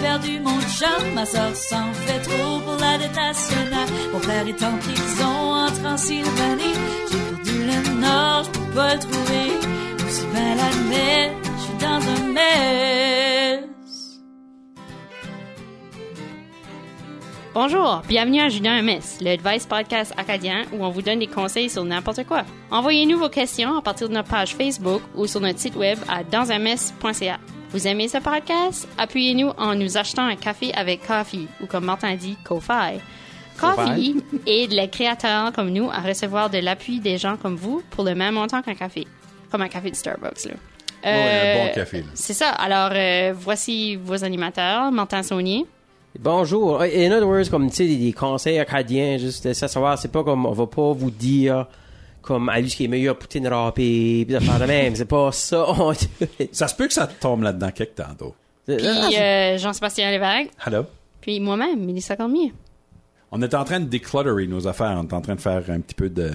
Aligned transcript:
perdu 0.00 0.40
mon 0.40 0.60
chum, 0.60 1.14
ma 1.14 1.24
soeur 1.26 1.54
s'en 1.54 1.92
fait 1.92 2.20
trop 2.20 2.60
pour 2.60 2.76
la 2.80 2.98
dette. 2.98 3.16
Mon 4.12 4.20
père 4.20 4.46
est 4.46 4.62
en 4.62 4.76
prison 4.78 5.36
en 5.52 5.66
Transylvanie. 5.66 6.76
J'ai 7.10 7.18
perdu 7.18 7.56
le 7.70 8.00
nord, 8.00 8.44
je 8.44 8.50
peux 8.58 8.74
pas 8.74 8.94
le 8.94 9.00
trouver. 9.00 9.46
Aussi 10.06 10.26
bien 10.32 10.54
l'admettre, 10.54 11.50
je 11.56 11.62
suis 11.62 11.78
dans 11.80 12.08
un 12.08 12.32
mess. 12.32 13.66
Bonjour, 17.54 18.02
bienvenue 18.06 18.40
à 18.40 18.50
Julien 18.50 18.82
MS, 18.82 19.22
le 19.22 19.30
Advice 19.30 19.64
Podcast 19.64 20.12
acadien 20.18 20.64
où 20.74 20.84
on 20.84 20.90
vous 20.90 21.00
donne 21.00 21.20
des 21.20 21.26
conseils 21.26 21.70
sur 21.70 21.84
n'importe 21.84 22.24
quoi. 22.26 22.44
Envoyez-nous 22.70 23.18
vos 23.18 23.30
questions 23.30 23.78
à 23.78 23.80
partir 23.80 24.10
de 24.10 24.14
notre 24.14 24.28
page 24.28 24.54
Facebook 24.54 25.00
ou 25.14 25.26
sur 25.26 25.40
notre 25.40 25.58
site 25.58 25.74
web 25.74 25.98
à 26.06 26.22
dansunmess.ca. 26.22 27.38
Vous 27.70 27.86
aimez 27.86 28.08
ce 28.08 28.18
podcast? 28.18 28.88
Appuyez-nous 28.96 29.48
en 29.58 29.74
nous 29.74 29.96
achetant 29.98 30.24
un 30.26 30.36
café 30.36 30.72
avec 30.74 31.06
Coffee 31.06 31.48
ou 31.62 31.66
comme 31.66 31.84
Martin 31.84 32.14
dit, 32.14 32.36
Ko-Fi. 32.44 33.00
Coffee 33.58 34.16
aide 34.46 34.72
les 34.72 34.88
créateurs 34.88 35.52
comme 35.52 35.70
nous 35.70 35.90
à 35.90 36.00
recevoir 36.00 36.48
de 36.50 36.58
l'appui 36.58 37.00
des 37.00 37.18
gens 37.18 37.36
comme 37.36 37.56
vous 37.56 37.82
pour 37.90 38.04
le 38.04 38.14
même 38.14 38.34
montant 38.34 38.62
qu'un 38.62 38.74
café. 38.74 39.06
Comme 39.50 39.62
un 39.62 39.68
café 39.68 39.90
de 39.90 39.96
Starbucks, 39.96 40.44
là. 40.44 40.52
Ouais, 41.04 41.10
un 41.12 41.14
Euh, 41.62 41.66
bon 41.68 41.74
café. 41.74 41.98
là. 41.98 42.06
C'est 42.14 42.32
ça. 42.32 42.50
Alors, 42.50 42.90
euh, 42.94 43.32
voici 43.36 43.96
vos 43.96 44.24
animateurs, 44.24 44.90
Martin 44.90 45.22
Saunier. 45.22 45.66
Bonjour. 46.18 46.80
In 46.82 47.12
other 47.12 47.26
words, 47.28 47.50
comme 47.50 47.68
tu 47.70 47.76
sais, 47.76 47.86
des, 47.86 47.96
des 47.96 48.12
conseils 48.12 48.58
acadiens, 48.58 49.18
juste 49.18 49.52
ça 49.52 49.68
savoir, 49.68 49.98
c'est 49.98 50.10
pas 50.10 50.24
comme 50.24 50.46
on 50.46 50.52
va 50.52 50.66
pas 50.66 50.92
vous 50.92 51.10
dire 51.10 51.66
comme 52.26 52.48
à 52.48 52.60
lui 52.60 52.68
ce 52.68 52.76
qui 52.76 52.84
est 52.84 52.88
meilleur 52.88 53.16
poutine 53.16 53.46
râpée, 53.48 54.24
pis 54.26 54.34
faire 54.44 54.58
de 54.60 54.64
même. 54.66 54.94
C'est 54.96 55.04
pas 55.04 55.30
ça. 55.32 55.66
Ça 56.52 56.68
se 56.68 56.74
peut 56.74 56.86
que 56.88 56.92
ça 56.92 57.06
tombe 57.06 57.42
là-dedans 57.42 57.70
quelque 57.70 57.96
temps, 58.02 58.14
toi. 58.18 58.32
Puis 58.66 58.76
euh, 58.84 59.56
Jean-Sébastien 59.58 60.10
Lévesque. 60.10 60.50
Hello. 60.66 60.84
Puis 61.20 61.38
moi-même, 61.40 61.84
Mélissa 61.84 62.16
Cormier. 62.16 62.52
On 63.30 63.40
est 63.42 63.54
en 63.54 63.64
train 63.64 63.80
de 63.80 63.86
déclutterer 63.86 64.46
nos 64.46 64.66
affaires. 64.66 64.96
On 65.00 65.06
est 65.06 65.12
en 65.12 65.20
train 65.20 65.34
de 65.36 65.40
faire 65.40 65.62
un 65.68 65.80
petit 65.80 65.94
peu 65.94 66.08
de, 66.08 66.30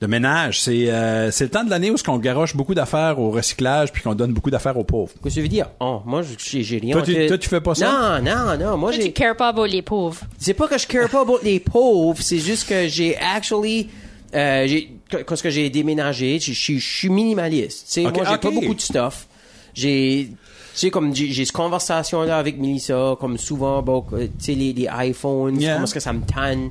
de 0.00 0.06
ménage. 0.06 0.60
C'est 0.62 0.90
euh, 0.90 1.30
c'est 1.30 1.44
le 1.44 1.50
temps 1.50 1.64
de 1.64 1.70
l'année 1.70 1.90
où 1.90 1.96
on 2.08 2.18
garoche 2.18 2.56
beaucoup 2.56 2.74
d'affaires 2.74 3.18
au 3.20 3.30
recyclage 3.30 3.92
puis 3.92 4.02
qu'on 4.02 4.14
donne 4.14 4.32
beaucoup 4.32 4.50
d'affaires 4.50 4.76
aux 4.76 4.84
pauvres. 4.84 5.12
Qu'est-ce 5.22 5.34
que 5.36 5.40
tu 5.40 5.42
veux 5.42 5.48
dire? 5.48 5.66
Oh, 5.80 6.00
moi, 6.04 6.22
j'ai 6.22 6.62
j'ai 6.62 6.78
rien. 6.78 6.92
Toi, 6.94 7.02
tu- 7.02 7.26
toi, 7.26 7.38
tu 7.38 7.48
fais 7.48 7.60
pas 7.60 7.74
ça? 7.74 8.20
Non, 8.22 8.24
non, 8.24 8.56
non. 8.58 8.76
Moi, 8.76 8.90
Toi, 8.90 8.98
tu 8.98 9.06
j'ai. 9.06 9.12
cares 9.12 9.36
pas 9.36 9.48
about 9.48 9.66
les 9.66 9.82
pauvres. 9.82 10.20
C'est 10.38 10.54
pas 10.54 10.66
que 10.68 10.78
je 10.78 10.86
care 10.86 11.08
pas 11.08 11.22
about 11.22 11.38
les 11.42 11.60
pauvres, 11.60 12.20
c'est 12.22 12.38
juste 12.38 12.68
que 12.68 12.88
j'ai 12.88 13.16
actually. 13.16 13.88
Euh, 14.34 14.66
j'ai, 14.66 14.92
parce 15.26 15.42
que 15.42 15.50
j'ai 15.50 15.70
déménagé, 15.70 16.38
je 16.38 16.52
suis 16.78 17.08
minimaliste. 17.08 17.86
Tu 17.86 17.92
sais, 17.92 18.02
moi, 18.02 18.24
j'ai 18.28 18.38
pas 18.38 18.50
beaucoup 18.50 18.74
de 18.74 18.80
stuff. 18.80 19.26
J'ai, 19.74 20.28
tu 20.30 20.36
sais, 20.74 20.90
comme 20.90 21.14
j'ai, 21.14 21.32
cette 21.44 21.52
conversation-là 21.52 22.38
avec 22.38 22.58
Melissa, 22.58 23.16
comme 23.20 23.38
souvent, 23.38 23.82
bon, 23.82 24.04
tu 24.10 24.28
sais, 24.38 24.54
les, 24.54 24.72
les 24.72 24.88
iPhones, 24.90 25.60
Yeah. 25.60 25.74
comment 25.74 25.84
est-ce 25.84 25.94
que 25.94 26.00
ça 26.00 26.12
me 26.12 26.22
tanne. 26.24 26.70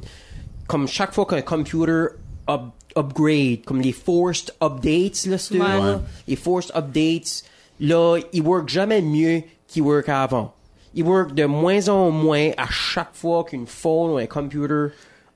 Comme 0.67 0.87
chaque 0.87 1.13
fois 1.13 1.25
qu'un 1.25 1.41
computer 1.41 2.07
up- 2.49 2.73
upgrade, 2.97 3.63
comme 3.65 3.79
les 3.81 3.91
forced 3.93 4.53
updates, 4.61 5.25
là, 5.27 5.37
c'est 5.37 5.53
Ouais. 5.59 5.67
là, 5.67 6.01
les 6.27 6.35
forced 6.35 6.71
updates, 6.75 7.43
là, 7.79 8.17
ils 8.33 8.41
work 8.41 8.67
jamais 8.67 9.01
mieux 9.01 9.43
qu'ils 9.67 9.83
work 9.83 10.09
avant. 10.09 10.53
Ils 10.95 11.03
work 11.03 11.33
de 11.35 11.45
moins 11.45 11.87
en 11.89 12.09
moins 12.11 12.49
à 12.57 12.67
chaque 12.69 13.13
fois 13.13 13.43
qu'une 13.43 13.67
phone 13.67 14.11
ou 14.11 14.17
un 14.17 14.25
computer 14.25 14.87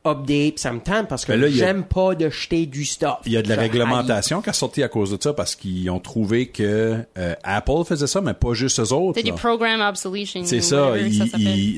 update, 0.05 0.57
ça 0.59 0.73
me 0.73 0.79
tente 0.79 1.07
parce 1.07 1.25
que 1.25 1.31
a- 1.33 1.49
j'aime 1.49 1.83
pas 1.83 2.15
de 2.15 2.29
jeter 2.29 2.65
du 2.65 2.85
stuff. 2.85 3.19
Il 3.25 3.33
y 3.33 3.37
a 3.37 3.41
de 3.43 3.49
la 3.49 3.55
réglementation 3.55 4.41
qui 4.41 4.49
a 4.49 4.53
sorti 4.53 4.81
à 4.81 4.87
cause 4.87 5.11
de 5.15 5.21
ça 5.21 5.33
parce 5.33 5.55
qu'ils 5.55 5.89
ont 5.91 5.99
trouvé 5.99 6.47
que 6.47 6.97
euh, 7.17 7.35
Apple 7.43 7.83
faisait 7.87 8.07
ça, 8.07 8.19
mais 8.21 8.33
pas 8.33 8.53
juste 8.53 8.79
eux 8.79 8.93
autres. 8.93 9.19
C'est 9.19 9.23
du 9.23 9.33
program 9.33 9.79
obsolescence. 9.81 10.47
C'est 10.47 10.61
ça, 10.61 10.93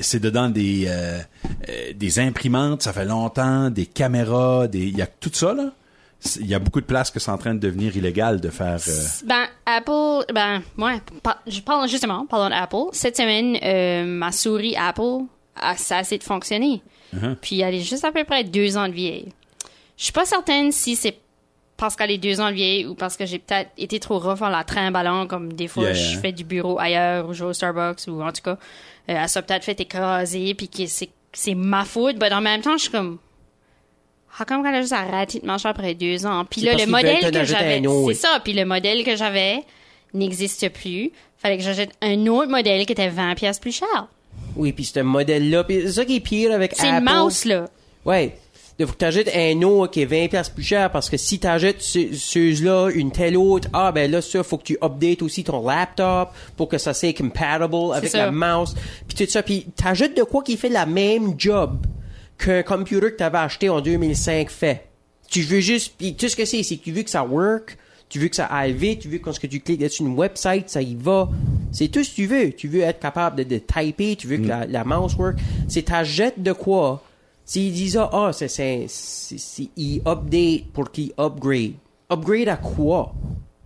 c'est 0.01 0.19
dedans 0.19 0.49
des 0.49 0.85
euh, 0.87 1.19
euh, 1.69 1.93
des 1.95 2.19
imprimantes, 2.19 2.81
ça 2.83 2.93
fait 2.93 3.05
longtemps, 3.05 3.69
des 3.69 3.85
caméras, 3.85 4.67
des 4.67 4.79
il 4.83 4.97
y 4.97 5.01
a 5.01 5.07
tout 5.07 5.31
ça 5.33 5.53
là. 5.53 5.71
Il 6.39 6.47
y 6.47 6.55
a 6.55 6.59
beaucoup 6.59 6.79
de 6.79 6.85
places 6.85 7.11
que 7.11 7.19
c'est 7.19 7.31
en 7.31 7.37
train 7.37 7.53
de 7.53 7.59
devenir 7.59 7.97
illégal 7.97 8.39
de 8.39 8.49
faire. 8.49 8.77
euh, 8.87 9.01
Ben, 9.25 9.43
Apple, 9.65 10.31
ben, 10.33 10.61
ouais, 10.77 11.01
par- 11.21 11.41
je 11.45 11.59
parle 11.59 11.89
justement, 11.89 12.25
parlons 12.25 12.49
d'Apple. 12.49 12.77
Cette 12.93 13.17
semaine, 13.17 13.57
euh, 13.61 14.05
ma 14.05 14.31
souris 14.31 14.73
Apple, 14.77 15.25
a, 15.57 15.75
ça 15.75 15.97
a 15.97 15.99
assez 15.99 16.17
de 16.17 16.23
fonctionner. 16.23 16.81
Uh-huh. 17.13 17.35
Puis 17.41 17.61
elle 17.61 17.75
est 17.75 17.81
juste 17.81 18.03
à 18.03 18.11
peu 18.11 18.23
près 18.23 18.43
deux 18.43 18.77
ans 18.77 18.87
de 18.87 18.93
vieille. 18.93 19.29
Je 19.97 20.05
suis 20.05 20.13
pas 20.13 20.25
certaine 20.25 20.71
si 20.71 20.95
c'est 20.95 21.17
parce 21.77 21.95
qu'elle 21.95 22.11
est 22.11 22.17
deux 22.17 22.39
ans 22.39 22.49
de 22.49 22.55
vieille 22.55 22.85
ou 22.85 22.95
parce 22.95 23.17
que 23.17 23.25
j'ai 23.25 23.39
peut-être 23.39 23.69
été 23.77 23.99
trop 23.99 24.19
rough 24.19 24.41
en 24.41 24.49
la 24.49 24.63
trimballant, 24.63 25.27
comme 25.27 25.53
des 25.53 25.67
fois 25.67 25.83
Yeah, 25.83 25.93
je 25.93 26.11
yeah. 26.11 26.19
fais 26.21 26.31
du 26.31 26.43
bureau 26.43 26.79
ailleurs 26.79 27.27
ou 27.29 27.33
je 27.33 27.43
vais 27.43 27.49
au 27.49 27.53
Starbucks 27.53 28.07
ou 28.07 28.21
en 28.21 28.31
tout 28.31 28.41
cas, 28.41 28.51
euh, 28.51 28.55
elle 29.07 29.29
s'est 29.29 29.41
peut-être 29.41 29.63
fait 29.63 29.79
écraser 29.79 30.53
puis 30.53 30.69
que 30.69 30.85
c'est, 30.87 31.09
c'est 31.31 31.55
ma 31.55 31.83
faute. 31.83 32.17
Mais 32.19 32.31
en 32.33 32.41
même 32.41 32.61
temps, 32.61 32.77
je 32.77 32.83
suis 32.83 32.91
comme, 32.91 33.17
ah, 34.37 34.45
comme 34.45 34.63
qu'elle 34.63 34.75
a 34.75 34.81
juste 34.81 34.93
arrêté 34.93 35.39
de 35.39 35.45
marcher 35.45 35.67
après 35.67 35.93
deux 35.93 36.25
ans. 36.25 36.45
Puis 36.45 36.61
là, 36.61 36.75
le 36.75 36.85
modèle 36.85 37.31
que 37.31 37.43
j'avais, 37.43 37.81
c'est 38.07 38.13
ça. 38.13 38.39
Puis 38.43 38.53
le 38.53 38.65
modèle 38.65 39.03
que 39.03 39.15
j'avais 39.15 39.63
n'existe 40.13 40.69
plus. 40.69 41.11
Fallait 41.37 41.57
que 41.57 41.63
j'achète 41.63 41.91
un 42.01 42.27
autre 42.27 42.49
modèle 42.49 42.85
qui 42.85 42.93
était 42.93 43.09
20 43.09 43.35
pièces 43.35 43.59
plus 43.59 43.75
cher. 43.75 44.07
Oui, 44.55 44.71
puis 44.73 44.85
ce 44.85 44.99
modèle-là, 44.99 45.63
puis 45.63 45.81
c'est 45.85 45.91
ça 45.93 46.05
qui 46.05 46.17
est 46.17 46.19
pire 46.19 46.51
avec 46.51 46.73
C'est 46.75 46.87
Apple. 46.89 47.07
une 47.09 47.23
mouse, 47.23 47.45
là. 47.45 47.65
Ouais. 48.05 48.37
Il 48.79 48.87
faut 48.87 48.93
que 48.93 49.55
un 49.55 49.61
autre 49.61 49.91
qui 49.91 50.01
est 50.01 50.05
20 50.05 50.29
pièces 50.29 50.49
plus 50.49 50.63
cher 50.63 50.91
parce 50.91 51.07
que 51.07 51.15
si 51.15 51.37
t'achètes 51.37 51.81
ce- 51.81 52.11
ceux-là, 52.13 52.89
une 52.93 53.11
telle 53.11 53.37
autre, 53.37 53.67
ah 53.71 53.91
ben 53.91 54.09
là 54.09 54.19
ça 54.19 54.41
faut 54.41 54.57
que 54.57 54.63
tu 54.63 54.77
updates 54.83 55.21
aussi 55.21 55.43
ton 55.43 55.65
laptop 55.67 56.29
pour 56.57 56.69
que 56.69 56.79
ça 56.79 56.91
soit 56.95 57.15
compatible 57.15 57.93
avec 57.93 58.11
la 58.13 58.31
mouse. 58.31 58.75
Puis 59.07 59.15
tout 59.25 59.31
ça 59.31 59.43
puis 59.43 59.67
t'achètes 59.75 60.17
de 60.17 60.23
quoi 60.23 60.41
qui 60.41 60.57
fait 60.57 60.69
la 60.69 60.87
même 60.87 61.35
job 61.37 61.85
qu'un 62.39 62.63
computer 62.63 63.11
que 63.11 63.17
t'avais 63.17 63.37
acheté 63.37 63.69
en 63.69 63.79
2005 63.79 64.49
fait. 64.49 64.87
Tu 65.29 65.41
veux 65.43 65.59
juste 65.59 65.93
puis 65.95 66.15
tout 66.15 66.27
ce 66.27 66.35
que 66.35 66.45
c'est 66.45 66.63
c'est 66.63 66.77
que 66.77 66.83
tu 66.83 66.91
veux 66.91 67.03
que 67.03 67.11
ça 67.11 67.23
work, 67.23 67.77
tu 68.13 68.19
veux 68.19 68.27
que 68.29 68.35
ça 68.35 68.45
aille 68.45 68.73
vite, 68.73 68.99
tu 69.01 69.07
veux 69.09 69.17
que 69.17 69.23
quand 69.23 69.33
ce 69.33 69.39
que 69.39 69.47
tu 69.47 69.59
cliques 69.59 69.89
sur 69.91 70.05
une 70.05 70.15
website, 70.15 70.69
ça 70.69 70.81
y 70.81 70.95
va. 70.95 71.29
C'est 71.71 71.87
tout 71.87 72.03
ce 72.03 72.09
que 72.11 72.15
tu 72.15 72.25
veux. 72.27 72.51
Tu 72.53 72.67
veux 72.67 72.81
être 72.81 72.99
capable 72.99 73.37
de, 73.37 73.43
de 73.43 73.57
typer, 73.57 74.15
tu 74.15 74.27
veux 74.27 74.37
que 74.37 74.47
la, 74.47 74.65
la 74.65 74.83
mouse 74.83 75.15
work. 75.15 75.37
C'est 75.67 75.83
t'achètes 75.83 76.41
de 76.41 76.51
quoi? 76.53 77.01
S'ils 77.45 77.73
disent 77.73 77.97
ah, 77.97 78.29
c'est 78.31 78.47
c'est 78.47 78.85
c'est 78.87 79.37
c'est- 79.37 79.69
ils 79.75 80.01
update 80.07 80.65
pour 80.71 80.91
qu'ils 80.91 81.11
upgrade. 81.19 81.73
Upgrade 82.11 82.47
à 82.47 82.57
quoi? 82.57 83.13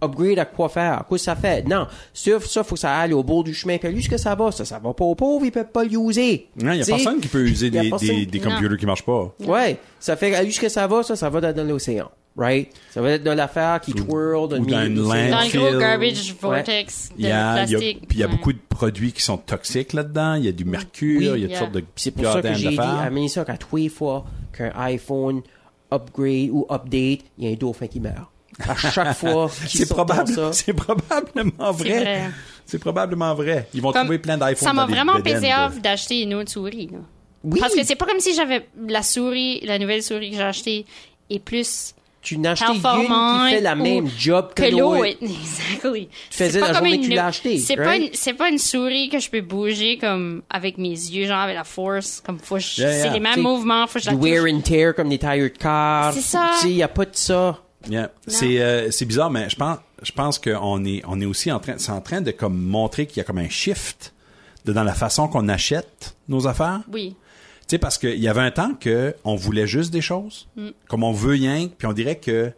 Upgrade 0.01 0.39
à 0.39 0.45
quoi 0.45 0.69
faire? 0.69 1.03
Quoi 1.07 1.17
ça 1.17 1.35
fait? 1.35 1.67
Non. 1.67 1.87
Ça, 2.13 2.39
ça, 2.39 2.63
faut 2.63 2.75
que 2.75 2.79
ça 2.81 2.95
aille 2.99 3.13
au 3.13 3.23
bout 3.23 3.43
du 3.43 3.53
chemin. 3.53 3.77
Puis 3.77 3.91
lui, 3.91 4.03
ce 4.03 4.09
que 4.09 4.17
ça 4.17 4.35
va, 4.35 4.51
ça, 4.51 4.63
ça 4.63 4.79
va 4.79 4.93
pas 4.93 5.03
aux 5.05 5.15
pauvres, 5.15 5.43
ils 5.45 5.51
peuvent 5.51 5.71
pas 5.71 5.83
l'user. 5.83 6.47
Non, 6.61 6.71
il 6.71 6.77
y 6.77 6.81
a 6.81 6.83
T'sais, 6.83 6.91
personne 6.93 7.19
qui 7.19 7.27
peut 7.27 7.43
user 7.47 7.69
des, 7.71 7.89
personne- 7.89 8.07
des, 8.09 8.25
des 8.27 8.39
Non. 8.39 8.51
computers 8.51 8.77
qui 8.77 8.85
marchent 8.85 9.05
pas. 9.05 9.33
Ouais. 9.45 9.77
Ça 9.99 10.15
fait 10.15 10.43
lui, 10.43 10.53
ce 10.53 10.59
que 10.61 10.69
ça 10.69 10.85
va, 10.87 11.01
ça, 11.03 11.15
ça 11.15 11.29
va 11.29 11.51
dans 11.51 11.67
l'océan. 11.67 12.09
Right? 12.37 12.69
Ça 12.91 13.01
va 13.01 13.11
être 13.13 13.23
dans 13.23 13.33
l'affaire 13.33 13.81
qui 13.81 13.93
twirl 13.93 14.47
dans, 14.47 14.57
ou 14.59 14.65
le 14.65 14.71
dans 14.71 14.85
une 14.85 14.93
de. 14.95 15.01
Dans 15.01 15.41
le 15.41 15.71
gros 15.71 15.79
garbage 15.79 16.35
vortex 16.39 17.09
Il 17.17 17.23
de 17.23 17.29
y 17.29 17.31
a, 17.31 17.63
il 17.63 17.71
y 17.71 17.75
a- 17.75 17.77
plastique. 17.79 18.07
puis 18.07 18.17
il 18.17 18.21
y 18.21 18.23
a 18.23 18.27
Ouais. 18.27 18.31
beaucoup 18.31 18.53
de 18.53 18.59
produits 18.69 19.11
qui 19.11 19.23
sont 19.23 19.37
toxiques 19.37 19.93
là-dedans. 19.93 20.35
Il 20.35 20.45
y 20.45 20.47
a 20.47 20.51
du 20.51 20.63
mercure, 20.63 21.33
Oui. 21.33 21.39
il 21.39 21.41
y 21.41 21.45
a 21.45 21.47
toutes 21.47 21.49
Yeah. 21.49 21.59
sortes 21.59 21.71
de 21.71 21.79
Puis 21.79 21.89
c'est 21.95 22.11
pour 22.11 22.25
ça 22.31 22.41
que 22.43 22.53
j'ai 22.53 22.69
dit 22.69 22.77
à 22.79 23.09
Mélissa 23.09 23.43
qu'à 23.43 23.57
tous 23.57 23.75
les 23.77 23.89
fois 23.89 24.23
qu'un 24.55 24.71
iPhone 24.75 25.41
upgrade 25.91 26.49
ou 26.51 26.65
update, 26.69 27.21
il 27.37 27.45
y 27.45 27.47
a 27.47 27.51
un 27.51 27.55
dauphin 27.55 27.87
qui 27.87 27.99
meurt. 27.99 28.29
À 28.67 28.75
chaque 28.75 29.13
fois 29.15 29.49
qu'il 29.67 29.79
C'est 29.79 29.89
probable, 29.89 30.27
ça. 30.31 30.51
c'est 30.53 30.73
probablement 30.73 31.71
vrai. 31.71 31.99
vrai. 31.99 32.21
C'est 32.65 32.79
probablement 32.79 33.33
vrai. 33.33 33.67
Ils 33.73 33.81
vont 33.81 33.91
Comme- 33.91 34.03
trouver 34.03 34.19
plein 34.19 34.37
d'iPhones 34.37 34.55
Ça 34.67 34.73
m'a 34.73 34.85
vraiment 34.85 35.15
de- 35.15 35.65
off 35.67 35.81
d'acheter 35.81 36.21
une 36.21 36.33
autre 36.33 36.51
souris. 36.51 36.89
là. 36.91 36.99
Oui. 37.43 37.59
Parce 37.59 37.73
que 37.75 37.83
c'est 37.83 37.95
pas 37.95 38.05
comme 38.05 38.19
si 38.19 38.33
j'avais 38.35 38.67
la 38.87 39.03
souris, 39.03 39.61
la 39.61 39.79
nouvelle 39.79 40.03
souris 40.03 40.31
que 40.31 40.35
j'ai 40.37 40.41
achetée 40.43 40.85
est 41.29 41.39
plus 41.39 41.94
tu 42.21 42.37
n'as 42.37 42.51
acheté 42.51 42.65
une 42.73 42.81
qui 42.81 43.49
fait 43.55 43.61
la 43.61 43.75
même 43.75 44.07
job 44.17 44.49
que, 44.55 44.63
que 44.63 44.71
l'autre. 44.71 44.97
l'autre. 44.97 45.17
Exactly. 45.21 46.07
Tu 46.29 46.37
faisais 46.37 46.59
la 46.59 46.73
journée 46.73 46.99
que 46.99 47.05
tu 47.05 47.11
l'as 47.11 47.27
acheté, 47.27 47.57
C'est 47.59 47.75
pas 47.77 47.83
right? 47.85 48.07
une, 48.07 48.13
c'est 48.13 48.33
pas 48.33 48.49
une 48.49 48.57
souris 48.57 49.07
que 49.09 49.19
je 49.19 49.29
peux 49.29 49.41
bouger 49.41 49.97
comme 49.97 50.41
avec 50.49 50.77
mes 50.77 50.89
yeux, 50.89 51.25
genre 51.27 51.39
avec 51.39 51.55
la 51.55 51.63
force, 51.63 52.21
comme 52.25 52.39
faut 52.39 52.55
que 52.55 52.61
je- 52.61 52.81
Yeah, 52.81 52.91
yeah. 52.91 53.03
c'est 53.03 53.09
les 53.11 53.19
mêmes 53.19 53.33
T'sais, 53.33 53.41
mouvements, 53.41 53.87
faut 53.87 53.99
que 53.99 54.05
je 54.05 54.09
la 54.09 54.15
wear 54.15 54.43
and 54.51 54.61
tear 54.61 54.93
comme 54.95 55.09
des 55.09 55.17
tires 55.19 55.31
de 55.37 55.47
car. 55.47 56.11
C'est 56.13 56.21
ça. 56.21 56.51
Tu 56.55 56.61
sais, 56.63 56.69
il 56.71 56.75
n'y 56.75 56.83
a 56.83 56.87
pas 56.87 57.05
de 57.05 57.11
ça. 57.15 57.59
Yeah. 57.89 58.11
C'est 58.25 58.59
euh, 58.59 58.91
c'est 58.91 59.05
bizarre, 59.05 59.29
mais 59.31 59.49
je 59.49 59.55
pense 59.55 59.77
je 60.03 60.11
pense 60.11 60.37
qu'on 60.39 60.83
est 60.85 61.01
on 61.07 61.21
est 61.21 61.25
aussi 61.25 61.51
en 61.51 61.59
train 61.59 61.75
c'est 61.77 61.91
en 61.91 62.01
train 62.01 62.21
de 62.21 62.31
comme 62.31 62.57
montrer 62.61 63.05
qu'il 63.05 63.17
y 63.17 63.21
a 63.21 63.23
comme 63.23 63.37
un 63.37 63.49
shift 63.49 64.13
de, 64.65 64.73
dans 64.73 64.83
la 64.83 64.93
façon 64.93 65.27
qu'on 65.29 65.47
achète 65.47 66.15
nos 66.27 66.45
affaires. 66.47 66.81
Oui. 66.91 67.15
Tu 67.67 67.75
sais 67.75 67.77
parce 67.79 67.97
qu'il 67.97 68.17
y 68.19 68.27
avait 68.29 68.41
un 68.41 68.51
temps 68.51 68.73
que 68.79 69.13
on 69.25 69.35
voulait 69.35 69.67
juste 69.67 69.91
des 69.91 70.01
choses, 70.01 70.47
comme 70.87 71.03
on 71.03 71.11
veut 71.11 71.33
rien, 71.33 71.67
puis 71.77 71.85
on 71.87 71.93
dirait 71.93 72.15
que 72.17 72.51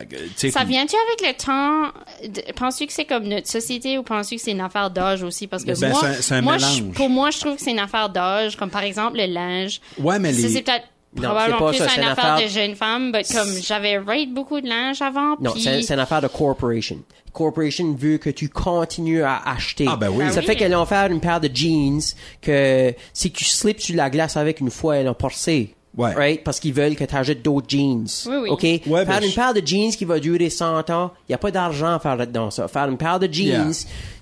euh, 0.00 0.04
Ça 0.36 0.62
vient-tu 0.64 0.94
avec 1.08 1.20
le 1.26 1.44
temps? 1.44 2.52
Penses-tu 2.54 2.86
que 2.86 2.92
c'est 2.92 3.04
comme 3.04 3.24
notre 3.24 3.48
société 3.48 3.98
ou 3.98 4.02
penses-tu 4.04 4.36
que 4.36 4.40
c'est 4.42 4.52
une 4.52 4.60
affaire 4.60 4.90
d'âge 4.90 5.22
aussi? 5.24 5.46
Parce 5.48 5.64
que 5.64 5.78
Ben, 5.78 5.90
moi, 5.90 6.00
c'est 6.20 6.34
un- 6.34 6.38
un 6.38 6.42
moi, 6.42 6.58
je- 6.58 6.80
mélange. 6.82 6.94
pour 6.94 7.08
moi, 7.10 7.30
je 7.30 7.38
trouve 7.40 7.56
que 7.56 7.62
c'est 7.62 7.72
une 7.72 7.78
affaire 7.80 8.08
d'âge, 8.08 8.56
comme 8.56 8.70
par 8.70 8.82
exemple 8.84 9.16
le 9.18 9.26
linge. 9.26 9.80
Ouais, 9.98 10.18
mais 10.20 10.30
les- 10.32 10.48
c'est 10.48 10.62
peut-être 10.62 10.86
Non, 11.16 11.30
c'est 11.46 11.50
pas 11.56 11.68
plus 11.70 11.78
ça, 11.78 11.84
une 11.84 11.90
c'est 11.90 11.96
une 12.02 12.06
affaire, 12.08 12.32
affaire- 12.34 12.46
de 12.46 12.52
jeune 12.52 12.74
femme, 12.76 13.10
mais 13.10 13.24
comme 13.24 13.48
j'avais 13.62 13.98
rate 13.98 14.28
beaucoup 14.32 14.60
de 14.60 14.68
linge 14.68 15.00
avant, 15.02 15.36
Non, 15.40 15.52
c'est 15.56 15.80
une 15.92 15.98
affaire 16.00 16.20
de 16.20 16.28
corporation. 16.28 16.98
Corporation 17.32 17.94
veut 17.98 18.18
que 18.18 18.30
tu 18.30 18.48
continues 18.48 19.22
à 19.22 19.40
acheter. 19.46 19.86
Ah, 19.88 19.96
ben 19.96 20.08
oui. 20.10 20.18
Ben 20.24 20.30
Ça 20.30 20.40
oui. 20.40 20.46
fait 20.46 20.56
qu'elle 20.56 20.74
a 20.74 20.80
offert 20.82 21.06
une 21.10 21.20
paire 21.20 21.40
de 21.40 21.50
jeans 21.52 22.00
que 22.42 22.94
si 23.12 23.30
tu 23.30 23.44
slips 23.44 23.80
sur 23.80 23.96
la 23.96 24.10
glace 24.10 24.36
avec 24.36 24.60
une 24.60 24.70
fois, 24.70 24.96
elle 24.96 25.08
a 25.08 25.14
porcé. 25.14 25.74
Ouais. 25.96 26.12
Right? 26.14 26.44
Parce 26.44 26.60
qu'ils 26.60 26.72
veulent 26.74 26.94
que 26.94 27.04
tu 27.04 27.14
achètes 27.16 27.42
d'autres 27.42 27.66
jeans. 27.68 28.06
Oui, 28.26 28.36
oui. 28.42 28.48
OK? 28.50 28.62
Ouais, 28.62 28.80
faire 29.04 29.06
ben, 29.20 29.22
une 29.24 29.30
je- 29.30 29.34
paire 29.34 29.54
de 29.54 29.62
jeans 29.66 29.90
qui 29.90 30.04
va 30.04 30.20
durer 30.20 30.50
100 30.50 30.90
ans, 30.90 31.10
il 31.28 31.32
n'y 31.32 31.34
a 31.34 31.38
pas 31.38 31.50
d'argent 31.50 31.94
à 31.94 31.98
faire 31.98 32.14
là-dedans, 32.16 32.50
ça. 32.50 32.68
Faire 32.68 32.88
une 32.88 32.98
paire 32.98 33.18
de 33.18 33.26
jeans 33.32 33.46
Yeah. 33.46 33.70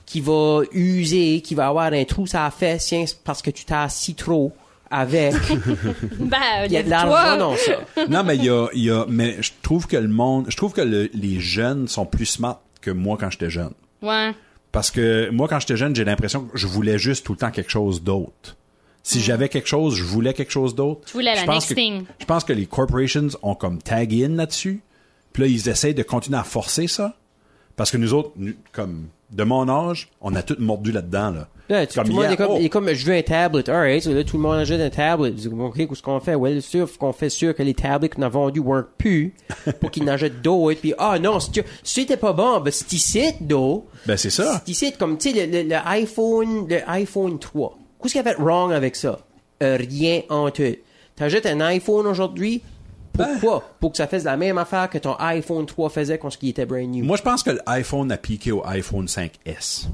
qui 0.07 0.21
va 0.21 0.61
user, 0.73 1.41
qui 1.43 1.55
va 1.55 1.67
avoir 1.69 1.93
un 1.93 2.05
trou 2.05 2.27
sur 2.27 2.39
la 2.39 2.51
fesse, 2.51 2.93
parce 3.25 3.43
que 3.43 3.51
tu 3.51 3.65
t'as 3.65 3.83
assis 3.85 4.15
trop 4.15 4.53
avec. 4.91 5.35
ben, 6.19 6.65
Il 6.67 6.73
y 6.73 6.77
a 6.77 6.83
de 6.83 6.91
l'argent 6.91 7.37
dans 7.39 7.57
ça. 7.57 7.81
non, 8.09 8.23
mais 8.25 8.37
il 8.37 8.45
y 8.45 8.51
a, 8.51 8.67
il 8.75 8.85
y 8.85 8.91
a, 8.91 9.05
mais 9.09 9.37
je 9.41 9.51
trouve 9.63 9.87
que 9.87 9.97
le 9.97 10.09
monde, 10.09 10.47
je 10.49 10.57
trouve 10.57 10.73
que 10.73 10.81
le- 10.81 11.11
les 11.15 11.41
jeunes 11.41 11.89
sont 11.89 12.07
plus 12.07 12.27
smart 12.27 12.61
que 12.81 12.91
moi 12.91 13.17
quand 13.19 13.31
j'étais 13.31 13.51
jeune. 13.51 13.73
Ouais. 14.03 14.33
Parce 14.73 14.91
que 14.91 15.31
moi, 15.31 15.49
quand 15.49 15.59
j'étais 15.61 15.77
jeune, 15.77 15.95
j'ai 15.97 16.05
l'impression 16.05 16.45
que 16.45 16.57
je 16.59 16.67
voulais 16.67 16.99
juste 16.99 17.25
tout 17.27 17.33
le 17.33 17.39
temps 17.39 17.51
quelque 17.51 17.71
chose 17.71 18.03
d'autre. 18.03 18.57
Si 19.03 19.21
j'avais 19.21 19.49
quelque 19.49 19.69
chose, 19.69 19.95
je 19.95 20.03
voulais 20.03 20.35
quelque 20.35 20.51
chose 20.53 20.75
d'autre. 20.75 21.03
Tu 21.07 21.13
voulais 21.13 21.35
la 21.35 21.41
Je 21.43 21.47
pense 21.47 21.55
next 21.55 21.69
que- 21.71 21.75
thing. 21.75 22.05
Je 22.19 22.25
pense 22.25 22.45
que 22.45 22.53
les 22.53 22.67
corporations 22.67 23.29
ont 23.43 23.55
comme 23.55 23.81
tag 23.81 24.13
in 24.13 24.31
là-dessus. 24.37 24.83
Puis 25.33 25.43
là, 25.45 25.49
ils 25.49 25.69
essayent 25.69 25.95
de 25.95 26.03
continuer 26.03 26.39
à 26.39 26.45
forcer 26.45 26.89
ça. 26.89 27.17
Parce 27.77 27.91
que 27.91 27.97
nous 27.97 28.15
autres, 28.15 28.31
nous- 28.37 28.55
comme 28.73 29.09
de 29.31 29.45
mon 29.45 29.69
âge, 29.69 30.09
on 30.21 30.35
a 30.35 30.43
tous 30.43 30.57
mordu 30.59 30.93
là-dedans. 30.93 31.31
Là. 31.31 31.49
Là, 31.69 31.85
tout 31.87 31.99
le 31.99 32.11
monde 32.11 32.23
hier, 32.23 32.33
est 32.33 32.37
comme, 32.37 32.47
oh, 32.53 32.57
il 32.61 32.67
est 32.67 32.69
comme, 32.69 32.93
je 32.93 33.05
veux 33.07 33.15
un 33.17 33.23
tablet. 33.23 33.69
Alright, 33.69 34.03
so 34.03 34.15
là, 34.15 34.23
tout 34.23 34.37
le 34.37 34.43
monde 34.45 34.55
achète 34.59 34.81
un 34.81 34.89
tablet. 34.89 35.31
Je 35.37 35.49
dis, 35.49 35.49
OK, 35.49 35.77
qu'est-ce 35.77 36.01
qu'on 36.03 36.21
fait? 36.21 36.35
C'est 36.55 36.61
sûr, 36.61 36.99
qu'on 36.99 37.13
fait 37.13 37.29
sûr 37.29 37.55
que 37.55 37.63
les 37.65 37.75
tablets 37.75 38.09
qu'on 38.09 38.23
a 38.23 38.29
vendus 38.29 38.61
work 38.61 38.91
plus 38.97 39.35
pour 39.81 39.91
qu'ils 39.91 40.05
n'achètent 40.05 40.43
d'autres. 40.43 40.81
Puis, 40.81 40.95
ah 40.97 41.19
non, 41.19 41.41
si 41.41 41.51
c'était 41.83 42.17
pas 42.17 42.33
bon, 42.33 42.61
ben, 42.61 42.71
c'est 42.71 42.93
ici, 42.93 43.33
d'eau. 43.41 43.87
Ben, 44.07 44.17
c'est 44.17 44.31
ça. 44.31 44.63
C'est 44.65 44.71
ici, 44.71 44.93
comme, 44.97 45.19
tu 45.19 45.33
sais, 45.33 45.47
le, 45.47 45.63
le, 45.65 45.69
le 45.69 45.77
iPhone, 45.87 46.69
le 46.69 46.89
iPhone 46.89 47.39
3. 47.41 47.77
Qu'est-ce 48.01 48.13
qu'il 48.13 48.25
y 48.25 48.29
a 48.29 48.33
fait 48.33 48.41
wrong 48.41 48.73
avec 48.73 48.95
ça? 48.95 49.19
Euh, 49.63 49.77
rien 49.77 50.23
en 50.29 50.51
tout. 50.51 50.63
T'achètes 51.17 51.47
un 51.47 51.61
iPhone 51.63 52.07
aujourd'hui, 52.07 52.63
pourquoi? 53.17 53.65
Pour 53.81 53.91
que 53.93 53.97
ça 53.99 54.07
fasse 54.07 54.25
la 54.25 54.37
même 54.37 54.59
affaire 54.59 54.89
que 54.91 54.99
ton 54.99 55.15
iPhone 55.19 55.67
3 55.67 55.91
faisait 55.91 56.19
quand 56.19 56.31
il 56.43 56.49
était 56.51 56.67
brand 56.67 56.89
new. 56.89 57.05
Moi, 57.05 57.17
je 57.17 57.23
pense 57.23 57.43
que 57.43 57.51
l'iPhone 57.67 58.11
a 58.13 58.17
piqué 58.17 58.53
au 58.53 58.65
iPhone 58.67 59.07
5S. 59.07 59.87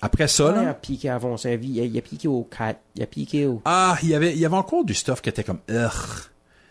Après 0.00 0.26
ça, 0.28 0.46
Ouais, 0.46 0.52
il 0.56 0.58
a 0.58 0.64
là, 0.64 0.74
piqué 0.74 1.08
avant 1.08 1.36
sa 1.36 1.54
vie. 1.56 1.68
Il 1.74 1.80
a, 1.80 1.84
il 1.84 1.96
a 1.98 2.00
piqué 2.00 2.26
au 2.28 2.42
4. 2.42 2.78
Il 2.96 3.02
a 3.02 3.06
piqué 3.06 3.46
au... 3.46 3.62
ah, 3.64 3.96
il 4.02 4.08
y 4.08 4.14
avait, 4.14 4.32
il 4.32 4.38
y 4.38 4.44
avait 4.44 4.56
encore 4.56 4.84
du 4.84 4.94
stuff 4.94 5.20
qui 5.22 5.28
était 5.28 5.44
comme, 5.44 5.60
Ugh. 5.70 5.90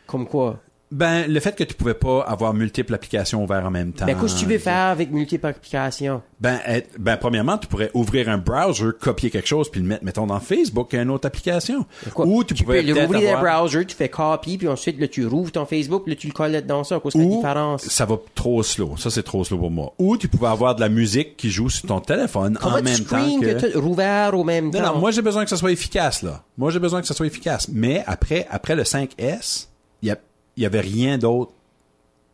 Comme 0.08 0.28
quoi? 0.28 0.60
Ben, 0.92 1.26
le 1.32 1.40
fait 1.40 1.56
que 1.56 1.64
tu 1.64 1.74
pouvais 1.74 1.94
pas 1.94 2.22
avoir 2.24 2.54
multiples 2.54 2.94
applications 2.94 3.42
ouvertes 3.44 3.66
en 3.66 3.72
même 3.72 3.94
temps. 3.94 4.06
Ben, 4.06 4.18
qu'est-ce 4.20 4.36
que 4.36 4.40
tu 4.42 4.46
veux 4.46 4.58
faire 4.58 4.88
avec 4.88 5.10
multiples 5.12 5.48
applications? 5.48 6.22
Ben, 6.42 6.60
être- 6.66 6.90
ben, 7.00 7.16
premièrement, 7.16 7.58
tu 7.58 7.68
pourrais 7.68 7.92
ouvrir 7.94 8.28
un 8.28 8.38
browser, 8.38 8.88
copier 9.00 9.30
quelque 9.30 9.48
chose, 9.48 9.70
puis 9.72 9.80
le 9.80 9.88
mettre, 9.88 10.04
mettons, 10.04 10.28
dans 10.28 10.40
Facebook, 10.42 10.94
une 10.94 11.10
autre 11.10 11.28
application. 11.28 11.86
Quoi? 12.14 12.26
Ou 12.26 12.44
tu, 12.44 12.56
peux 12.56 12.64
pourrais 12.66 12.82
le 12.82 12.94
peut-être 12.94 13.08
rouvrir 13.08 13.30
avoir- 13.38 13.44
le 13.44 13.50
browser, 13.70 13.86
tu 13.86 13.96
fais 13.96 14.10
copy, 14.10 14.58
puis 14.58 14.68
ensuite, 14.68 15.00
là, 15.00 15.08
tu 15.08 15.26
rouvres 15.26 15.52
ton 15.52 15.66
Facebook, 15.66 16.04
là, 16.08 16.16
tu 16.16 16.28
le 16.28 16.34
colles 16.34 16.62
dans 16.68 16.84
ça. 16.84 17.00
Qu'est-ce 17.02 17.18
que 17.18 17.24
la 17.24 17.26
différence? 17.36 17.84
ça 17.84 18.06
va 18.06 18.18
trop 18.36 18.62
slow. 18.62 18.98
Ça, 18.98 19.10
c'est 19.10 19.24
trop 19.24 19.44
slow 19.46 19.58
pour 19.60 19.72
moi. 19.72 19.94
Ou 19.98 20.18
tu 20.18 20.28
pouvais 20.28 20.48
avoir 20.48 20.76
de 20.76 20.82
la 20.82 20.90
musique 20.90 21.38
qui 21.38 21.50
joue 21.50 21.70
sur 21.70 21.88
ton 21.88 22.02
téléphone 22.02 22.58
Comment 22.62 22.76
en 22.76 22.80
tu 22.80 22.84
même 22.84 23.06
temps 23.06 23.40
que... 23.40 23.72
que 23.72 23.78
rouvert 23.78 24.38
au 24.38 24.44
même 24.44 24.66
Non, 24.66 24.72
temps? 24.72 24.94
non, 24.96 25.00
moi, 25.00 25.12
j'ai 25.12 25.22
besoin 25.22 25.44
que 25.46 25.50
ça 25.50 25.58
soit 25.58 25.72
efficace, 25.72 26.22
là. 26.22 26.44
Moi, 26.58 26.70
j'ai 26.72 26.80
besoin 26.80 27.00
que 27.00 27.08
ça 27.08 27.14
soit 27.14 27.28
efficace. 27.28 27.70
Mais 27.72 28.04
après, 28.08 28.46
après 28.52 28.76
le 28.76 28.84
5S, 28.84 29.68
il 30.02 30.10
y, 30.10 30.12
a- 30.12 30.18
il 30.58 30.64
y 30.64 30.66
avait 30.66 30.82
rien 30.82 31.18
d'autre. 31.18 31.52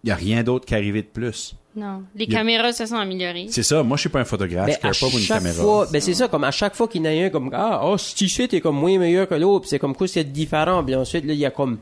Il 0.04 0.10
y 0.10 0.12
a 0.12 0.16
rien 0.16 0.44
d'autre 0.44 0.66
qui 0.66 0.76
arrivait 0.76 1.02
de 1.02 1.08
plus. 1.08 1.56
Non. 1.76 2.04
Les 2.16 2.26
a- 2.26 2.28
caméras 2.28 2.72
se 2.74 2.86
sont 2.86 2.96
améliorées. 2.96 3.48
C'est 3.50 3.64
ça. 3.64 3.84
Moi, 3.84 3.98
je 3.98 4.02
suis 4.02 4.10
pas 4.10 4.20
un 4.22 4.26
photographe. 4.26 4.68
Ben, 4.68 4.78
je 4.82 4.88
ne 4.88 4.94
pas 4.94 5.00
pour 5.10 5.20
une 5.20 5.26
caméra. 5.28 5.54
fois, 5.64 5.88
ben 5.92 6.02
c'est 6.02 6.14
ça, 6.14 6.28
comme 6.28 6.44
à 6.44 6.52
chaque 6.52 6.76
fois 6.76 6.88
qu'il 6.88 7.02
y 7.04 7.08
en 7.08 7.12
a 7.12 7.26
un 7.26 7.30
comme, 7.30 7.50
ah, 7.54 7.82
oh, 7.84 7.98
ce 7.98 8.16
t-shirt 8.16 8.54
est 8.54 8.62
comme 8.62 8.78
moins 8.78 8.98
meilleur 8.98 9.28
que 9.28 9.36
l'autre, 9.36 9.68
c'est 9.68 9.78
comme 9.80 9.96
quoi 9.96 10.08
c'est 10.08 10.24
différent, 10.24 10.84
puis 10.84 10.96
ensuite, 10.96 11.26
là, 11.26 11.34
il 11.34 11.40
y 11.40 11.46
a 11.46 11.52
comme 11.52 11.78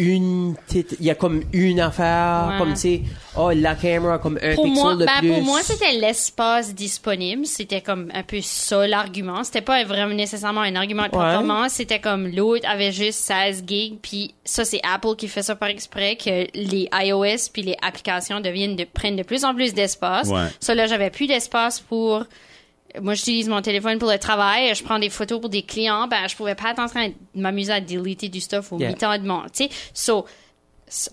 une 0.00 0.54
petite, 0.66 0.96
il 1.00 1.06
y 1.06 1.10
a 1.10 1.14
comme 1.14 1.42
une 1.52 1.80
affaire, 1.80 2.48
Ouais. 2.52 2.58
comme, 2.58 2.74
tu 2.74 2.80
sais, 2.80 3.02
oh, 3.36 3.50
la 3.54 3.74
caméra 3.74 4.18
comme 4.18 4.38
un 4.42 4.54
Pour 4.54 4.64
pixel 4.64 4.82
moi, 4.82 4.94
de 4.96 5.04
ben, 5.04 5.12
plus. 5.18 5.28
pour 5.28 5.42
moi, 5.42 5.60
c'était 5.62 5.92
l'espace 5.92 6.74
disponible. 6.74 7.46
C'était 7.46 7.80
comme 7.80 8.10
un 8.14 8.22
peu 8.22 8.38
ça 8.40 8.86
l'argument. 8.86 9.44
C'était 9.44 9.60
pas 9.60 9.84
vraiment 9.84 10.14
nécessairement 10.14 10.62
un 10.62 10.74
argument 10.76 11.04
de 11.08 11.16
Ouais. 11.16 11.22
performance. 11.24 11.72
C'était 11.72 12.00
comme 12.00 12.28
l'autre 12.28 12.66
avait 12.68 12.92
juste 12.92 13.20
16 13.20 13.64
gigs. 13.66 13.98
Puis 14.00 14.34
ça, 14.44 14.64
c'est 14.64 14.80
Apple 14.82 15.16
qui 15.16 15.28
fait 15.28 15.42
ça 15.42 15.54
par 15.54 15.68
exprès 15.68 16.16
que 16.16 16.46
les 16.54 16.88
iOS 16.92 17.50
puis 17.52 17.62
les 17.62 17.76
applications 17.82 18.40
deviennent 18.40 18.76
de 18.76 18.84
prennent 18.84 19.16
de 19.16 19.22
plus 19.22 19.44
en 19.44 19.54
plus 19.54 19.74
d'espace. 19.74 20.28
Ouais. 20.28 20.46
Ça 20.60 20.74
là, 20.74 20.86
j'avais 20.86 21.10
plus 21.10 21.26
d'espace 21.26 21.80
pour. 21.80 22.24
Moi, 23.00 23.14
j'utilise 23.14 23.48
mon 23.48 23.62
téléphone 23.62 23.98
pour 23.98 24.10
le 24.10 24.18
travail. 24.18 24.74
Je 24.74 24.82
prends 24.82 24.98
des 24.98 25.10
photos 25.10 25.40
pour 25.40 25.50
des 25.50 25.62
clients. 25.62 26.08
Ben, 26.08 26.26
je 26.28 26.34
pouvais 26.36 26.54
pas 26.54 26.70
être 26.70 26.80
en 26.80 26.86
train 26.88 27.08
de 27.08 27.14
m'amuser 27.34 27.72
à 27.72 27.80
deleter 27.80 28.28
du 28.28 28.40
stuff 28.40 28.72
au 28.72 28.78
Yeah. 28.78 28.88
mi-temps 28.88 29.18
de 29.18 29.26
mon. 29.26 29.42
Tu 29.44 29.64
sais, 29.64 29.70
so. 29.94 30.26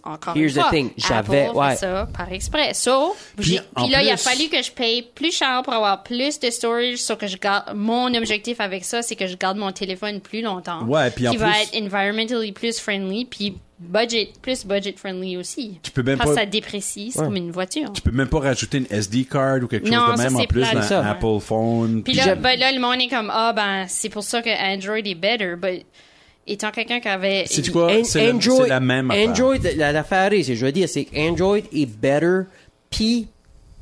Encore 0.04 0.36
Here's 0.36 0.56
une 0.56 0.64
the 0.64 0.70
fois, 0.70 0.82
j'avais- 0.98 1.50
ouais. 1.52 1.76
ça 1.76 2.08
par 2.12 2.34
exprès. 2.34 2.74
So, 2.74 2.92
en 2.92 3.14
puis 3.38 3.60
là, 3.92 4.02
il 4.02 4.10
a 4.10 4.16
plus- 4.16 4.24
fallu 4.24 4.50
que 4.50 4.60
je 4.64 4.72
paye 4.72 5.04
plus 5.04 5.32
cher 5.32 5.62
pour 5.64 5.72
avoir 5.72 6.02
plus 6.02 6.40
de 6.40 6.50
storage, 6.50 6.96
sauf 6.98 7.20
que 7.20 7.28
je 7.28 7.38
garde, 7.38 7.76
mon 7.76 8.12
objectif 8.16 8.60
avec 8.60 8.84
ça, 8.84 9.04
c'est 9.04 9.16
que 9.16 9.28
je 9.28 9.36
garde 9.38 9.56
mon 9.60 9.72
téléphone 9.72 10.20
plus 10.20 10.42
longtemps. 10.42 10.84
Ouais, 10.86 11.12
puis 11.12 11.28
en 11.28 11.32
Qui 11.32 11.38
va 11.38 11.52
plus- 11.52 11.62
être 11.62 11.76
environmentally 11.86 12.54
plus 12.54 12.80
friendly, 12.80 13.26
puis 13.26 13.56
budget, 13.80 14.30
plus 14.42 14.66
budget 14.66 14.94
friendly 14.98 15.38
aussi. 15.38 15.80
Tu 15.84 15.92
peux 15.92 16.02
même 16.04 16.18
Parce 16.18 16.30
pas- 16.32 16.36
que 16.36 16.40
ça 16.42 16.46
déprécie, 16.48 17.12
c'est 17.12 17.20
Ouais. 17.20 17.26
comme 17.26 17.36
une 17.36 17.52
voiture. 17.52 17.92
Tu 17.94 18.02
peux 18.02 18.12
même 18.12 18.28
pas 18.28 18.40
rajouter 18.40 18.80
une 18.80 18.88
SD 18.90 19.26
card 19.26 19.60
ou 19.64 19.68
quelque 19.68 19.88
Non, 19.90 20.08
chose 20.08 20.12
de 20.14 20.18
ça, 20.18 20.24
même 20.24 20.36
en 20.36 20.40
c'est 20.40 20.48
plus 20.48 20.62
dans 20.74 20.82
ça. 20.82 21.08
Apple 21.10 21.40
Phone. 21.40 21.94
Puis 22.04 22.14
puis 22.14 22.14
là, 22.16 22.24
j'aime- 22.24 22.42
ben 22.42 22.60
là, 22.60 22.72
le 22.72 22.80
monde 22.80 23.00
est 23.02 23.08
comme, 23.08 23.30
ah, 23.32 23.54
ben, 23.54 23.86
c'est 23.88 24.10
pour 24.10 24.24
ça 24.24 24.42
que 24.42 24.50
Android 24.50 24.98
est 24.98 25.16
better, 25.16 25.56
but 25.62 25.86
étant 26.48 26.72
quelqu'un 26.72 27.00
qui 27.00 27.08
avait... 27.10 27.44
C'est 27.48 27.70
quoi? 27.72 27.92
C'est 28.04 28.34
c'est 28.40 28.68
la 28.68 28.80
même 28.80 29.12
affaire. 29.12 29.30
Android, 29.30 29.56
la- 29.76 29.92
l'affaire 29.92 30.32
est, 30.34 30.44
c'est- 30.44 30.56
je 30.56 30.66
veux 30.66 30.72
dire, 30.72 30.88
c'est 30.90 31.06
que 31.06 31.18
Android 31.30 31.58
est 31.58 31.86
better, 31.86 32.42
puis 32.90 33.28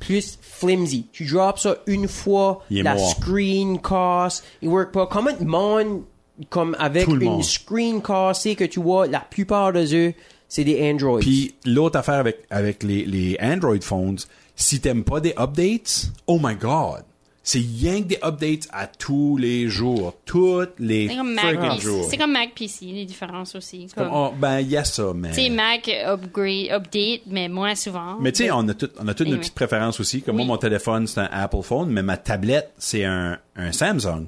plus 0.00 0.38
flimsy. 0.42 1.06
Tu 1.12 1.24
drops 1.24 1.62
ça 1.62 1.76
une 1.86 2.06
fois, 2.08 2.62
la 2.70 2.94
mort. 2.94 3.10
screen 3.12 3.80
casse, 3.80 4.44
il 4.60 4.68
work 4.68 4.92
pas. 4.92 5.06
Comment 5.06 5.30
le 5.40 5.46
monde, 5.46 6.02
comme 6.50 6.76
avec 6.78 7.06
une 7.08 7.24
monde. 7.24 7.44
screen 7.44 8.02
cassée 8.02 8.54
que 8.54 8.64
tu 8.64 8.80
vois, 8.80 9.06
la 9.06 9.20
plupart 9.20 9.72
des 9.72 9.94
eux, 9.94 10.14
c'est 10.48 10.64
des 10.64 10.90
Androids. 10.90 11.20
Puis 11.20 11.54
l'autre 11.64 11.98
affaire 11.98 12.16
avec, 12.16 12.40
avec 12.50 12.82
les, 12.82 13.04
les 13.04 13.36
Android 13.40 13.80
phones, 13.80 14.18
si 14.54 14.80
t'aimes 14.80 15.04
pas 15.04 15.20
des 15.20 15.34
updates, 15.38 16.12
oh 16.26 16.38
my 16.42 16.54
god, 16.54 17.02
c'est 17.42 17.60
rien 17.60 18.02
que 18.02 18.08
des 18.08 18.18
updates 18.24 18.66
à 18.72 18.88
tous 18.88 19.36
les 19.36 19.68
jours. 19.68 20.14
Tous 20.24 20.66
les 20.80 21.06
C'est 21.08 21.16
comme 21.16 21.32
Mac 21.34 21.44
friggin' 21.44 21.68
PC. 21.74 21.80
jours. 21.80 22.06
C'est 22.10 22.16
comme 22.16 22.32
Mac 22.32 22.54
PC, 22.56 22.86
les 22.86 23.04
différences 23.04 23.54
aussi. 23.54 23.86
Comme, 23.94 24.08
Comme, 24.08 24.12
oh, 24.16 24.32
ben, 24.36 24.58
il 24.58 24.68
y 24.68 24.76
a 24.76 24.82
ça, 24.82 25.12
mais... 25.14 25.28
Tu 25.30 25.42
sais, 25.42 25.48
Mac 25.50 25.88
upgrade, 25.88 26.70
update, 26.72 27.20
mais 27.28 27.48
moins 27.48 27.76
souvent. 27.76 28.16
Mais 28.20 28.32
tu 28.32 28.44
sais, 28.44 28.50
on 28.50 28.66
a 28.68 28.74
tout, 28.74 28.90
on 28.98 29.06
a 29.06 29.14
toutes 29.14 29.28
nos 29.28 29.36
petites 29.38 29.54
préférences 29.54 30.00
aussi. 30.00 30.22
Comme 30.22 30.34
Oui. 30.36 30.44
moi, 30.44 30.54
mon 30.56 30.58
téléphone, 30.58 31.06
c'est 31.06 31.20
un 31.20 31.28
Apple 31.30 31.62
phone, 31.62 31.90
mais 31.90 32.02
ma 32.02 32.16
tablette, 32.16 32.72
c'est 32.78 33.04
un, 33.04 33.38
un 33.54 33.70
Samsung. 33.70 34.26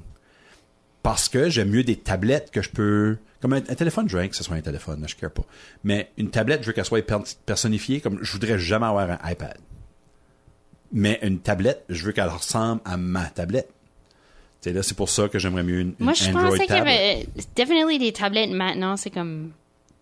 Parce 1.03 1.29
que 1.29 1.49
j'aime 1.49 1.71
mieux 1.71 1.85
des 1.85 1.97
tablettes 1.97 2.51
que 2.51 2.63
je 2.63 2.71
peux... 2.71 3.17
Comme 3.41 3.53
un, 3.53 3.59
un 3.59 3.75
téléphone, 3.75 4.09
je 4.09 4.15
veux 4.15 4.19
rien 4.21 4.29
que 4.29 4.35
ce 4.37 4.43
soit 4.43 4.57
un 4.57 4.61
téléphone, 4.61 5.05
je 5.07 5.15
ne 5.23 5.29
pas. 5.29 5.45
Mais 5.85 6.11
une 6.19 6.29
tablette, 6.31 6.63
je 6.63 6.67
veux 6.67 6.73
qu'elle 6.73 6.85
soit 6.85 7.03
per- 7.03 7.23
personnifiée, 7.47 8.01
comme 8.01 8.19
je 8.23 8.33
voudrais 8.33 8.59
jamais 8.59 8.87
avoir 8.87 9.09
un 9.11 9.31
iPad. 9.31 9.57
Mais 10.93 11.21
une 11.23 11.39
tablette, 11.39 11.85
je 11.89 12.05
veux 12.05 12.13
qu'elle 12.13 12.29
ressemble 12.29 12.81
à 12.85 12.97
ma 12.97 13.27
tablette. 13.27 13.71
Là, 14.67 14.83
c'est 14.83 14.97
pour 14.97 15.09
ça 15.09 15.29
que 15.29 15.39
j'aimerais 15.39 15.63
mieux 15.63 15.81
une, 15.81 15.95
une 15.99 16.05
Moi, 16.05 16.13
je 16.15 16.29
Android 16.29 16.51
pensais 16.51 16.67
qu'il 16.67 16.75
y 16.75 16.79
avait. 16.79 17.27
Definitely 17.57 17.99
des 17.99 18.13
tablettes 18.13 18.51
maintenant, 18.51 18.97
c'est 18.97 19.11
comme 19.11 19.53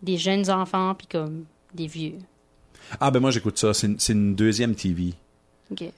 des 0.03 0.17
jeunes 0.17 0.51
enfants 0.51 0.95
puis 0.95 1.07
comme 1.07 1.45
des 1.75 1.87
vieux. 1.87 2.15
Ah, 3.01 3.11
ben 3.11 3.21
moi, 3.21 3.31
j'écoute 3.31 3.59
ça. 3.59 3.75
C'est 3.75 3.87
une, 3.87 3.99
c'est 4.01 4.13
une 4.15 4.35
deuxième 4.35 4.75
TV. 4.75 5.13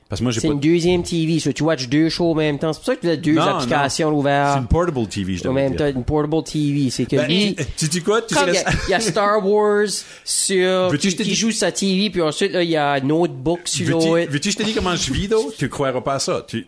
Parce 0.08 0.20
que 0.20 0.22
moi, 0.24 0.32
j'ai 0.32 0.40
c'est 0.40 0.48
pas... 0.48 0.54
une 0.54 0.60
deuxième 0.60 1.02
TV, 1.02 1.38
so 1.40 1.52
tu 1.52 1.62
watches 1.62 1.88
deux 1.90 2.08
shows 2.08 2.30
en 2.30 2.34
même 2.36 2.58
temps. 2.58 2.72
C'est 2.72 2.78
pour 2.78 2.86
ça 2.86 2.96
que 2.96 3.00
tu 3.02 3.10
as 3.10 3.16
deux 3.16 3.34
Non, 3.34 3.42
applications 3.42 4.08
C'est 4.10 4.16
ouvertes. 4.16 4.58
une 4.60 4.66
portable 4.66 5.06
TV, 5.08 5.36
je 5.36 5.48
même 5.48 5.72
dire. 5.74 5.78
temps, 5.92 5.98
une 5.98 6.04
portable 6.04 6.42
TV. 6.42 6.88
C'est 6.90 7.04
que 7.04 7.16
Ben, 7.16 7.26
lui, 7.28 7.54
tu 7.76 7.86
dis 7.88 8.00
quoi? 8.00 8.22
Tu 8.22 8.34
il 8.34 8.54
y, 8.54 8.56
a- 8.56 8.70
il 8.88 8.90
y 8.90 8.94
a 8.94 9.00
Star 9.00 9.46
Wars 9.46 9.86
sur 10.24 10.90
Veux-tu 10.90 10.98
qui, 10.98 11.06
que 11.08 11.10
je 11.12 11.16
te 11.16 11.22
qui 11.22 11.28
dise- 11.30 11.38
joue 11.38 11.50
sa 11.50 11.70
TV 11.72 12.10
puis 12.10 12.22
ensuite 12.22 12.52
là 12.52 12.62
il 12.62 12.70
y 12.70 12.76
a 12.76 12.98
Notebook 13.00 13.60
sur 13.66 13.88
l'autre. 13.90 14.30
veux-tu 14.30 14.48
que 14.48 14.52
je 14.52 14.56
te 14.56 14.62
dis 14.62 14.72
comment 14.74 14.96
je 14.96 15.12
vis, 15.12 15.28
d'eau? 15.28 15.52
Tu 15.58 15.68
croiras 15.68 16.00
pas 16.00 16.14
à 16.14 16.18
ça. 16.18 16.44
Tu- 16.48 16.66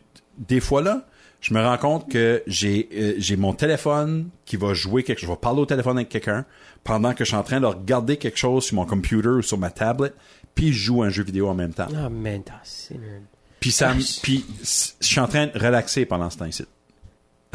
des 0.49 0.61
fois, 0.61 0.83
là, 0.83 1.07
je 1.41 1.55
me 1.55 1.61
rends 1.63 1.79
compte 1.79 2.11
que 2.11 2.43
j'ai 2.47 2.89
euh, 2.95 3.15
j'ai 3.19 3.37
mon 3.37 3.53
téléphone 3.55 4.29
qui 4.45 4.57
va 4.57 4.75
jouer 4.75 5.03
quelque 5.03 5.21
chose. 5.21 5.29
Je 5.29 5.33
vais 5.33 5.39
parler 5.41 5.61
au 5.61 5.67
téléphone 5.67 5.97
avec 5.97 6.09
quelqu'un 6.11 6.45
pendant 6.85 7.13
que 7.13 7.25
je 7.25 7.29
suis 7.29 7.37
en 7.37 7.43
train 7.43 7.61
de 7.61 7.67
regarder 7.67 8.17
quelque 8.17 8.39
chose 8.39 8.65
sur 8.65 8.75
mon 8.77 8.85
computer 8.87 9.29
ou 9.29 9.43
sur 9.43 9.59
ma 9.59 9.71
tablette, 9.71 10.15
puis 10.55 10.73
je 10.73 10.79
joue 10.85 11.03
un 11.03 11.11
jeu 11.11 11.23
vidéo 11.23 11.49
en 11.49 11.55
même 11.55 11.73
temps. 11.73 11.89
Ah 11.97 12.09
man, 12.09 12.43
t'as 12.45 12.55
sinner. 12.65 13.23
Puis 13.61 13.73
ça, 13.73 13.95
puis 14.23 14.45
je 14.63 15.07
suis 15.07 15.21
en 15.21 15.27
train 15.29 15.47
de 15.47 15.59
relaxer 15.59 16.07
pendant 16.07 16.31
ce 16.31 16.39
temps-ci. 16.39 16.65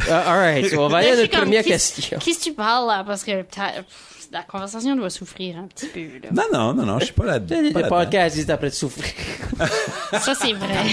Uh, 0.07 0.11
all 0.11 0.37
right, 0.39 0.69
so 0.69 0.81
on 0.83 0.87
va 0.89 0.97
aller 0.97 1.11
à 1.11 1.15
notre 1.15 1.31
comme, 1.31 1.41
première 1.41 1.63
qui- 1.63 1.69
question. 1.69 2.19
Qui 2.19 2.31
est-ce 2.31 2.39
que 2.39 2.43
tu 2.43 2.53
parles, 2.53 2.87
là? 2.87 3.03
Parce 3.05 3.23
que 3.23 3.41
pff, 3.43 4.27
la 4.31 4.43
conversation 4.43 4.95
doit 4.95 5.09
souffrir 5.09 5.57
un 5.57 5.67
petit 5.67 5.87
peu, 5.87 6.19
là. 6.21 6.29
Non, 6.31 6.43
non, 6.51 6.73
non, 6.73 6.85
non, 6.85 6.99
je 6.99 7.05
suis 7.05 7.13
pas 7.13 7.25
là. 7.25 7.39
Le, 7.39 7.71
pas 7.71 7.81
le 7.81 7.87
podcast, 7.87 8.35
c'est 8.35 8.49
après 8.49 8.69
de 8.69 8.73
souffrir. 8.75 9.05
Ça, 10.19 10.35
c'est 10.35 10.53
vrai. 10.53 10.83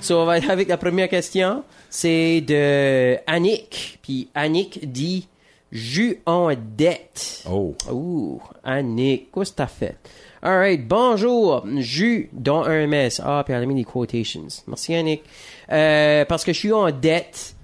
So, 0.00 0.18
on 0.20 0.26
va 0.26 0.32
aller 0.32 0.50
avec 0.50 0.68
la 0.68 0.76
première 0.76 1.08
question. 1.08 1.64
C'est 1.88 2.40
de 2.42 3.16
Annick. 3.26 4.00
Puis 4.02 4.28
Annick 4.34 4.90
dit 4.92 5.28
Jus 5.74 6.20
en 6.24 6.52
dette. 6.54 7.42
Oh. 7.50 7.74
Ouh, 7.90 8.40
Annick, 8.62 9.32
qu'est-ce 9.32 9.50
que 9.50 9.56
t'as 9.56 9.66
fait? 9.66 9.96
Alright, 10.40 10.86
bonjour, 10.86 11.66
jus 11.78 12.30
dans 12.32 12.62
un 12.62 12.86
mess. 12.86 13.20
Ah, 13.24 13.42
puis 13.44 13.52
elle 13.52 13.64
a 13.64 13.66
mis 13.66 13.74
des 13.74 13.82
quotations. 13.82 14.46
Merci 14.68 14.94
Annick. 14.94 15.24
Euh, 15.72 16.24
parce 16.26 16.44
que 16.44 16.52
je 16.52 16.58
suis 16.60 16.72
en 16.72 16.92
dette. 16.92 17.56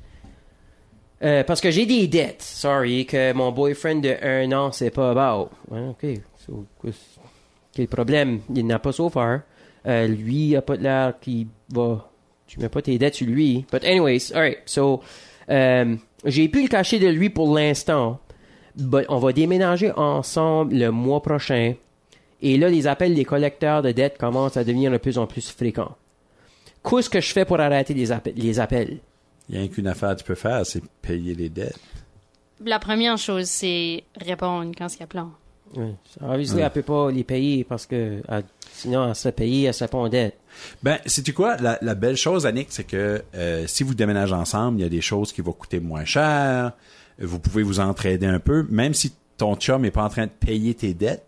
Euh, 1.22 1.44
parce 1.44 1.60
que 1.60 1.70
j'ai 1.70 1.86
des 1.86 2.08
dettes. 2.08 2.42
Sorry, 2.42 3.06
que 3.06 3.32
mon 3.32 3.52
boyfriend 3.52 4.00
de 4.00 4.16
un 4.22 4.50
an, 4.50 4.72
c'est 4.72 4.90
pas 4.90 5.10
about. 5.12 5.50
Ok. 5.70 6.06
So, 6.36 6.64
quel 7.72 7.86
problème? 7.86 8.40
Il 8.52 8.66
n'a 8.66 8.80
pas 8.80 8.90
so 8.90 9.08
far. 9.08 9.42
Euh, 9.86 10.08
lui, 10.08 10.48
il 10.48 10.56
a 10.56 10.62
pas 10.62 10.76
de 10.76 10.82
l'air 10.82 11.14
qui 11.20 11.46
va. 11.72 12.10
Tu 12.48 12.58
mets 12.58 12.68
pas 12.68 12.82
tes 12.82 12.98
dettes 12.98 13.14
sur 13.14 13.28
lui. 13.28 13.64
But 13.70 13.84
anyways, 13.84 14.32
alright. 14.34 14.58
So, 14.66 15.00
euh, 15.48 15.94
j'ai 16.24 16.48
pu 16.48 16.62
le 16.62 16.68
cacher 16.68 16.98
de 16.98 17.08
lui 17.08 17.30
pour 17.30 17.54
l'instant. 17.54 18.20
On 19.08 19.18
va 19.18 19.32
déménager 19.32 19.92
ensemble 19.92 20.74
le 20.76 20.90
mois 20.90 21.22
prochain. 21.22 21.74
Et 22.42 22.56
là, 22.56 22.68
les 22.68 22.86
appels 22.86 23.14
des 23.14 23.24
collecteurs 23.24 23.82
de 23.82 23.92
dettes 23.92 24.16
commencent 24.16 24.56
à 24.56 24.64
devenir 24.64 24.90
de 24.90 24.96
plus 24.96 25.18
en 25.18 25.26
plus 25.26 25.50
fréquents. 25.50 25.96
Qu'est-ce 26.88 27.10
que 27.10 27.20
je 27.20 27.32
fais 27.32 27.44
pour 27.44 27.60
arrêter 27.60 27.92
les, 27.92 28.12
appels- 28.12 28.34
les 28.36 28.58
appels? 28.60 28.98
Il 29.48 29.60
y 29.60 29.64
a 29.64 29.68
qu'une 29.68 29.88
affaire 29.88 30.14
que 30.14 30.20
tu 30.20 30.24
peux 30.24 30.34
faire, 30.34 30.64
c'est 30.64 30.82
payer 31.02 31.34
les 31.34 31.48
dettes. 31.48 31.78
La 32.64 32.78
première 32.78 33.18
chose, 33.18 33.46
c'est 33.46 34.04
répondre 34.16 34.72
quand 34.78 34.94
il 34.94 35.00
y 35.00 35.02
a 35.02 35.06
plan. 35.06 35.30
Oui. 35.76 35.94
Obviously, 36.20 36.60
elle 36.60 36.70
peut 36.70 36.82
pas 36.82 37.10
les 37.10 37.22
payer 37.24 37.64
parce 37.64 37.86
que 37.86 38.20
elle- 38.28 38.44
sinon, 38.72 39.08
elle 39.08 39.14
serait 39.14 39.32
payée, 39.32 39.66
elle 39.68 39.74
serait 39.74 39.88
pas 39.88 39.98
en 39.98 40.08
dette. 40.08 40.36
Ben, 40.82 40.98
sais-tu 41.06 41.32
quoi? 41.32 41.56
La, 41.58 41.78
la 41.80 41.94
belle 41.94 42.16
chose, 42.16 42.44
Annick, 42.46 42.68
c'est 42.70 42.84
que 42.84 43.22
euh, 43.34 43.66
si 43.66 43.84
vous 43.84 43.94
déménagez 43.94 44.34
ensemble, 44.34 44.78
il 44.80 44.82
y 44.82 44.86
a 44.86 44.88
des 44.88 45.00
choses 45.00 45.32
qui 45.32 45.42
vont 45.42 45.52
coûter 45.52 45.78
moins 45.80 46.04
cher. 46.04 46.72
Vous 47.20 47.38
pouvez 47.38 47.62
vous 47.62 47.78
entraider 47.80 48.26
un 48.26 48.40
peu. 48.40 48.66
Même 48.70 48.94
si 48.94 49.12
ton 49.36 49.54
chum 49.56 49.82
n'est 49.82 49.90
pas 49.90 50.02
en 50.04 50.08
train 50.08 50.24
de 50.26 50.30
payer 50.30 50.74
tes 50.74 50.92
dettes, 50.94 51.24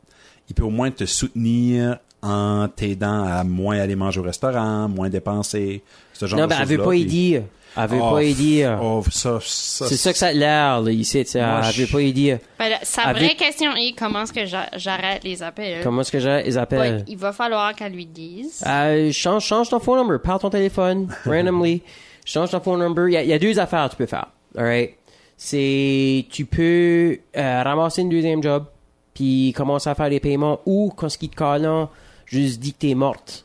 il 0.49 0.55
peut 0.55 0.65
au 0.65 0.71
moins 0.71 0.91
te 0.91 1.05
soutenir 1.07 1.99
en 2.23 2.69
t'aidant 2.69 3.25
à 3.25 3.43
moins 3.45 3.79
aller 3.79 3.97
manger 3.97 4.21
au 4.21 4.23
restaurant, 4.25 4.89
moins 4.89 5.09
dépenser, 5.09 5.83
ce 6.13 6.27
genre 6.27 6.39
non, 6.41 6.45
de 6.47 6.51
ben, 6.51 6.59
elle 6.63 6.69
veut 6.69 6.79
pas 6.83 6.95
y 6.95 7.05
dire. 7.05 7.43
Elle 7.76 7.88
veut 7.88 7.99
Oh, 8.02 8.11
pas 8.12 8.23
y 8.23 8.35
dire. 8.35 8.79
Oh, 8.83 9.02
ça, 9.11 9.38
ça. 9.41 9.87
C'est 9.87 9.97
ça 9.97 10.12
que 10.12 10.19
ça 10.19 10.26
a 10.29 10.33
l'air, 10.33 10.81
là, 10.83 10.91
ici. 10.91 11.25
tu 11.25 11.38
Elle 11.38 11.62
je- 11.73 11.83
veut 11.83 11.88
pas 11.91 12.02
y 12.02 12.12
dire. 12.12 12.38
Ben, 12.59 12.73
sa 12.83 13.12
vraie 13.12 13.35
question 13.35 13.75
est 13.76 13.95
comment 13.99 14.23
est-ce 14.23 14.33
que 14.33 14.45
j'a- 14.45 14.69
j'arrête 14.76 15.25
les 15.25 15.43
appels? 15.43 15.83
Comment 15.83 16.02
est-ce 16.02 16.12
que 16.12 16.19
j'ai 16.21 16.43
les 16.43 16.59
appels? 16.59 16.79
Ouais, 16.79 17.05
il 17.09 17.17
va 17.17 17.33
falloir 17.33 17.75
qu'elle 17.75 17.93
lui 17.93 18.07
dise. 18.07 18.62
Euh, 18.67 19.11
change, 19.12 19.45
change 19.47 19.71
ton 19.71 19.81
phone 19.81 19.99
number. 20.00 20.21
Parle 20.21 20.41
ton 20.41 20.50
téléphone, 20.50 21.09
randomly. 21.26 21.83
Change 22.25 22.50
ton 22.50 22.61
phone 22.61 22.81
number. 22.81 23.09
Il 23.09 23.14
y 23.14 23.17
a, 23.17 23.23
il 23.23 23.29
y 23.29 23.33
a 23.33 23.38
deux 23.38 23.59
affaires 23.59 23.87
que 23.87 23.93
tu 23.93 23.97
peux 23.97 24.07
faire. 24.07 24.26
Alright? 24.57 24.95
C'est, 25.37 26.26
tu 26.31 26.45
peux 26.45 27.19
euh, 27.37 27.62
ramasser 27.64 28.02
une 28.02 28.11
deuxième 28.11 28.43
job, 28.43 28.64
puis 29.12 29.52
commencer 29.57 29.91
à 29.91 29.95
faire 29.95 30.09
des 30.09 30.21
paiements, 30.21 30.61
ou, 30.67 30.93
quand 30.97 31.09
ce 31.09 31.19
qui 31.19 31.29
te 31.29 31.35
colle, 31.37 31.62
là, 31.62 31.88
juste 32.26 32.61
dis 32.61 32.73
que 32.73 32.79
t'es 32.79 32.95
morte. 32.95 33.45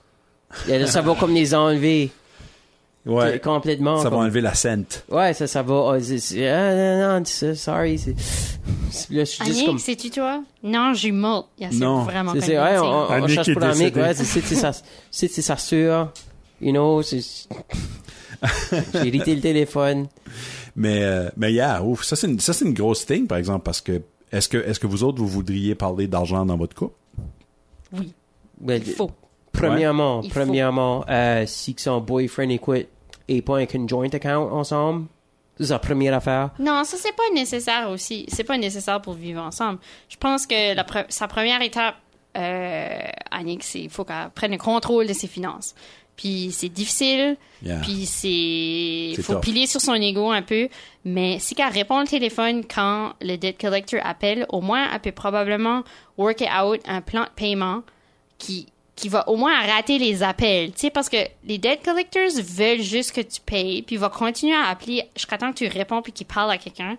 Et 0.69 0.77
là, 0.77 0.85
ça 0.85 1.01
va 1.01 1.15
comme 1.15 1.33
les 1.33 1.55
enlever 1.55 2.11
ouais, 3.07 3.39
complètement. 3.39 4.01
ça 4.01 4.09
va 4.09 4.17
enlever 4.17 4.41
la 4.41 4.53
scente. 4.53 5.03
Ouais, 5.09 5.33
ça, 5.33 5.47
ça 5.47 5.63
va. 5.63 5.93
ah, 5.95 5.99
c'est- 6.01 6.47
ah, 6.47 6.75
non, 6.75 7.19
non, 7.19 7.25
c'est- 7.25 7.55
sorry. 7.55 7.97
c'est- 7.97 8.15
c'est- 8.91 9.09
Là, 9.11 9.23
je 9.23 9.29
suis 9.29 9.45
juste 9.45 9.65
comme. 9.65 9.79
c'est-tu 9.79 10.09
toi? 10.09 10.43
Non, 10.63 10.93
je 10.93 10.99
suis 10.99 11.11
morte. 11.11 11.47
Yeah, 11.59 11.69
c'est 11.71 11.77
Non. 11.79 12.03
vraiment 12.03 12.33
C'est, 12.33 12.41
c'est, 12.41 12.59
ouais, 12.59 12.75
ça. 12.75 12.83
on, 12.83 13.27
cherche 13.27 13.47
est 13.49 13.53
pour 13.53 13.61
décédée. 13.61 13.99
ouais, 14.01 14.13
c'est, 14.13 14.23
c'est, 14.25 14.41
c'est 14.41 14.55
sa, 14.55 14.71
c'est, 15.09 15.27
c'est 15.27 15.41
sa 15.41 15.57
sœur. 15.57 16.11
You 16.61 16.71
know, 16.71 17.01
c'est, 17.01 17.19
j'ai 18.93 19.07
hérité 19.07 19.35
le 19.35 19.41
téléphone. 19.41 20.07
Mais, 20.75 21.01
euh, 21.03 21.29
mais 21.37 21.51
yeah, 21.53 21.83
ouf, 21.83 22.03
ça 22.03 22.15
c'est 22.15 22.27
une, 22.27 22.39
ça 22.39 22.53
c'est 22.53 22.65
une 22.65 22.73
grosse 22.73 23.05
thing, 23.05 23.25
par 23.27 23.37
exemple, 23.37 23.63
parce 23.63 23.81
que 23.81 24.01
est-ce 24.31 24.47
que, 24.49 24.57
est-ce 24.57 24.79
que 24.79 24.87
vous 24.87 25.03
autres, 25.03 25.17
vous 25.19 25.27
voudriez 25.27 25.73
parler 25.75 26.07
d'argent 26.07 26.45
dans 26.45 26.57
votre 26.57 26.75
couple? 26.75 26.95
Oui, 27.93 28.13
Ben, 28.59 28.81
il 28.85 28.93
faut. 28.93 29.11
Premièrement, 29.53 30.21
premièrement, 30.29 31.03
euh, 31.09 31.45
si 31.47 31.75
son 31.79 31.99
boyfriend 31.99 32.49
écoute 32.49 32.85
et 33.27 33.41
pas 33.41 33.57
un 33.57 33.65
conjoint 33.65 34.09
account 34.13 34.49
ensemble, 34.51 35.07
c'est 35.57 35.65
sa 35.67 35.79
première 35.79 36.13
affaire. 36.13 36.51
Non, 36.59 36.83
ça 36.83 36.97
c'est 36.97 37.15
pas 37.15 37.29
nécessaire 37.33 37.89
aussi. 37.89 38.25
C'est 38.29 38.43
pas 38.43 38.57
nécessaire 38.57 39.01
pour 39.01 39.13
vivre 39.13 39.41
ensemble. 39.41 39.79
Je 40.09 40.17
pense 40.17 40.45
que 40.45 40.75
la 40.75 40.83
pre- 40.83 41.05
sa 41.09 41.27
première 41.27 41.61
étape, 41.61 41.95
euh, 42.37 42.99
Annick, 43.31 43.63
c'est 43.63 43.81
il 43.81 43.89
faut 43.89 44.03
qu'elle 44.05 44.29
prenne 44.35 44.51
le 44.51 44.57
contrôle 44.57 45.07
de 45.07 45.13
ses 45.13 45.27
finances. 45.27 45.73
Puis 46.15 46.49
c'est 46.51 46.69
difficile. 46.69 47.37
Yeah. 47.63 47.79
Puis 47.81 48.05
c'est 48.07 49.13
C'est 49.15 49.21
faut 49.23 49.33
tough. 49.33 49.41
piler 49.41 49.67
sur 49.67 49.81
son 49.81 49.93
ego 49.95 50.31
un 50.31 50.41
peu. 50.41 50.67
Mais 51.05 51.37
si 51.39 51.53
qu'elle 51.55 51.71
répond 51.73 52.01
au 52.01 52.05
téléphone 52.05 52.63
quand 52.65 53.13
le 53.21 53.35
debt 53.37 53.55
collector 53.59 53.99
appelle, 54.03 54.45
au 54.49 54.61
moins 54.61 54.87
elle 54.93 54.99
peut 54.99 55.11
probablement 55.11 55.83
work 56.17 56.41
it 56.41 56.49
out 56.59 56.79
un 56.87 57.01
plan 57.01 57.23
de 57.23 57.29
paiement 57.35 57.81
qui 58.39 58.67
qui 58.97 59.09
va 59.09 59.29
au 59.29 59.37
moins 59.37 59.53
arrêter 59.53 59.99
les 59.99 60.23
appels, 60.23 60.71
tu 60.71 60.79
sais, 60.79 60.89
parce 60.89 61.07
que 61.07 61.17
les 61.45 61.59
debt 61.59 61.79
collectors 61.85 62.41
veulent 62.41 62.81
juste 62.81 63.13
que 63.13 63.21
tu 63.21 63.39
payes, 63.39 63.83
puis 63.83 63.95
ils 63.95 63.99
vont 63.99 64.09
continuer 64.09 64.55
à 64.55 64.69
appeler 64.69 65.03
jusqu'à 65.15 65.37
temps 65.37 65.53
que 65.53 65.57
tu 65.59 65.67
réponds 65.67 66.01
puis 66.01 66.11
qu'ils 66.11 66.25
parlent 66.25 66.51
à 66.51 66.57
quelqu'un. 66.57 66.97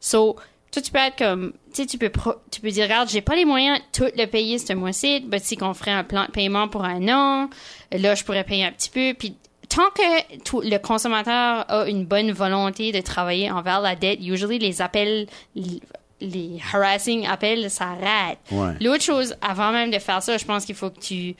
So, 0.00 0.36
toi, 0.72 0.82
tu 0.82 0.90
peux 0.90 0.98
être 0.98 1.16
comme, 1.18 1.52
tu 1.72 1.82
sais, 1.82 1.86
tu 1.86 1.98
peux, 1.98 2.10
tu 2.50 2.60
peux 2.62 2.70
dire, 2.70 2.84
regarde, 2.84 3.10
j'ai 3.10 3.20
pas 3.20 3.36
les 3.36 3.44
moyens 3.44 3.78
de 3.78 3.84
tout 3.92 4.10
le 4.16 4.24
payer 4.24 4.58
ce 4.58 4.72
mois-ci, 4.72 5.24
mais 5.30 5.38
si 5.38 5.56
qu'on 5.56 5.74
ferait 5.74 5.90
un 5.90 6.02
plan 6.02 6.24
de 6.24 6.30
paiement 6.30 6.66
pour 6.66 6.82
un 6.84 7.06
an, 7.08 7.50
là, 7.92 8.14
je 8.14 8.24
pourrais 8.24 8.44
payer 8.44 8.64
un 8.64 8.72
petit 8.72 8.90
peu, 8.90 9.14
puis 9.16 9.36
tant 9.68 9.90
que 9.94 10.66
le 10.66 10.78
consommateur 10.78 11.70
a 11.70 11.88
une 11.88 12.06
bonne 12.06 12.32
volonté 12.32 12.90
de 12.90 13.02
travailler 13.02 13.50
envers 13.50 13.80
la 13.80 13.96
dette, 13.96 14.18
usually 14.22 14.58
les 14.58 14.80
appels, 14.80 15.26
les, 16.24 16.60
harassing 16.72 17.26
appels 17.26 17.70
s'arrêtent. 17.70 18.38
Ouais. 18.50 18.72
L'autre 18.80 19.02
chose, 19.02 19.36
avant 19.42 19.72
même 19.72 19.90
de 19.90 19.98
faire 19.98 20.22
ça, 20.22 20.36
je 20.36 20.44
pense 20.44 20.64
qu'il 20.64 20.74
faut 20.74 20.90
que 20.90 21.00
tu 21.00 21.34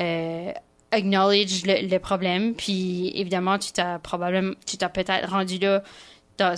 euh, 0.00 0.52
acknowledge 0.90 1.64
le, 1.66 1.86
le 1.88 1.98
problème. 1.98 2.54
Puis 2.54 3.12
évidemment, 3.14 3.58
tu 3.58 3.72
t'as 3.72 3.98
probablement, 3.98 4.54
tu 4.66 4.76
t'as 4.76 4.88
peut-être 4.88 5.28
rendu 5.30 5.58
là 5.58 5.82
dans, 6.38 6.54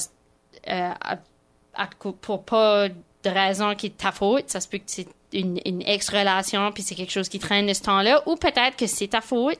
euh, 0.69 0.90
à- 1.00 1.19
à 1.75 1.87
cau- 1.99 2.12
pour 2.12 2.45
pas 2.45 2.88
de 2.88 3.31
raison 3.31 3.75
qui 3.75 3.87
est 3.87 3.90
de 3.90 3.95
ta 3.95 4.12
faute. 4.12 4.49
Ça 4.50 4.61
se 4.61 4.69
peut 4.69 4.78
que 4.78 4.85
c'est 4.87 5.09
une, 5.33 5.59
une 5.64 5.83
ex-relation, 5.83 6.71
puis 6.73 6.83
c'est 6.83 6.95
quelque 6.95 7.11
chose 7.12 7.28
qui 7.28 7.38
traîne 7.38 7.66
de 7.66 7.73
ce 7.73 7.83
temps-là. 7.83 8.23
Ou 8.26 8.37
peut-être 8.37 8.76
que 8.76 8.87
c'est 8.87 9.09
ta 9.09 9.21
faute, 9.21 9.59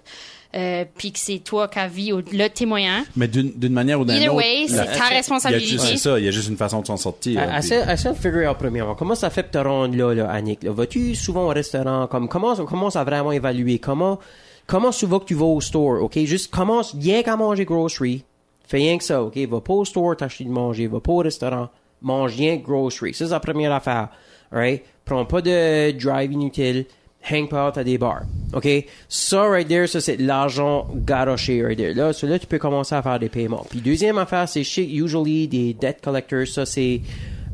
euh, 0.55 0.85
puis 0.97 1.13
que 1.13 1.19
c'est 1.19 1.39
toi 1.39 1.69
qui 1.69 1.79
as 1.79 1.89
vu 1.89 2.13
au-delà 2.13 2.49
de 2.49 2.55
tes 2.55 2.67
moyens. 2.67 3.05
Mais 3.17 3.29
d'une 3.29 3.51
d'une 3.53 3.73
manière 3.73 4.01
ou 4.01 4.05
d'une 4.05 4.15
Either 4.17 4.29
autre. 4.29 4.37
way, 4.39 4.67
la- 4.69 4.69
c'est 4.69 4.77
ta 4.77 4.93
il 4.93 4.99
y 4.99 5.01
a 5.01 5.09
responsabilité. 5.17 5.67
juste- 5.67 5.87
C'est 5.87 5.97
ça, 5.97 6.19
il 6.19 6.25
y 6.25 6.29
a 6.29 6.31
juste 6.31 6.49
une 6.49 6.57
façon 6.57 6.81
de 6.81 6.87
s'en 6.87 6.97
sortir. 6.97 7.41
là, 7.41 7.47
puis- 7.61 7.73
Essaie, 7.93 8.09
de 8.11 8.15
figure 8.15 8.51
out 8.51 8.57
premièrement. 8.59 8.95
Comment 8.95 9.15
ça 9.15 9.31
fait 9.31 9.43
pour 9.45 9.53
te 9.53 9.59
rendre 9.59 9.97
là, 9.97 10.15
là, 10.15 10.31
Annick? 10.31 10.63
là? 10.63 10.73
Vas-tu 10.73 11.15
souvent 11.15 11.45
au 11.45 11.49
restaurant? 11.49 12.07
Comme, 12.07 12.29
comment, 12.29 12.55
commence 12.65 12.97
à 12.97 13.05
vraiment 13.05 13.33
évaluer? 13.33 13.79
Comment, 13.79 14.19
comment 14.67 14.93
souvent 14.93 15.19
que 15.19 15.27
tu 15.27 15.35
vas 15.35 15.47
au 15.47 15.61
store? 15.61 16.03
OK? 16.03 16.19
Juste 16.25 16.51
commence 16.53 16.95
rien 16.95 17.23
qu'à 17.23 17.37
manger 17.37 17.65
grocery. 17.65 18.25
Fais 18.67 18.79
rien 18.79 18.97
que 18.97 19.05
ça, 19.05 19.23
OK? 19.23 19.37
Va 19.37 19.61
pas 19.61 19.73
au 19.75 19.85
store 19.85 20.17
t'acheter 20.17 20.45
de 20.45 20.51
manger. 20.51 20.87
Va 20.87 21.01
pas 21.01 21.13
au 21.13 21.19
restaurant. 21.19 21.69
Mange 22.01 22.35
rien 22.37 22.59
que 22.59 22.65
grocery. 22.65 23.13
Ça, 23.15 23.25
c'est 23.27 23.31
la 23.31 23.41
première 23.41 23.73
affaire. 23.73 24.09
Alright? 24.53 24.83
Prends 25.05 25.25
pas 25.25 25.41
de 25.43 25.91
drive 25.93 26.33
inutile. 26.33 26.87
Hang 27.31 27.53
out 27.53 27.79
à 27.79 27.85
des 27.85 27.97
bars. 27.99 28.23
OK? 28.53 28.69
Ça, 29.09 29.43
right 29.49 29.67
there, 29.67 29.89
ça, 29.89 30.01
c'est 30.01 30.17
de 30.17 30.27
l'argent 30.27 30.87
garoché, 30.95 31.63
right 31.63 31.77
there. 31.79 31.95
Là, 31.95 32.13
ça, 32.13 32.27
là, 32.27 32.39
tu 32.39 32.47
peux 32.47 32.59
commencer 32.59 32.95
à 32.95 33.03
faire 33.03 33.19
des 33.19 33.29
paiements. 33.29 33.65
Puis, 33.71 33.81
deuxième 33.81 34.19
affaire, 34.19 34.49
c'est 34.49 34.63
chez, 34.65 34.89
usually, 34.89 35.49
des 35.49 35.75
debt 35.75 35.97
collectors. 36.03 36.47
Ça, 36.47 36.67
c'est, 36.67 37.01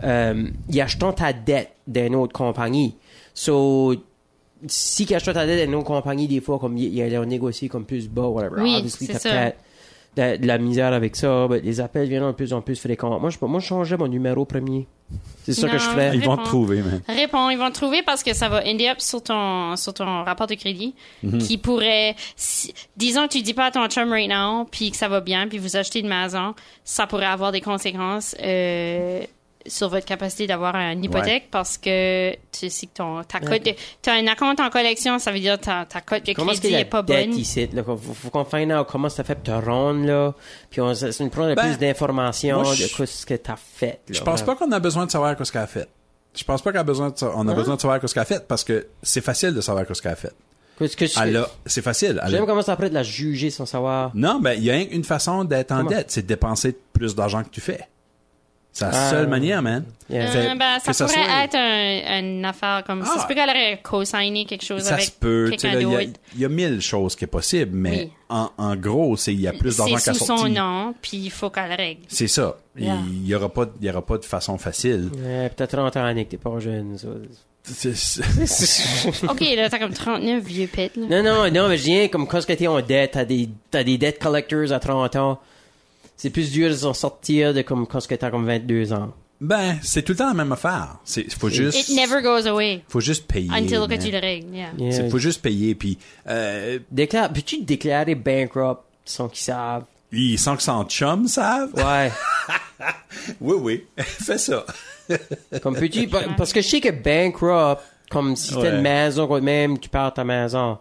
euh, 0.03 0.45
ils 0.69 0.81
achètent 0.81 1.15
ta 1.17 1.33
dette 1.33 1.71
d'une 1.87 2.15
autre 2.17 2.33
compagnie. 2.33 2.97
So, 3.33 3.95
si 4.67 5.05
ils 5.05 5.15
achètent 5.15 5.35
ta 5.35 5.47
dette 5.47 5.67
d'une 5.67 5.75
autre 5.77 5.87
compagnie, 5.87 6.27
des 6.29 6.41
fois, 6.41 6.59
comme, 6.59 6.77
ils 6.77 7.17
ont 7.19 7.25
négocié 7.25 7.69
comme 7.69 7.85
plus 7.85 8.09
bas, 8.09 8.29
whatever. 8.29 8.61
Oui, 8.61 8.75
Obviously, 8.77 9.07
c'est 9.07 9.12
t'as 9.15 9.19
ça. 9.21 9.31
peut-être 9.31 9.57
de, 10.39 10.43
de 10.43 10.47
la 10.47 10.59
misère 10.59 10.93
avec 10.93 11.17
ça. 11.17 11.47
mais 11.49 11.61
les 11.61 11.81
appels 11.81 12.09
viennent 12.09 12.27
de 12.27 12.33
plus 12.33 12.53
en 12.53 12.61
plus 12.61 12.79
fréquents. 12.81 13.19
Moi, 13.21 13.31
je, 13.31 13.39
moi, 13.47 13.61
je 13.61 13.67
changeais 13.67 13.97
mon 13.97 14.09
numéro 14.09 14.45
premier. 14.45 14.87
C'est 15.45 15.55
ça 15.55 15.69
que 15.69 15.79
je 15.79 15.83
ferais. 15.85 16.11
Ils 16.14 16.23
vont 16.23 16.33
Réponds. 16.33 16.43
te 16.45 16.49
trouver, 16.49 16.83
man. 16.83 17.00
Réponds, 17.09 17.50
ils 17.50 17.57
vont 17.59 17.71
te 17.71 17.75
trouver 17.75 18.02
parce 18.02 18.23
que 18.23 18.35
ça 18.35 18.49
va 18.49 18.62
end 18.67 18.79
up 18.90 19.00
sur 19.00 19.23
ton, 19.23 19.75
sur 19.76 19.93
ton 19.95 20.23
rapport 20.23 20.47
de 20.47 20.55
crédit 20.55 20.95
Mhm. 21.23 21.38
qui 21.38 21.59
pourrait, 21.59 22.14
si- 22.37 22.73
disons 22.97 23.26
que 23.26 23.33
tu 23.33 23.43
dis 23.43 23.55
pas 23.55 23.67
à 23.67 23.71
ton 23.71 23.87
chum 23.88 24.11
right 24.12 24.31
now, 24.31 24.67
puis 24.71 24.90
que 24.90 24.97
ça 24.97 25.09
va 25.09 25.21
bien, 25.21 25.49
puis 25.49 25.59
vous 25.59 25.76
achetez 25.76 26.00
une 26.00 26.09
maison, 26.09 26.55
ça 26.85 27.07
pourrait 27.07 27.25
avoir 27.26 27.52
des 27.52 27.61
conséquences 27.62 28.37
euh, 28.43 29.23
sur 29.67 29.88
votre 29.88 30.07
capacité 30.07 30.47
d'avoir 30.47 30.75
une 30.75 31.05
hypothèque 31.05 31.49
parce 31.50 31.76
que 31.76 32.33
tu 32.50 32.71
sais 32.71 32.87
que 32.87 32.93
ton, 32.95 33.23
ta 33.25 33.40
cote 33.40 33.64
de, 33.64 33.73
t'as 34.00 34.14
un 34.14 34.35
compte 34.35 34.61
en 34.61 34.71
collection, 34.71 35.19
ça 35.19 35.33
veut 35.33 35.40
dire 35.40 35.59
ta, 35.61 35.85
ta 35.85 36.00
cote 36.00 36.25
de 36.26 36.33
Comment 36.33 36.52
crédit 36.52 36.75
est 36.75 36.85
pas 36.85 37.02
dette 37.02 37.29
bonne? 37.31 37.38
ici? 37.38 37.69
Là, 37.73 37.83
faut, 37.83 37.97
faut 37.97 38.31
qu'on 38.31 38.40
out 38.43 38.87
comment 38.88 39.09
ça 39.09 39.25
fait 39.25 39.35
pour 39.35 39.45
te 39.45 39.50
rendre, 39.50 40.07
là. 40.07 40.35
Puis 40.71 40.81
on, 40.81 40.95
ça 40.95 41.09
nous 41.21 41.31
prend 41.31 41.47
Ben, 41.55 41.57
plus 41.57 41.79
d'informations 41.79 42.62
de 42.62 42.75
ce 42.75 43.26
que 43.26 43.35
t'as 43.35 43.57
fait, 43.57 44.00
là. 44.09 44.14
Je 44.19 44.23
pense 44.23 44.43
pas 44.43 44.57
qu'on 44.57 44.71
a 44.73 44.81
besoin 44.81 45.07
de 45.07 45.11
savoir 45.11 45.37
ce 45.45 45.52
qu'elle 45.52 45.62
a 45.62 45.67
fait. 45.67 45.88
Je 46.35 46.45
pense 46.45 46.62
pas 46.62 46.73
qu'on 46.73 46.79
a 46.79 46.85
besoin 46.85 47.11
de, 47.11 47.14
on 47.35 47.49
a 47.49 47.55
besoin 47.55 47.76
de 47.76 47.81
savoir 47.81 48.00
ce 48.07 48.14
qu'elle 48.14 48.23
a 48.23 48.26
fait 48.26 48.47
parce 48.47 48.64
que 48.64 48.87
c'est 49.02 49.21
facile 49.21 49.52
de 49.52 49.61
savoir 49.61 49.85
ce 49.93 50.00
qu'elle 50.00 50.12
a 50.12 50.17
fait. 50.17 50.33
C'est 51.67 51.83
facile. 51.83 52.21
J'aime 52.29 52.47
comment 52.47 52.62
ça 52.62 52.73
après 52.73 52.88
de 52.88 52.95
la 52.95 53.02
juger 53.02 53.50
sans 53.50 53.67
savoir. 53.67 54.12
Non, 54.14 54.40
ben, 54.40 54.52
il 54.52 54.64
y 54.64 54.71
a 54.71 54.76
une 54.76 55.05
façon 55.05 55.45
d'être 55.45 55.73
en 55.73 55.79
Comment? 55.79 55.90
dette, 55.90 56.11
c'est 56.11 56.23
de 56.23 56.26
dépenser 56.29 56.76
plus 56.93 57.14
d'argent 57.14 57.43
que 57.43 57.50
tu 57.50 57.61
fais. 57.61 57.81
C'est 58.73 58.85
la 58.85 58.91
Ah. 58.95 59.11
seule 59.11 59.27
manière, 59.27 59.61
man. 59.62 59.85
Yeah. 60.09 60.31
Euh, 60.31 60.55
ben, 60.55 60.79
ça 60.79 60.93
ça 60.93 61.05
pourrait 61.05 61.17
soit- 61.25 61.45
être 61.45 61.55
un, 61.57 62.19
une 62.21 62.45
affaire 62.45 62.85
comme 62.87 63.05
ça. 63.05 63.12
Ah. 63.17 63.21
se 63.21 63.27
peut 63.27 63.35
qu'elle 63.35 63.50
aurait 63.50 63.81
co-signé 63.83 64.45
quelque 64.45 64.65
chose 64.65 64.83
Ça 64.83 64.95
avec 64.95 65.07
se 65.07 65.11
peut. 65.11 65.49
tu 65.50 65.57
quelqu'un 65.57 65.81
Il 65.81 66.41
y, 66.41 66.45
a- 66.45 66.49
y 66.49 66.50
mille 66.50 66.81
choses 66.81 67.17
qui 67.17 67.25
est 67.25 67.29
possible, 67.29 67.73
mais 67.75 67.91
Oui. 67.91 68.12
en, 68.29 68.49
en 68.57 68.77
gros, 68.77 69.17
c'est 69.17 69.33
il 69.35 69.41
y 69.41 69.49
a 69.49 69.53
plus 69.53 69.77
d'argent 69.77 69.97
C'est 69.99 70.05
qu'à 70.05 70.15
sous 70.15 70.25
son 70.25 70.37
sortir. 70.39 70.62
nom, 70.62 70.95
puis 71.03 71.17
il 71.19 71.31
faut 71.31 71.50
qu'elle 71.50 71.73
règle. 71.73 72.03
C'est 72.09 72.29
ça. 72.29 72.57
Yeah. 72.77 72.97
Il 73.09 73.27
y 73.27 73.35
aura 73.35 73.49
pas, 73.49 73.67
il 73.81 73.87
y 73.87 73.91
aura 73.91 74.07
pas 74.07 74.19
de 74.19 74.25
façon 74.25 74.57
facile. 74.57 75.11
Ouais, 75.25 75.50
peut-être 75.50 75.73
30 75.77 75.97
ans, 75.97 76.12
Nick, 76.15 76.29
t'es 76.29 76.37
pas 76.37 76.59
jeune, 76.61 76.97
ça. 76.97 77.09
C'est- 77.62 77.95
c'est- 77.95 79.25
OK, 79.29 79.41
là, 79.41 79.69
t'as 79.69 79.79
comme 79.79 79.93
39 79.93 80.43
vieux 80.45 80.67
pets, 80.69 80.97
là. 80.97 81.23
Non, 81.23 81.23
non, 81.23 81.50
non, 81.50 81.69
mais 81.69 81.77
je 81.77 81.85
viens 81.85 82.09
comme 82.09 82.27
quand 82.27 82.41
t'es 82.47 82.67
en 82.67 82.81
dette, 82.81 83.11
t'as 83.12 83.25
des, 83.25 83.49
t'as 83.71 83.83
des 83.85 83.99
debt 83.99 84.19
collectors 84.21 84.73
à 84.73 84.79
30 84.79 85.17
ans? 85.17 85.39
C'est 86.23 86.29
plus 86.29 86.53
dur 86.53 86.69
de 86.69 86.75
s'en 86.75 86.93
sortir 86.93 87.55
de 87.55 87.62
comme 87.62 87.87
quand 87.87 87.99
t'as 88.07 88.31
comme 88.31 88.45
22 88.47 88.93
ans. 88.93 89.11
ben, 89.41 89.79
c'est 89.83 90.03
tout 90.03 90.12
le 90.12 90.19
temps 90.19 90.29
la 90.29 90.35
même 90.35 90.53
affaire. 90.53 90.97
C'est, 91.03 91.33
faut 91.33 91.49
juste, 91.49 91.89
It 91.89 91.97
never 91.97 92.21
goes 92.21 92.47
away 92.47 92.83
faut 92.89 93.00
juste 93.00 93.27
payer. 93.27 93.49
until 93.50 93.87
que 93.89 93.95
tu 94.05 94.11
le 94.11 94.19
règles, 94.19 94.55
yeah. 94.55 94.69
Yeah. 94.77 94.93
C'est- 94.93 95.09
faut 95.09 95.17
juste 95.19 95.41
payer, 95.41 95.75
puis 95.75 95.97
euh, 96.29 96.79
Déclare, 96.91 97.33
peux-tu 97.33 97.62
déclarer 97.62 98.15
bankrupt 98.15 98.83
sans 99.07 99.29
qu'ils 99.31 99.45
savent? 99.45 99.85
ils 100.12 100.39
sans 100.39 100.57
que 100.57 100.62
son 100.62 100.85
chum 100.85 101.27
savent? 101.27 101.73
Ouais. 101.75 102.12
Oui, 103.41 103.57
oui. 103.59 103.85
Fais 103.99 104.37
ça. 104.39 104.65
comme 105.62 105.75
peux-tu, 105.77 106.07
pa- 106.07 106.25
parce 106.37 106.53
que 106.53 106.61
je 106.61 106.69
sais 106.69 106.81
que 106.83 106.91
bankrupt, 106.91 107.81
comme 108.11 108.37
si 108.37 108.53
t'as 108.53 108.61
Ouais. 108.61 108.71
une 108.77 108.83
maison 108.83 109.27
quand 109.27 109.41
même, 109.41 109.79
tu 109.79 109.89
perds 109.89 110.12
ta 110.15 110.25
maison. 110.25 110.79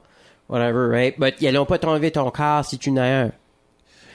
Whatever, 0.50 0.89
right? 0.89 1.15
But 1.19 1.36
ils 1.39 1.48
allont 1.48 1.65
pas 1.65 1.77
t'enlever 1.77 2.12
ton 2.12 2.29
car 2.31 2.65
si 2.65 2.77
tu 2.77 2.91
n'as 2.91 3.24
un. 3.25 3.31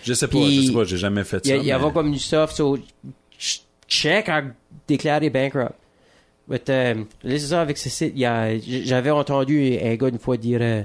Je 0.04 0.12
sais 0.12 0.28
pas, 0.28 0.36
Puis, 0.38 0.62
je 0.62 0.66
sais 0.68 0.72
pas, 0.72 0.84
j'ai 0.84 0.96
jamais 0.98 1.24
fait 1.24 1.44
y, 1.46 1.48
ça. 1.48 1.54
a- 1.54 1.56
il 1.56 1.62
y 1.62 1.66
mais- 1.66 1.72
avait 1.72 1.92
comme 1.92 2.12
du 2.12 2.18
stuff, 2.18 2.52
so, 2.52 2.76
ch- 3.38 3.62
check 3.88 4.28
à 4.28 4.42
déclarer 4.86 5.30
bankrupt. 5.30 5.72
But, 6.46 6.68
euh, 6.68 6.94
là, 7.22 7.38
c'est 7.38 7.38
ça, 7.38 7.62
avec 7.62 7.78
ce 7.78 7.88
site, 7.88 8.14
a, 8.22 8.58
j'avais 8.58 9.10
entendu 9.10 9.78
un 9.82 9.94
gars 9.96 10.08
une 10.08 10.18
fois 10.18 10.36
dire, 10.36 10.58
euh, 10.60 10.82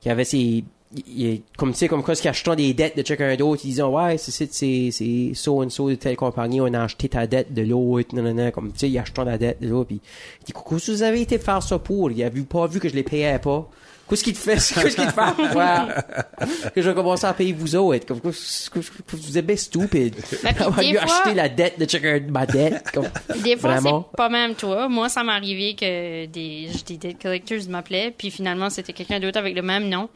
qu'il 0.00 0.10
avait 0.10 0.24
ses, 0.24 0.64
il- 1.06 1.42
comme 1.56 1.70
tu 1.72 1.78
sais, 1.78 1.88
comme 1.88 2.02
quoi, 2.02 2.16
ce 2.16 2.22
qu'il 2.22 2.28
achetant 2.28 2.56
des 2.56 2.74
dettes 2.74 2.96
de 2.96 3.02
quelqu'un 3.02 3.36
d'autre, 3.36 3.60
ils 3.64 3.68
disaient, 3.68 3.82
ouais, 3.82 4.18
ce 4.18 4.32
site, 4.32 4.52
c'est, 4.52 4.88
c'est 4.90 5.30
so 5.34 5.62
and 5.62 5.70
so 5.70 5.88
de 5.88 5.94
telle 5.94 6.16
compagnie, 6.16 6.60
on 6.60 6.66
a 6.74 6.82
acheté 6.82 7.08
ta 7.08 7.24
dette 7.28 7.54
de 7.54 7.62
l'autre, 7.62 8.16
non, 8.16 8.22
non, 8.22 8.34
non, 8.34 8.50
comme 8.50 8.72
tu 8.72 8.78
sais, 8.80 8.90
il 8.90 8.98
achetant 8.98 9.22
la 9.22 9.38
dette 9.38 9.62
de 9.62 9.68
l'autre, 9.68 9.88
puis 9.88 10.00
il 10.40 10.44
dit, 10.46 10.52
qu'est-ce 10.52 10.86
que 10.86 10.92
vous 10.92 11.02
avez 11.04 11.20
été 11.20 11.38
faire 11.38 11.62
ça 11.62 11.78
pour? 11.78 12.10
Il 12.10 12.20
a 12.24 12.28
vu, 12.28 12.42
pas 12.42 12.66
vu 12.66 12.80
que 12.80 12.88
je 12.88 12.94
les 12.94 13.04
payais 13.04 13.38
pas. 13.38 13.70
Qu'est-ce 14.08 14.22
qu'il 14.24 14.32
te 14.34 14.38
fait? 14.38 14.54
Qu'est-ce 14.82 14.94
qu'il 14.96 15.06
te 15.06 15.12
fait? 15.12 15.56
Ouais. 15.56 16.46
que 16.74 16.80
je 16.82 16.88
vais 16.88 16.94
commencer 16.94 17.26
à 17.26 17.32
payer 17.34 17.52
vous 17.52 17.74
autres. 17.74 18.06
Comme, 18.06 18.20
vous 18.22 19.38
êtes 19.38 19.46
bien 19.46 19.56
stupide. 19.56 20.14
Ben, 20.42 20.52
dû 20.54 20.96
fois- 20.96 21.02
acheter 21.02 21.34
la 21.34 21.48
dette 21.48 21.78
de 21.78 21.88
chacun 21.88 22.20
de 22.20 22.30
ma 22.30 22.46
dette. 22.46 22.90
Comme, 22.92 23.08
Des 23.42 23.56
fois, 23.56 23.78
c'est 23.80 24.16
pas 24.16 24.28
même 24.28 24.54
toi. 24.54 24.88
Moi, 24.88 25.08
ça 25.08 25.24
m'est 25.24 25.32
arrivé 25.32 25.74
que 25.74 26.26
des, 26.26 26.68
des 26.86 26.96
debt 26.96 27.16
collectors 27.20 27.58
m'appelaient, 27.68 28.14
puis 28.16 28.30
finalement, 28.30 28.70
c'était 28.70 28.92
quelqu'un 28.92 29.18
d'autre 29.20 29.38
avec 29.38 29.54
le 29.56 29.62
même 29.62 29.88
nom. 29.88 30.08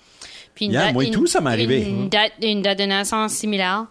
Puis 0.55 0.67
une 0.67 0.73
Yeah, 0.73 0.85
date- 0.87 0.95
moi 0.95 1.05
et 1.05 1.07
une- 1.09 1.13
tout, 1.13 1.27
ça 1.27 1.41
m'est 1.41 1.51
arrivé. 1.51 1.83
Une 1.89 2.09
date, 2.09 2.33
une 2.43 2.63
date 2.63 2.79
de 2.79 2.85
naissance 2.85 3.33
similaire, 3.33 3.87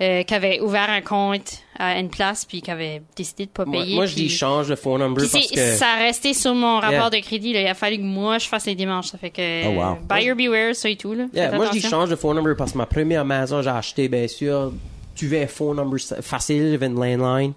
euh, 0.00 0.22
qui 0.22 0.34
avait 0.34 0.60
ouvert 0.60 0.90
un 0.90 1.00
compte 1.00 1.58
à 1.78 1.98
une 1.98 2.08
place, 2.08 2.44
puis 2.44 2.62
qui 2.62 2.70
avait 2.70 3.02
décidé 3.16 3.46
de 3.46 3.50
pas 3.50 3.64
payer. 3.64 3.94
moi, 3.94 4.06
je 4.06 4.14
puis- 4.14 4.24
dis 4.24 4.28
change 4.30 4.68
de 4.68 4.74
phone 4.74 5.00
number 5.00 5.22
Puis 5.24 5.30
parce 5.32 5.50
que... 5.50 5.76
ça 5.76 5.86
a 5.88 5.96
resté 5.96 6.34
sur 6.34 6.54
mon 6.54 6.76
rapport 6.80 6.92
Yeah. 6.92 7.10
de 7.10 7.18
crédit. 7.18 7.52
Là. 7.52 7.60
Il 7.62 7.66
a 7.66 7.74
fallu 7.74 7.96
que 7.98 8.02
moi, 8.02 8.38
je 8.38 8.46
fasse 8.48 8.66
les 8.66 8.74
démarches. 8.74 9.08
Ça 9.08 9.18
fait 9.18 9.30
que 9.30 9.66
Oh, 9.68 9.80
wow. 9.80 9.98
buyer 10.08 10.34
beware, 10.34 10.74
ça 10.74 10.88
et 10.88 10.96
tout. 10.96 11.14
Là. 11.14 11.24
Yeah, 11.32 11.52
moi, 11.56 11.66
je 11.66 11.72
dis 11.72 11.80
change 11.80 12.10
de 12.10 12.16
phone 12.16 12.36
number 12.36 12.54
parce 12.56 12.72
que 12.72 12.78
ma 12.78 12.86
première 12.86 13.24
maison, 13.24 13.60
j'ai 13.62 13.70
acheté, 13.70 14.08
bien 14.08 14.28
sûr, 14.28 14.72
tu 15.14 15.26
veux 15.26 15.40
un 15.42 15.46
phone 15.46 15.76
number 15.76 15.98
facile, 16.22 16.70
j'avais 16.72 16.86
une 16.86 16.94
landline. 17.00 17.52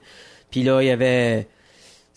Puis 0.52 0.64
là, 0.64 0.82
il 0.82 0.88
y 0.88 0.92
avait 0.92 1.48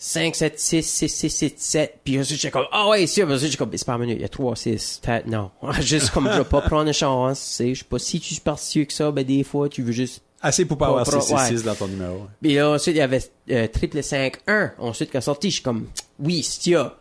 5, 0.03 0.35
7, 0.35 0.59
6, 0.59 0.81
6, 0.81 1.09
6, 1.09 1.29
7, 1.29 1.59
7. 1.59 1.99
Puis 2.03 2.19
ensuite, 2.19 2.39
j'étais 2.41 2.51
comme, 2.51 2.65
ah 2.71 2.89
ouais, 2.89 3.05
sûr. 3.05 3.27
Puis 3.27 3.35
ensuite, 3.35 3.51
j'étais 3.51 3.63
comme, 3.63 3.69
c'est 3.77 3.85
pas 3.85 3.93
un 3.93 3.97
minute, 3.99 4.17
il 4.17 4.21
y 4.23 4.25
a 4.25 4.29
3, 4.29 4.55
6, 4.55 5.01
peut-être, 5.03 5.27
non. 5.27 5.51
juste 5.79 6.09
comme, 6.09 6.27
je 6.31 6.39
vais 6.39 6.43
pas 6.43 6.61
prendre 6.61 6.87
une 6.87 6.93
chance, 6.93 7.39
tu 7.39 7.53
sais. 7.53 7.75
Je 7.75 7.79
sais 7.81 7.85
pas 7.87 7.99
si 7.99 8.19
tu 8.19 8.31
es 8.33 8.35
superstitieux 8.35 8.85
que 8.85 8.93
ça, 8.93 9.11
ben 9.11 9.23
des 9.23 9.43
fois, 9.43 9.69
tu 9.69 9.83
veux 9.83 9.91
juste 9.91 10.23
Assez 10.41 10.65
pour 10.65 10.79
pas 10.79 10.87
avoir 10.87 11.03
pro- 11.03 11.21
666 11.21 11.57
ouais. 11.59 11.63
dans 11.65 11.75
ton 11.75 11.87
numéro. 11.87 12.21
Puis 12.41 12.55
là, 12.55 12.71
ensuite, 12.71 12.95
il 12.95 12.97
y 12.97 13.01
avait 13.01 13.21
euh, 13.51 13.67
triple 13.67 14.01
5 14.01 14.37
1. 14.47 14.71
Ensuite, 14.79 15.11
qui 15.11 15.17
est 15.17 15.21
sorti, 15.21 15.51
je 15.51 15.55
suis 15.57 15.63
comme, 15.63 15.85
oui, 16.19 16.41
Stia. 16.41 16.95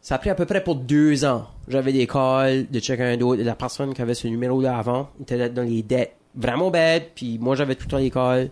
Ça 0.00 0.14
a 0.14 0.18
pris 0.18 0.30
à 0.30 0.34
peu 0.34 0.46
près 0.46 0.64
pour 0.64 0.76
deux 0.76 1.26
ans. 1.26 1.48
J'avais 1.68 1.92
des 1.92 2.06
calls 2.06 2.66
de 2.70 2.80
quelqu'un 2.80 3.14
d'autre. 3.18 3.42
La 3.42 3.56
personne 3.56 3.92
qui 3.92 4.00
avait 4.00 4.14
ce 4.14 4.26
numéro-là 4.26 4.78
avant 4.78 5.10
était 5.20 5.50
dans 5.50 5.64
les 5.68 5.82
dettes 5.82 6.14
vraiment 6.34 6.70
bad. 6.70 7.02
Puis 7.14 7.36
moi, 7.38 7.56
j'avais 7.56 7.74
tout 7.74 7.84
le 7.88 7.90
temps 7.90 7.98
les 7.98 8.10
calls. 8.10 8.48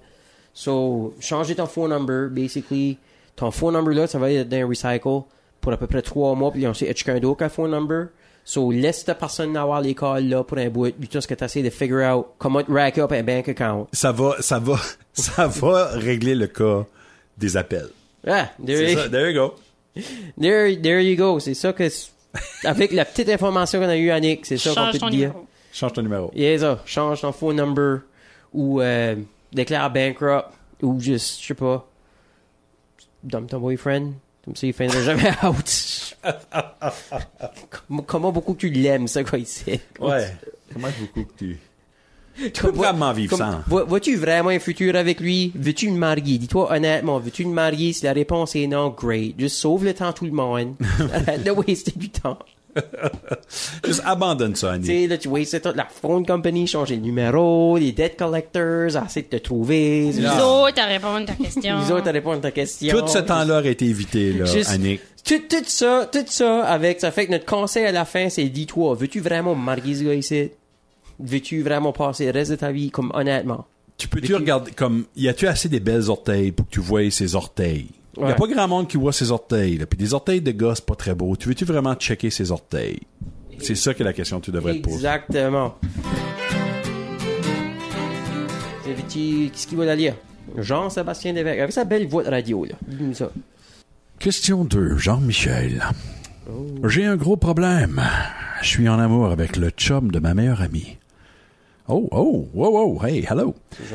So, 0.53 1.14
changer 1.18 1.55
ton 1.55 1.66
phone 1.66 1.88
number, 1.88 2.29
basically. 2.29 2.98
Ton 3.36 3.50
phone 3.50 3.74
number 3.74 3.94
là, 3.94 4.06
ça 4.06 4.18
va 4.18 4.30
être 4.30 4.48
dans 4.48 4.56
un 4.58 4.66
recycle 4.68 5.22
pour 5.60 5.72
à 5.72 5.76
peu 5.76 5.86
près 5.86 6.02
trois 6.02 6.34
mois. 6.34 6.50
Puis 6.52 6.62
y 6.62 6.66
a 6.66 6.72
quelqu'un 6.72 7.18
d'autre 7.20 7.38
qui 7.38 7.42
a 7.44 7.46
un 7.46 7.50
phone 7.50 7.70
number? 7.70 8.08
So, 8.46 8.70
laisse 8.70 9.04
ta 9.06 9.14
personne 9.14 9.56
avoir 9.56 9.80
les 9.80 9.94
calls 9.94 10.28
là 10.28 10.44
pour 10.44 10.58
un 10.58 10.68
bout. 10.68 10.90
Puis 10.98 11.08
tout 11.08 11.20
ce 11.20 11.26
que 11.26 11.34
tu 11.34 11.44
essaies 11.44 11.62
de 11.62 11.70
figure 11.70 12.02
out 12.14 12.26
comment 12.38 12.62
te 12.62 12.70
rack 12.70 12.98
up 12.98 13.10
un 13.12 13.22
bank 13.22 13.48
account. 13.48 13.88
Ça 13.92 14.12
va, 14.12 14.36
ça 14.40 14.58
va, 14.58 14.76
ça 15.14 15.46
va 15.46 15.86
régler 15.94 16.34
le 16.34 16.46
cas 16.46 16.84
des 17.38 17.56
appels. 17.56 17.88
Ah, 18.26 18.50
there 18.64 18.76
C'est 18.86 18.92
you- 18.92 18.98
ça, 18.98 19.08
there 19.10 19.30
you 19.30 19.34
go. 19.40 19.54
There, 20.40 20.76
there 20.80 21.00
you 21.02 21.16
go. 21.16 21.38
C'est 21.40 21.54
ça 21.54 21.72
que, 21.72 21.88
avec 22.64 22.92
la 22.92 23.04
petite 23.04 23.28
information 23.30 23.80
qu'on 23.80 23.88
a 23.88 23.96
eue, 23.96 24.10
Annick, 24.10 24.44
c'est 24.46 24.56
ça 24.58 24.74
qu'on 24.74 24.90
peut 24.92 24.98
te 24.98 25.10
dire. 25.10 25.28
numéro. 25.30 25.46
Change 25.72 25.92
ton 25.94 26.02
numéro. 26.02 26.30
Yeah, 26.34 26.58
ça. 26.58 26.82
Change 26.84 27.20
ton 27.22 27.32
phone 27.32 27.56
number 27.56 28.00
ou 28.52 28.80
euh, 28.80 29.16
déclare 29.52 29.90
bankrupt 29.90 30.46
ou 30.82 31.00
juste, 31.00 31.40
je 31.40 31.46
sais 31.48 31.54
pas, 31.54 31.86
dump 33.24 33.48
ton 33.50 33.58
boyfriend. 33.58 34.12
Comme 34.44 34.54
ça, 34.56 34.66
il 34.66 34.72
finira 34.74 35.00
jamais 35.02 35.30
out. 35.44 36.16
comment, 37.88 38.02
comment 38.02 38.32
beaucoup 38.32 38.54
tu 38.54 38.68
l'aimes, 38.70 39.08
ça, 39.08 39.24
quoi, 39.24 39.38
ici. 39.38 39.80
Ouais. 40.00 40.26
Comment 40.72 40.88
beaucoup 41.00 41.24
que 41.24 41.38
tu... 41.38 41.58
Tu 42.37 42.50
peux 42.62 42.70
vraiment 42.70 43.12
vivre 43.12 43.37
comme- 43.37 43.52
sans. 43.52 43.60
vois- 43.68 43.84
Vois-tu 43.84 44.16
vraiment 44.16 44.48
un 44.48 44.58
futur 44.58 44.96
avec 44.96 45.20
lui? 45.20 45.52
Veux-tu 45.54 45.87
le 45.87 45.92
marier? 45.94 46.37
Dis-toi 46.38 46.72
honnêtement, 46.72 47.20
veux-tu 47.20 47.44
le 47.44 47.50
marier? 47.50 47.92
Si 47.92 48.04
la 48.04 48.12
réponse 48.12 48.56
est 48.56 48.66
non, 48.66 48.88
great. 48.88 49.38
Juste 49.38 49.54
sauve 49.56 49.84
le 49.84 49.94
temps 49.94 50.12
tout 50.12 50.24
le 50.24 50.32
monde. 50.32 50.74
Arrête 51.12 51.44
de 51.44 51.50
waster 51.52 51.92
du 51.94 52.08
temps. 52.10 52.37
Juste 53.84 54.02
abandonne 54.04 54.54
ça, 54.54 54.68
Tu 54.68 54.74
Annie. 54.74 54.87
sais, 54.87 55.06
là, 55.06 55.18
tu 55.18 55.28
wastes 55.28 55.62
toute 55.62 55.76
la 55.76 55.87
phone 55.87 56.26
company, 56.26 56.66
changer 56.66 56.96
le 56.96 57.02
numéro, 57.02 57.76
les 57.78 57.92
debt 57.92 58.16
collectors, 58.18 58.96
essayer 59.06 59.22
de 59.30 59.37
te 59.37 59.42
trouver. 59.42 60.10
Les 60.12 60.26
autres 60.26 60.80
à 60.80 60.87
répondre 60.87 61.16
à 61.16 61.24
ta 61.24 61.34
question. 61.34 61.80
Les 61.80 61.92
autres 61.92 62.08
à 62.08 62.12
répondre 62.12 62.38
à 62.38 62.40
ta 62.40 62.50
question. 62.50 62.98
Tout 63.00 63.08
ce 63.08 63.18
temps-là 63.18 63.58
aurait 63.58 63.72
été 63.72 63.87
évité, 63.87 64.32
là, 64.32 64.44
Juste- 64.44 64.70
Annick. 64.70 65.00
Tout, 65.24 65.40
tout 65.48 65.64
ça, 65.66 66.06
tout 66.12 66.18
ça 66.26 66.64
avec, 66.64 67.00
ça 67.00 67.10
fait 67.10 67.26
que 67.26 67.32
notre 67.32 67.46
conseil 67.46 67.87
à 67.87 67.92
la 67.92 68.04
fin, 68.04 68.28
c'est 68.28 68.44
dis-toi, 68.44 68.94
veux-tu 68.94 69.20
vraiment 69.20 69.54
marier 69.54 69.94
ce 69.94 70.02
gars 70.04 70.14
ici? 70.14 70.50
Veux-tu 71.18 71.62
vraiment 71.62 71.92
passer 71.92 72.26
le 72.26 72.32
reste 72.32 72.50
de 72.50 72.56
ta 72.56 72.70
vie 72.72 72.90
comme 72.90 73.10
honnêtement? 73.14 73.64
Tu 73.96 74.08
peux-tu 74.08 74.34
regarder 74.34 74.72
comme 74.72 75.04
y 75.16 75.28
a-tu 75.28 75.46
assez 75.46 75.68
des 75.70 75.80
belles 75.80 76.10
orteils 76.10 76.52
pour 76.52 76.66
que 76.66 76.72
tu 76.72 76.80
vois 76.80 77.08
ses 77.10 77.37
orteils? 77.37 77.87
Il 78.16 78.29
y 78.29 78.31
a 78.31 78.35
pas 78.35 78.46
grand 78.46 78.68
monde 78.68 78.88
qui 78.88 78.96
voit 78.96 79.12
ses 79.12 79.31
orteils, 79.31 79.79
là. 79.79 79.87
puis 79.87 79.96
des 79.96 80.14
orteils 80.14 80.40
de 80.40 80.50
gars 80.50 80.74
c'est 80.74 80.87
pas 80.87 80.94
très 80.94 81.14
beau. 81.14 81.37
Tu 81.37 81.48
veux-tu 81.48 81.64
vraiment 81.64 81.94
checker 81.94 82.31
ses 82.31 82.50
orteils? 82.50 83.00
C'est 83.61 83.74
ça 83.74 83.94
que 83.94 84.03
est 84.03 84.05
la 84.05 84.12
question 84.12 84.40
que 84.40 84.46
tu 84.46 84.50
devrais 84.50 84.77
te 84.77 84.83
poser. 84.83 84.96
Exactement. 84.96 85.74
Qu'est-ce 88.85 89.66
qu'il 89.66 89.79
va 89.79 89.85
la 89.85 89.94
lire? 89.94 90.14
Jean-Sébastien 90.57 91.33
Lévesque, 91.33 91.61
avec 91.61 91.72
sa 91.72 91.85
belle 91.85 92.07
voix 92.07 92.22
de 92.24 92.31
radio, 92.31 92.64
là. 92.64 92.74
Dis-nous 92.87 93.14
ça. 93.14 93.31
Question 94.18 94.64
2, 94.64 94.96
Jean-Michel. 94.96 95.85
J'ai 96.85 97.05
un 97.05 97.16
gros 97.16 97.37
problème. 97.37 98.03
Je 98.62 98.68
suis 98.68 98.88
en 98.88 98.98
amour 98.98 99.27
avec 99.27 99.57
le 99.57 99.70
chum 99.70 100.11
de 100.11 100.18
ma 100.18 100.35
meilleure 100.35 100.62
amie. 100.62 100.98
Oh, 101.88 102.09
oh, 102.12 102.48
wow, 102.55 102.70
wow, 102.70 103.05
hey, 103.07 103.27
hello. 103.29 103.55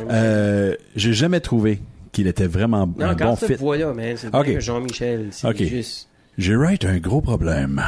Euh, 0.10 0.76
j'ai 0.96 1.14
jamais 1.14 1.40
trouvé 1.40 1.80
qu'il 2.12 2.28
était 2.28 2.48
vraiment 2.48 2.88
Non, 2.88 3.08
un 3.08 3.16
bon 3.16 3.36
fit. 3.36 3.54
voix-là, 3.56 3.94
man. 3.94 4.16
C'est 4.18 4.28
Ok. 4.34 4.46
bien 4.46 4.54
que 4.56 4.60
Jean-Michel. 4.60 5.28
C'est 5.32 5.48
Ok. 5.48 5.64
juste... 5.64 6.08
J'ai 6.38 6.56
right 6.56 6.86
un 6.86 6.98
gros 7.00 7.22
problème. 7.22 7.84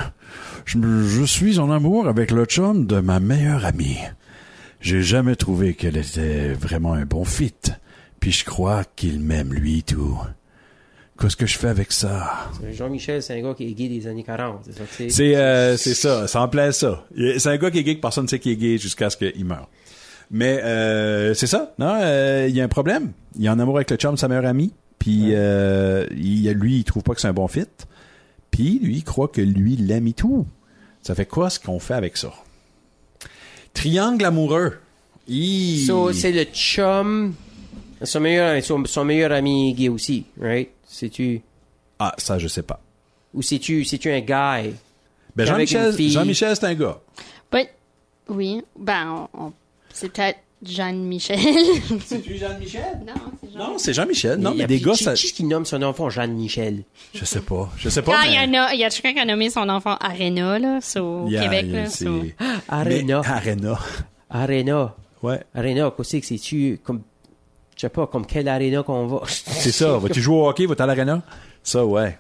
Je, 0.65 1.23
suis 1.25 1.57
en 1.59 1.71
amour 1.71 2.07
avec 2.07 2.31
le 2.31 2.45
chum 2.45 2.85
de 2.85 2.99
ma 2.99 3.19
meilleure 3.21 3.65
amie. 3.65 3.97
J'ai 4.81 5.01
jamais 5.01 5.35
trouvé 5.35 5.73
qu'elle 5.73 5.95
était 5.97 6.53
vraiment 6.53 6.93
un 6.93 7.05
bon 7.05 7.23
fit. 7.23 7.53
Puis 8.19 8.31
je 8.31 8.43
crois 8.45 8.83
qu'il 8.95 9.19
m'aime 9.21 9.53
lui 9.53 9.83
tout. 9.83 10.17
qu'est-ce 11.19 11.37
que 11.37 11.45
je 11.45 11.57
fais 11.57 11.67
avec 11.69 11.91
ça? 11.91 12.49
Jean-Michel, 12.73 13.21
c'est 13.23 13.39
un 13.39 13.41
gars 13.41 13.53
qui 13.53 13.67
est 13.67 13.73
gay 13.73 13.87
des 13.87 14.07
années 14.07 14.23
40. 14.23 14.61
C'est 14.65 14.71
ça, 14.73 14.83
tu 14.89 14.95
sais. 15.03 15.09
C'est 15.09 15.35
euh, 15.35 15.77
c'est 15.77 15.93
ça, 15.93 16.27
ça 16.27 16.41
en 16.41 16.47
plaît 16.47 16.71
ça. 16.71 17.05
C'est 17.15 17.47
un 17.47 17.57
gars 17.57 17.71
qui 17.71 17.79
est 17.79 17.83
gay 17.83 17.95
que 17.95 18.01
personne 18.01 18.25
ne 18.25 18.29
sait 18.29 18.39
qu'il 18.39 18.51
est 18.51 18.57
gay 18.57 18.77
jusqu'à 18.77 19.09
ce 19.09 19.17
qu'il 19.17 19.45
meure. 19.45 19.69
Mais 20.33 20.61
euh, 20.63 21.33
c'est 21.33 21.47
ça, 21.47 21.73
non, 21.77 21.97
euh, 22.01 22.45
il 22.49 22.55
y 22.55 22.61
a 22.61 22.63
un 22.63 22.69
problème. 22.69 23.11
Il 23.37 23.45
est 23.45 23.49
en 23.49 23.59
amour 23.59 23.75
avec 23.77 23.91
le 23.91 23.97
chum 23.97 24.15
de 24.15 24.19
sa 24.19 24.27
meilleure 24.29 24.45
amie, 24.45 24.73
puis 24.97 25.31
euh, 25.35 26.05
il, 26.11 26.49
lui, 26.51 26.77
il 26.79 26.83
trouve 26.85 27.03
pas 27.03 27.13
que 27.13 27.19
c'est 27.21 27.27
un 27.27 27.33
bon 27.33 27.47
fit. 27.49 27.65
Puis 28.49 28.79
lui, 28.81 28.97
il 28.97 29.03
croit 29.03 29.27
que 29.27 29.41
lui 29.41 29.75
l'aime 29.75 30.07
et 30.07 30.13
tout. 30.13 30.45
Ça 31.01 31.15
fait 31.15 31.25
quoi 31.25 31.49
ce 31.49 31.59
qu'on 31.59 31.79
fait 31.79 31.95
avec 31.95 32.15
ça? 32.17 32.31
Triangle 33.73 34.25
amoureux. 34.25 34.79
So, 35.87 36.11
c'est 36.13 36.31
le 36.31 36.43
chum, 36.45 37.33
son 38.01 38.19
meilleur, 38.19 38.61
son, 38.63 38.83
son 38.85 39.05
meilleur 39.05 39.31
ami 39.31 39.73
gay 39.73 39.89
aussi, 39.89 40.25
right? 40.39 40.69
C'est-tu, 40.87 41.41
Ah, 41.99 42.13
ça, 42.17 42.37
je 42.37 42.47
sais 42.47 42.63
pas. 42.63 42.81
ou 43.33 43.41
c'est-tu, 43.41 43.85
c'est-tu 43.85 44.11
un 44.11 44.19
guy? 44.19 44.73
Ben, 45.35 45.45
Jean-Michel. 45.47 45.95
Jean-Michel, 46.09 46.55
c'est 46.55 46.65
un 46.65 46.73
gars. 46.73 46.99
But, 47.51 47.67
oui, 48.27 48.61
ben, 48.77 49.27
on- 49.33 49.45
on- 49.45 49.53
c'est 49.93 50.09
peut-être 50.11 50.39
Jeanne-Michel. 50.63 51.39
C'est-tu 52.05 52.37
Jean-Michel? 52.37 53.01
non, 53.05 53.13
c'est 53.41 53.51
Jean. 53.51 53.57
Non, 53.59 53.77
c'est 53.77 53.93
Jean-Michel. 53.93 54.39
Non, 54.39 54.51
Il 54.51 54.55
y 54.55 54.57
mais 54.59 54.63
a- 54.65 54.67
des 54.67 54.79
gars, 54.79 54.91
qui, 54.93 55.03
ça... 55.03 55.13
qui, 55.15 55.31
qui 55.33 55.43
nomme 55.43 55.65
son 55.65 55.81
enfant 55.81 56.09
Jeanne-Michel? 56.09 56.83
Je 57.15 57.25
sais 57.25 57.39
pas. 57.41 57.69
Je 57.77 57.89
sais 57.89 58.01
pas. 58.03 58.13
Il 58.25 58.33
y, 58.33 58.37
en 58.37 58.61
a, 58.61 58.73
il 58.73 58.79
y 58.79 58.83
a 58.83 58.89
quelqu'un 58.89 59.13
qui 59.13 59.19
a 59.19 59.25
nommé 59.25 59.49
son 59.49 59.67
enfant 59.69 59.95
Arena, 59.99 60.59
là, 60.59 60.79
au 60.99 61.27
Yeah, 61.27 61.43
Québec, 61.43 61.65
yeah, 61.67 61.83
là, 61.83 61.89
so. 61.89 62.21
Arena. 62.69 63.21
Mais- 63.23 63.27
Arena. 63.29 63.79
Arena. 64.29 64.95
Ouais. 65.23 65.39
Arena, 65.55 65.91
qu'est-ce 65.97 66.17
que 66.17 66.25
c'est-tu, 66.25 66.79
comme, 66.83 67.01
je 67.75 67.81
sais 67.81 67.89
pas, 67.89 68.05
comme 68.07 68.25
quelle 68.25 68.47
arena 68.47 68.83
qu'on 68.83 69.07
va? 69.07 69.21
C'est 69.27 69.71
ça. 69.71 69.97
Vas-tu 69.97 70.21
jouer 70.21 70.35
au 70.35 70.47
hockey? 70.47 70.65
Vas-tu 70.67 70.81
à 70.81 70.85
l'arena? 70.85 71.21
Ça, 71.63 71.85
ouais. 71.85 72.17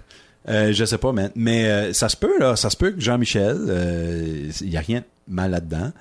Euh, 0.49 0.73
je 0.73 0.83
sais 0.85 0.97
pas, 0.97 1.11
man. 1.11 1.29
Mais 1.35 1.65
euh, 1.65 1.93
ça 1.93 2.09
se 2.09 2.17
peut, 2.17 2.39
là. 2.39 2.55
Ça 2.55 2.71
se 2.71 2.77
peut 2.77 2.91
que 2.91 2.99
Jean-Michel, 2.99 3.55
euh, 3.69 4.49
il 4.61 4.69
y 4.69 4.77
a 4.77 4.81
rien 4.81 4.99
de 5.01 5.05
mal 5.27 5.51
là-dedans. 5.51 5.91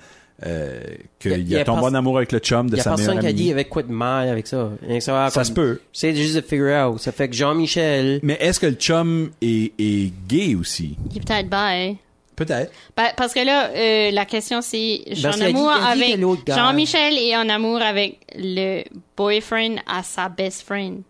Euh, 0.45 0.81
qu'il 1.19 1.31
Y 1.47 1.55
a- 1.55 1.61
y 1.61 1.63
pers- 1.63 1.75
en 1.75 1.93
amour 1.93 2.17
avec 2.17 2.31
le 2.31 2.39
chum 2.39 2.67
de 2.69 2.75
Il 2.75 2.77
y 2.77 2.79
a 2.79 2.83
sa 2.83 2.91
meilleure 2.95 3.05
personne 3.07 3.19
qui 3.19 3.25
a 3.27 3.29
amie. 3.29 3.41
dit 3.43 3.51
avec 3.51 3.69
quoi 3.69 3.83
de 3.83 3.91
mal 3.91 4.27
avec 4.27 4.47
ça. 4.47 4.71
Ça, 4.99 5.13
va 5.13 5.29
Ça 5.29 5.35
comme- 5.41 5.43
se 5.43 5.51
peut. 5.53 5.81
C'est 5.93 6.15
juste 6.15 6.35
de 6.35 6.41
figure 6.41 6.73
out. 6.89 6.99
Ça 6.99 7.11
fait 7.11 7.29
que 7.29 7.35
Jean-Michel, 7.35 8.19
Mais 8.23 8.37
est-ce 8.39 8.59
que 8.59 8.65
le 8.65 8.73
chum 8.73 9.29
est, 9.41 9.71
est 9.79 10.11
gay 10.27 10.55
aussi? 10.55 10.97
Il 11.11 11.17
est 11.17 11.21
peut-être 11.23 11.47
bye. 11.47 11.97
Peut-être. 12.35 12.71
Ben, 12.97 13.09
parce 13.17 13.35
que 13.35 13.45
là, 13.45 13.69
euh, 13.69 14.09
la 14.09 14.25
question 14.25 14.61
c'est, 14.61 15.01
amour 15.23 15.69
avec 15.71 16.17
Jean-Michel 16.47 17.19
est 17.19 17.35
en 17.37 17.47
amour 17.49 17.79
avec 17.83 18.17
le 18.35 18.83
boyfriend 19.15 19.75
à 19.85 20.01
sa 20.01 20.27
best 20.27 20.63
friend. 20.63 21.01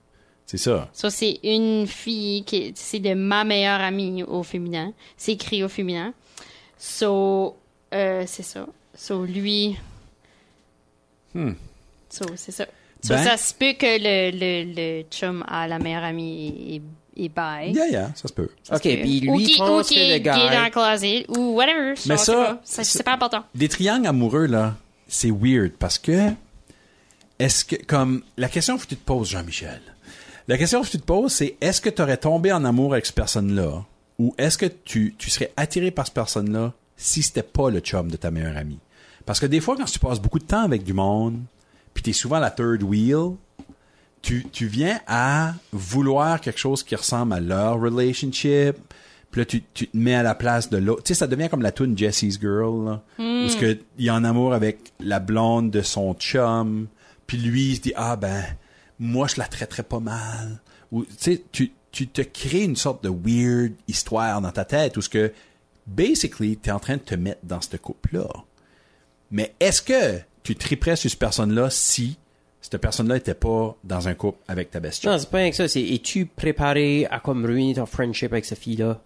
C'est 0.45 0.57
ça. 0.57 0.89
Ça, 0.91 1.09
c'est 1.09 1.39
une 1.43 1.87
fille 1.87 2.43
qui, 2.43 2.73
c'est 2.75 2.99
de 2.99 3.13
ma 3.13 3.45
meilleure 3.45 3.79
amie 3.79 4.23
au 4.23 4.43
féminin. 4.43 4.91
C'est 5.15 5.31
écrit 5.33 5.63
au 5.63 5.69
féminin. 5.69 6.13
So, 6.77 7.55
euh, 7.93 8.23
c'est 8.27 8.43
ça. 8.43 8.65
So, 9.03 9.25
lui. 9.25 9.75
So, 12.09 12.25
c'est 12.35 12.51
ça. 12.51 12.65
So, 13.01 13.15
Ben- 13.15 13.23
ça 13.23 13.35
se 13.37 13.53
peut 13.55 13.73
que 13.73 13.97
le, 13.97 14.29
le, 14.31 14.73
le 14.75 15.03
chum 15.09 15.43
à 15.47 15.67
la 15.67 15.79
meilleure 15.79 16.03
amie 16.03 16.81
est, 17.17 17.21
est, 17.21 17.25
est 17.25 17.29
bi. 17.29 17.73
Yeah, 17.73 17.87
yeah, 17.87 18.11
ça 18.15 18.27
se 18.27 18.33
peut. 18.33 18.49
ok, 18.71 18.81
puis 18.81 19.27
ou 19.27 19.37
lui 19.39 19.45
qui, 19.45 19.59
ou 19.61 19.81
qui 19.81 19.95
que 19.95 19.99
le 19.99 20.05
est 20.15 20.19
dans 20.19 20.35
gars, 20.35 20.65
le 20.65 20.69
closet, 20.69 21.25
ou 21.29 21.55
whatever. 21.55 21.95
Mais 22.05 22.17
ça- 22.17 22.59
c'est 22.63 23.01
pas 23.03 23.13
important. 23.13 23.43
Des 23.55 23.69
triangles 23.69 24.05
amoureux, 24.05 24.45
là, 24.45 24.75
c'est 25.07 25.31
weird 25.31 25.71
parce 25.79 25.97
que 25.97 26.29
est-ce 27.39 27.65
que, 27.65 27.75
comme, 27.85 28.21
la 28.37 28.49
question 28.49 28.77
que 28.77 28.85
tu 28.85 28.95
te 28.95 29.03
poses, 29.03 29.29
Jean-Michel, 29.29 29.81
la 30.47 30.59
question 30.59 30.83
que 30.83 30.89
tu 30.89 30.99
te 30.99 31.03
poses, 31.05 31.31
c'est 31.33 31.57
est-ce 31.59 31.81
que 31.81 31.89
tu 31.89 32.03
aurais 32.03 32.17
tombé 32.17 32.51
en 32.51 32.63
amour 32.65 32.93
avec 32.93 33.07
cette 33.07 33.15
personne-là 33.15 33.83
ou 34.19 34.35
est-ce 34.37 34.59
que 34.59 34.67
tu, 34.67 35.15
tu 35.17 35.31
serais 35.31 35.51
attiré 35.57 35.89
par 35.89 36.05
cette 36.05 36.13
personne-là 36.13 36.73
si 36.97 37.23
c'était 37.23 37.41
pas 37.41 37.71
le 37.71 37.79
chum 37.79 38.11
de 38.11 38.17
ta 38.17 38.29
meilleure 38.29 38.57
amie? 38.57 38.77
Parce 39.31 39.39
que 39.39 39.45
des 39.45 39.61
fois, 39.61 39.77
quand 39.77 39.85
tu 39.85 39.97
passes 39.97 40.19
beaucoup 40.19 40.39
de 40.39 40.43
temps 40.43 40.63
avec 40.63 40.83
du 40.83 40.91
monde, 40.91 41.39
puis 41.93 42.03
t'es 42.03 42.11
souvent 42.11 42.37
la 42.37 42.51
third 42.51 42.83
wheel, 42.83 43.37
tu, 44.21 44.45
tu 44.51 44.65
viens 44.65 44.99
à 45.07 45.53
vouloir 45.71 46.41
quelque 46.41 46.59
chose 46.59 46.83
qui 46.83 46.97
ressemble 46.97 47.31
à 47.31 47.39
leur 47.39 47.79
relationship. 47.79 48.75
Puis 49.31 49.39
là, 49.39 49.45
tu, 49.45 49.63
tu 49.73 49.87
te 49.87 49.95
mets 49.95 50.15
à 50.15 50.21
la 50.21 50.35
place 50.35 50.69
de 50.69 50.75
l'autre. 50.75 51.03
Tu 51.03 51.13
sais, 51.13 51.19
ça 51.19 51.27
devient 51.27 51.47
comme 51.47 51.61
la 51.61 51.71
tune 51.71 51.97
Jesse's 51.97 52.41
Girl, 52.41 52.83
là. 52.83 53.01
Où 53.19 53.47
ce 53.47 53.55
que 53.55 53.79
il 53.97 54.07
est 54.07 54.09
en 54.09 54.25
amour 54.25 54.53
avec 54.53 54.91
la 54.99 55.21
blonde 55.21 55.71
de 55.71 55.81
son 55.81 56.13
chum. 56.13 56.87
Puis 57.25 57.37
lui, 57.37 57.69
il 57.69 57.75
se 57.77 57.81
dit, 57.83 57.93
ah 57.95 58.17
ben, 58.17 58.43
moi, 58.99 59.27
je 59.27 59.37
la 59.37 59.45
traiterais 59.45 59.83
pas 59.83 60.01
mal. 60.01 60.59
Ou, 60.91 61.05
tu 61.05 61.13
sais, 61.17 61.41
tu, 61.53 61.71
tu 61.93 62.09
te 62.09 62.21
crées 62.21 62.63
une 62.63 62.75
sorte 62.75 63.01
de 63.01 63.09
weird 63.09 63.71
histoire 63.87 64.41
dans 64.41 64.51
ta 64.51 64.65
tête 64.65 64.97
où 64.97 65.01
ce 65.01 65.07
que, 65.07 65.31
basically, 65.87 66.57
t'es 66.57 66.71
en 66.71 66.79
train 66.79 66.97
de 66.97 67.01
te 67.01 67.15
mettre 67.15 67.39
dans 67.45 67.61
ce 67.61 67.77
couple-là. 67.77 68.27
Mais 69.31 69.53
est-ce 69.59 69.81
que 69.81 70.19
tu 70.43 70.55
triperais 70.55 70.95
sur 70.95 71.09
cette 71.09 71.19
personne-là 71.19 71.69
si 71.69 72.17
cette 72.61 72.77
personne-là 72.79 73.17
était 73.17 73.33
pas 73.33 73.75
dans 73.83 74.07
un 74.07 74.13
couple 74.13 74.39
avec 74.47 74.69
ta 74.71 74.79
best 74.79 75.01
chum? 75.01 75.11
non, 75.11 75.17
c'est 75.17 75.29
pas 75.29 75.37
rien 75.37 75.49
que 75.49 75.55
ça, 75.55 75.67
c'est, 75.67 75.81
es-tu 75.81 76.25
préparé 76.25 77.07
à 77.09 77.19
comme 77.19 77.45
ruiner 77.45 77.73
ton 77.75 77.85
friendship 77.85 78.31
avec 78.31 78.45
cette 78.45 78.59
fille-là? 78.59 79.01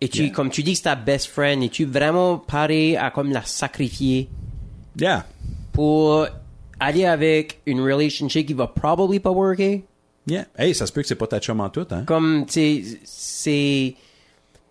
Es-tu, 0.00 0.24
Yeah. 0.24 0.30
comme 0.30 0.50
tu 0.50 0.62
dis 0.62 0.72
que 0.72 0.76
c'est 0.78 0.84
ta 0.84 0.94
best 0.96 1.26
friend, 1.26 1.62
es-tu 1.62 1.84
vraiment 1.84 2.38
paré 2.38 2.96
à 2.96 3.10
comme 3.10 3.32
la 3.32 3.42
sacrifier? 3.42 4.28
Yeah. 4.98 5.24
pour 5.72 6.26
aller 6.80 7.04
avec 7.04 7.60
une 7.66 7.80
relationship 7.80 8.46
qui 8.46 8.54
va 8.54 8.66
probably 8.66 9.20
pas 9.20 9.30
worker? 9.30 9.80
Yeah. 10.26 10.46
Hey, 10.56 10.74
ça 10.74 10.86
se 10.86 10.92
peut 10.92 11.02
que 11.02 11.08
c'est 11.08 11.14
pas 11.14 11.26
ta 11.26 11.40
chum 11.40 11.60
en 11.60 11.68
tout, 11.70 11.86
hein? 11.90 12.04
Comme, 12.06 12.44
tu 12.46 12.52
sais, 12.52 12.98
c'est... 13.04 13.94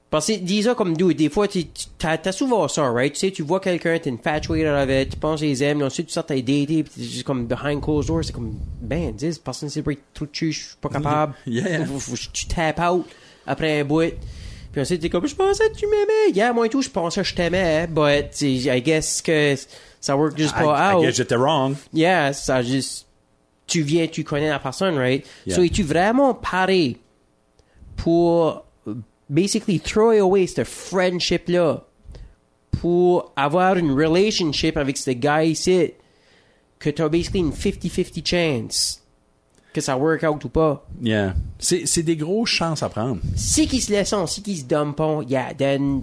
Parce 0.09 0.27
que, 0.27 0.37
dis 0.37 0.65
comme 0.77 0.95
dude, 0.95 1.17
des 1.17 1.29
fois, 1.29 1.49
tu 1.49 1.65
t'as 1.97 2.31
souvent 2.31 2.67
ça, 2.69 2.89
right? 2.89 3.11
Tu 3.13 3.19
sais, 3.19 3.31
tu 3.31 3.43
vois 3.43 3.59
quelqu'un, 3.59 3.99
t'es 3.99 4.09
infatuated 4.09 4.67
avec, 4.67 5.09
tu 5.09 5.17
penses 5.17 5.41
qu'ils 5.41 5.61
aiment, 5.63 5.81
ensuite 5.83 6.07
tu 6.07 6.13
sors, 6.13 6.25
t'as 6.25 6.35
daté, 6.35 6.83
pis 6.83 6.83
t'es 6.83 7.03
juste 7.03 7.23
comme 7.23 7.45
behind 7.45 7.81
closed 7.81 8.07
doors, 8.07 8.23
c'est 8.23 8.31
comme, 8.31 8.53
ben, 8.81 9.13
dis, 9.13 9.37
personne 9.43 9.69
c'est 9.69 9.81
break 9.81 9.99
trop 10.13 10.25
de 10.25 10.31
cul, 10.31 10.53
je 10.53 10.59
suis 10.59 10.75
pas 10.79 10.87
capable. 10.89 11.33
Yeah. 11.45 11.85
Tu 12.31 12.47
tap 12.47 12.79
out 12.79 13.05
après 13.45 13.81
un 13.81 13.83
bout. 13.83 14.13
Puis 14.71 14.81
ensuite, 14.81 15.01
t'es 15.01 15.09
comme, 15.09 15.27
je 15.27 15.35
pensais 15.35 15.69
que 15.69 15.75
tu 15.75 15.87
m'aimais. 15.87 16.31
Yeah, 16.33 16.53
moi 16.53 16.67
et 16.67 16.69
tout, 16.69 16.81
je 16.81 16.89
pensais 16.89 17.21
que 17.21 17.27
je 17.27 17.35
t'aimais, 17.35 17.87
but, 17.87 18.41
I 18.41 18.81
guess 18.81 19.21
que 19.21 19.55
ça 19.99 20.15
work 20.15 20.37
just 20.37 20.55
I, 20.57 20.63
pas 20.63 20.91
I 20.91 20.95
out. 20.95 21.03
guess 21.03 21.15
j'étais 21.15 21.35
wrong. 21.35 21.75
Yeah, 21.93 22.31
ça 22.31 22.61
juste. 22.61 23.07
Tu 23.65 23.81
viens, 23.81 24.07
tu 24.07 24.23
connais 24.23 24.47
la 24.47 24.59
personne, 24.59 24.97
right? 24.97 25.25
Yeah. 25.45 25.57
So, 25.57 25.63
es-tu 25.63 25.83
vraiment 25.83 26.33
paré 26.33 26.95
pour 27.97 28.63
basically 29.29 29.79
throw 29.79 30.11
away 30.11 30.47
cette 30.47 30.67
friendship-là 30.67 31.83
pour 32.79 33.31
avoir 33.35 33.77
une 33.77 33.91
relationship 33.91 34.77
avec 34.77 34.97
ce 34.97 35.11
gars 35.11 35.43
ici 35.43 35.93
que 36.79 36.89
t'as 36.89 37.09
basically 37.09 37.39
une 37.39 37.51
50-50 37.51 38.25
chance 38.25 39.03
que 39.73 39.81
ça 39.81 39.95
work 39.97 40.23
out 40.23 40.43
ou 40.43 40.49
pas? 40.49 40.87
Yeah. 41.01 41.35
C'est, 41.59 41.85
c'est 41.85 42.03
des 42.03 42.15
grosses 42.15 42.49
chances 42.49 42.81
à 42.81 42.89
prendre. 42.89 43.19
Si 43.35 43.67
qu'ils 43.67 43.81
se 43.81 43.91
laissent, 43.91 44.13
si 44.25 44.41
qu'ils 44.41 44.57
se 44.57 44.63
pas, 44.63 45.21
yeah, 45.27 45.53
then, 45.53 46.01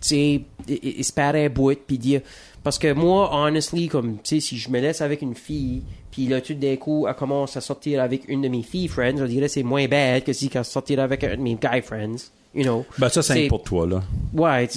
tu 0.00 0.08
sais, 0.08 0.40
e- 0.68 0.72
e- 0.72 1.00
espérer 1.00 1.46
un 1.46 1.48
bout, 1.48 1.76
puis 1.84 1.98
dire, 1.98 2.20
parce 2.62 2.78
que 2.78 2.92
moi, 2.92 3.30
honestly, 3.32 3.88
comme, 3.88 4.18
tu 4.22 4.36
sais, 4.36 4.40
si 4.40 4.56
je 4.58 4.70
me 4.70 4.80
laisse 4.80 5.00
avec 5.00 5.22
une 5.22 5.34
fille, 5.34 5.82
puis 6.12 6.26
là, 6.26 6.40
tout 6.40 6.54
d'un 6.54 6.76
coup, 6.76 7.06
elle 7.08 7.14
commence 7.14 7.56
à 7.56 7.60
sortir 7.60 8.00
avec 8.00 8.28
une 8.28 8.42
de 8.42 8.48
mes 8.48 8.62
filles 8.62 8.88
friends, 8.88 9.16
je 9.16 9.24
dirais 9.24 9.48
c'est 9.48 9.64
moins 9.64 9.88
bad 9.88 10.22
que 10.22 10.32
si 10.32 10.48
elle 10.54 10.64
sortir 10.64 11.00
avec 11.00 11.24
un 11.24 11.36
de 11.36 11.42
mes 11.42 11.56
guy 11.56 11.82
friends, 11.82 12.30
you 12.54 12.62
know. 12.62 12.84
Ben, 12.98 13.08
ça, 13.08 13.22
c'est 13.22 13.48
pour 13.48 13.62
toi, 13.62 13.86
là. 13.86 14.02
Ouais, 14.34 14.68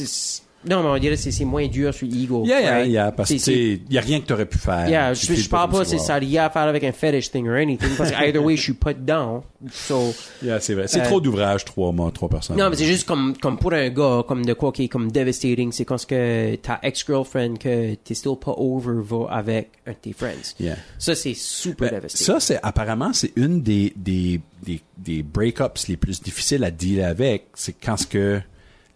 non, 0.69 0.83
mais 0.83 0.89
on 0.89 0.97
dirait 0.97 1.15
que 1.15 1.21
c'est 1.31 1.45
moins 1.45 1.67
dur 1.67 1.93
sur 1.93 2.07
l'ego. 2.07 2.43
Yeah, 2.45 2.61
yeah, 2.61 2.71
right? 2.77 2.91
yeah. 2.91 3.11
Parce 3.11 3.29
que, 3.29 3.37
C'est- 3.37 3.51
tu 3.51 3.75
sais, 3.75 3.81
y 3.89 3.97
a 3.97 4.01
rien 4.01 4.19
que 4.19 4.25
t'aurais 4.25 4.45
pu 4.45 4.57
faire. 4.57 4.87
Yeah, 4.89 5.13
Tu 5.13 5.25
je, 5.27 5.41
je 5.41 5.49
parle 5.49 5.69
pas, 5.71 5.85
c'est 5.85 5.97
ça 5.99 6.15
a 6.15 6.17
rien 6.19 6.45
à 6.45 6.49
faire 6.49 6.63
avec 6.63 6.83
un 6.83 6.91
fetish 6.91 7.31
thing 7.31 7.47
or 7.47 7.55
anything, 7.55 7.89
parce 7.97 8.11
que 8.11 8.15
either 8.27 8.39
way, 8.43 8.55
je 8.57 8.61
suis 8.63 8.73
pas 8.73 8.93
dedans. 8.93 9.43
So, 9.71 10.13
Yeah, 10.43 10.59
c'est 10.59 10.73
vrai. 10.73 10.87
C'est 10.87 11.01
Euh, 11.01 11.05
trop 11.05 11.19
d'ouvrages, 11.21 11.65
trois 11.65 11.91
mois, 11.91 12.11
trois 12.11 12.29
personnes. 12.29 12.57
Non, 12.57 12.69
mais 12.69 12.75
c'est 12.75 12.85
juste 12.85 13.05
comme, 13.07 13.35
comme 13.37 13.57
pour 13.57 13.73
un 13.73 13.89
gars, 13.89 14.23
comme 14.27 14.45
de 14.45 14.53
quoi 14.53 14.71
qui 14.71 14.83
est 14.85 14.87
comme 14.87 15.11
devastating, 15.11 15.71
c'est 15.71 15.85
quand 15.85 15.97
ce 15.97 16.05
que 16.05 16.55
ta 16.55 16.79
ex-girlfriend 16.83 17.57
que 17.57 17.95
t'es 17.95 18.13
still 18.13 18.35
pas 18.39 18.53
over 18.57 19.01
va 19.01 19.27
avec 19.31 19.69
un 19.87 19.91
de 19.91 19.97
tes 19.97 20.13
friends. 20.13 20.53
Yeah. 20.59 20.75
Ça, 20.99 21.15
c'est 21.15 21.33
super 21.35 21.89
Ben, 21.91 21.97
devastating. 21.99 22.25
ça, 22.27 22.39
c'est 22.39 22.59
apparemment, 22.61 23.11
c'est 23.13 23.31
une 23.35 23.61
des, 23.61 23.93
des, 23.95 24.39
des, 24.63 24.81
des 24.97 25.23
break-ups 25.23 25.87
les 25.87 25.97
plus 25.97 26.21
difficiles 26.21 26.63
à 26.63 26.71
dealer 26.71 27.03
avec. 27.05 27.47
C'est 27.55 27.73
quand 27.73 27.97
ce 27.97 28.07
que 28.07 28.41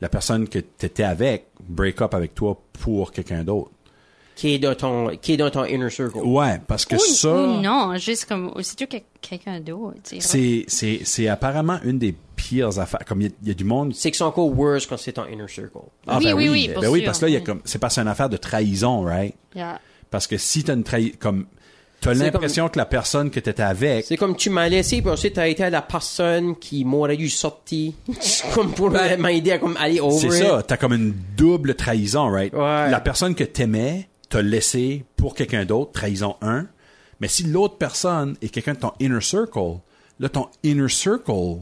la 0.02 0.10
personne 0.10 0.48
que 0.48 0.60
t'étais 0.60 1.04
avec 1.04 1.48
break 1.68 2.02
up 2.02 2.14
avec 2.14 2.34
toi 2.36 2.62
pour 2.82 3.12
quelqu'un 3.12 3.44
d'autre. 3.44 3.72
Qui 4.36 4.54
est 4.54 4.60
dans 4.60 4.74
ton, 4.74 5.10
qui 5.22 5.34
est 5.34 5.38
dans 5.38 5.50
ton 5.50 5.66
inner 5.66 5.90
circle. 5.90 6.20
Ouais, 6.20 6.62
parce 6.66 6.86
que 6.86 6.96
Ou, 6.96 7.00
ça, 7.00 7.30
ou 7.36 7.62
non, 7.62 7.98
juste 7.98 8.24
comme, 8.24 8.54
aussitôt 8.56 8.86
que 8.88 8.96
quelqu'un 9.20 9.60
d'autre. 9.60 9.98
tu 10.02 10.22
sais. 10.22 10.22
c'est, 10.22 10.66
c'est, 10.70 11.02
c'est 11.04 11.28
apparemment 11.28 11.78
une 11.84 12.00
des 12.00 12.16
pires 12.38 12.80
affaires. 12.80 13.02
Comme 13.06 13.20
il 13.20 13.28
y 13.28 13.28
a- 13.28 13.34
il 13.42 13.48
y, 13.50 13.52
a 13.52 13.54
du 13.54 13.66
monde. 13.66 13.94
C'est 13.94 14.12
que 14.12 14.16
c'est 14.16 14.24
encore 14.24 14.48
worse 14.58 14.86
quand 14.86 14.96
c'est 14.96 15.12
ton 15.12 15.26
inner 15.28 15.48
circle. 15.50 15.80
Ah, 16.08 16.20
Oui, 16.20 16.24
ben 16.26 16.34
oui, 16.36 16.48
oui, 16.50 16.68
Ben 16.70 16.76
pour 16.76 16.84
oui, 16.94 17.00
sûr, 17.00 17.06
parce 17.08 17.20
que 17.20 17.26
là, 17.26 17.30
il 17.30 17.34
y 17.34 17.36
a 17.36 17.40
oui. 17.40 17.46
comme, 17.46 17.62
c'est 17.66 17.80
parce 17.80 17.92
que 17.92 17.96
c'est 17.96 18.02
une 18.02 18.08
affaire 18.08 18.30
de 18.30 18.38
trahison, 18.38 19.02
right? 19.02 19.36
Yeah. 19.54 19.82
Parce 20.10 20.26
que 20.26 20.38
si 20.38 20.64
t'as 20.64 20.74
une 20.76 20.84
trahison, 20.86 21.16
comme, 21.20 21.46
T'as 22.02 22.14
l'impression 22.14 22.70
que 22.70 22.78
la 22.78 22.86
personne 22.86 23.30
que 23.30 23.40
t'étais 23.40 23.62
avec, 23.64 24.06
C'est 24.06 24.16
comme 24.16 24.36
tu 24.36 24.50
m'as 24.50 24.70
laissé, 24.70 25.02
puis 25.02 25.10
ensuite 25.12 25.34
t'as 25.34 25.48
été 25.48 25.70
la 25.70 25.82
personne 25.82 26.56
qui 26.56 26.86
m'aurait 26.86 27.18
dû 27.18 27.30
sortir. 27.30 27.92
comme 28.54 28.72
pour 28.72 28.90
m'aider 28.92 29.52
à 29.52 29.58
comme 29.58 29.76
aller 29.78 30.00
over 30.00 30.18
c'est 30.30 30.44
ça, 30.46 30.64
t'as 30.66 30.78
comme 30.78 30.94
une 30.94 31.14
double 31.36 31.76
trahison, 31.76 32.30
right? 32.30 32.54
Ouais. 32.54 32.90
La 32.90 33.02
personne 33.02 33.36
que 33.36 33.44
t'aimais 33.44 34.08
t'a 34.30 34.42
laissé 34.42 35.04
pour 35.18 35.36
quelqu'un 35.36 35.66
d'autre, 35.66 35.92
trahison 35.92 36.36
1. 36.42 36.68
Mais 37.20 37.28
si 37.28 37.44
l'autre 37.44 37.76
personne 37.78 38.36
est 38.42 38.48
quelqu'un 38.50 38.74
de 38.76 38.80
ton 38.80 38.94
inner 39.02 39.20
circle, 39.22 39.80
là, 40.20 40.30
ton 40.30 40.48
inner 40.64 40.88
circle 40.88 41.58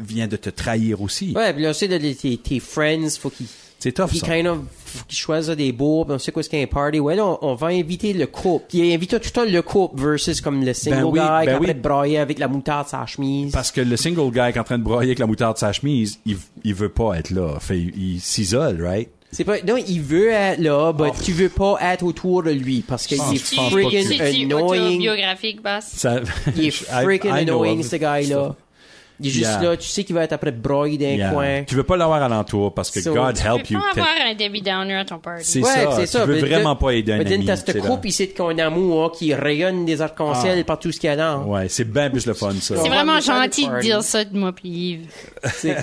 vient 0.00 0.26
de 0.26 0.36
te 0.36 0.50
trahir 0.50 1.02
aussi. 1.02 1.32
Ouais, 1.36 1.52
puis 1.52 1.62
là, 1.62 1.70
aussi, 1.70 1.86
de- 1.86 1.98
tes, 1.98 2.36
tes 2.38 2.58
friends, 2.60 3.08
faut 3.20 3.30
qu'ils 3.30 3.46
C'est 3.78 3.92
tough, 3.92 4.12
ça. 4.14 4.26
kind 4.26 4.46
of, 4.48 4.58
faut 4.88 5.04
qu'ils 5.06 5.18
choisissent 5.18 5.56
des 5.56 5.72
beaux, 5.72 6.04
puis 6.04 6.14
on 6.14 6.18
sait 6.18 6.32
quoi 6.32 6.42
ce 6.42 6.48
qu'il 6.48 6.58
y 6.58 6.62
a 6.62 6.64
un 6.64 6.68
party. 6.68 6.98
Ouais, 7.00 7.14
là, 7.16 7.26
on, 7.26 7.38
on 7.42 7.54
va 7.54 7.68
inviter 7.68 8.12
le 8.12 8.26
couple. 8.26 8.64
Il 8.74 8.92
invite 8.92 9.10
tout 9.10 9.20
le 9.22 9.30
temps 9.30 9.44
le 9.44 9.62
couple 9.62 10.00
versus 10.00 10.40
comme 10.40 10.64
le 10.64 10.72
single 10.74 10.96
Ben 10.96 11.04
oui, 11.04 11.20
guy 11.20 11.26
ben 11.26 11.42
qui 11.44 11.48
est 11.48 11.54
en 11.54 11.58
oui. 11.60 11.66
train 11.82 12.08
de 12.10 12.16
avec 12.16 12.38
la 12.38 12.48
moutarde 12.48 12.88
sur 12.88 12.98
sa 12.98 13.06
chemise. 13.06 13.52
Parce 13.52 13.70
que 13.70 13.80
le 13.80 13.96
single 13.96 14.30
guy 14.30 14.52
qui 14.52 14.58
est 14.58 14.60
en 14.60 14.64
train 14.64 14.78
de 14.78 14.82
broyer 14.84 15.08
avec 15.10 15.18
la 15.18 15.26
moutarde 15.26 15.54
de 15.54 15.58
sa 15.60 15.72
chemise, 15.72 16.18
il, 16.26 16.36
il 16.64 16.74
veut 16.74 16.88
pas 16.88 17.18
être 17.18 17.30
là. 17.30 17.58
Fait, 17.60 17.78
il, 17.78 18.14
il 18.14 18.20
s'isole, 18.20 18.82
right? 18.84 19.08
C'est 19.30 19.44
pas, 19.44 19.60
non, 19.60 19.76
il 19.76 20.00
veut 20.00 20.30
être 20.30 20.58
là, 20.60 20.92
mais 20.98 21.10
tu 21.22 21.32
veux 21.32 21.50
pas 21.50 21.76
être 21.82 22.02
autour 22.02 22.42
de 22.44 22.50
lui 22.50 22.80
parce 22.80 23.06
qu'il 23.06 23.18
pense- 23.18 23.34
est 23.34 23.38
freaking 23.70 24.18
annoying. 24.22 24.86
autobiographique, 24.86 25.62
Bass? 25.62 25.92
Ça, 25.96 26.20
Il 26.56 26.68
est 26.68 26.70
freaking 27.02 27.32
I 27.34 27.40
annoying, 27.40 27.82
ce 27.82 27.96
it. 27.96 28.00
gars-là. 28.02 28.54
Il 29.20 29.26
est 29.26 29.30
juste 29.30 29.44
Yeah. 29.60 29.62
là, 29.70 29.76
tu 29.76 29.88
sais 29.88 30.04
qu'il 30.04 30.14
va 30.14 30.22
être 30.22 30.32
après 30.32 30.52
broyer 30.52 30.96
dans 30.96 31.04
Yeah. 31.06 31.30
coin. 31.30 31.64
Tu 31.64 31.74
veux 31.74 31.82
pas 31.82 31.96
l'avoir 31.96 32.22
alentour 32.22 32.72
parce 32.72 32.90
que 32.90 33.00
So- 33.00 33.12
God 33.14 33.34
Tu 33.34 33.42
help 33.46 33.66
peux 33.66 33.74
you. 33.74 33.80
pas 33.80 33.86
t'es- 33.94 34.00
avoir 34.00 34.14
un 34.30 34.34
Debbie 34.34 34.62
Downer 34.62 34.94
à 34.94 35.04
ton 35.04 35.18
party. 35.18 35.44
C'est 35.44 35.60
Ouais, 35.60 35.68
ça. 35.72 35.90
c'est 35.96 36.00
tu 36.02 36.06
ça. 36.08 36.24
veux 36.24 36.34
mais 36.34 36.40
vraiment 36.40 36.70
là- 36.70 36.74
pas 36.76 36.90
aider 36.92 37.12
un 37.12 37.18
Mais 37.18 37.32
ami. 37.32 37.44
t'as 37.44 37.56
ce 37.56 37.72
couple 37.78 38.06
ici 38.08 38.32
qu'on 38.32 38.56
amour, 38.58 39.04
hein, 39.06 39.10
qui 39.16 39.34
rayonne 39.34 39.84
des 39.84 40.00
arcs-en-ciel 40.00 40.58
Ah. 40.60 40.64
partout 40.64 40.92
ce 40.92 41.00
qu'il 41.00 41.08
y 41.08 41.12
a 41.12 41.16
là. 41.16 41.38
Ouais, 41.38 41.68
c'est 41.68 41.84
bien 41.90 42.10
plus 42.10 42.26
le 42.26 42.34
fun, 42.34 42.52
ça. 42.52 42.76
C'est 42.76 42.78
On 42.78 42.84
vraiment 42.84 43.18
gentil 43.20 43.66
de 43.68 43.80
dire 43.80 44.02
ça 44.02 44.24
de 44.24 44.38
moi 44.38 44.52
pis 44.52 44.68
Yves. 44.68 45.06
C'est- 45.52 45.76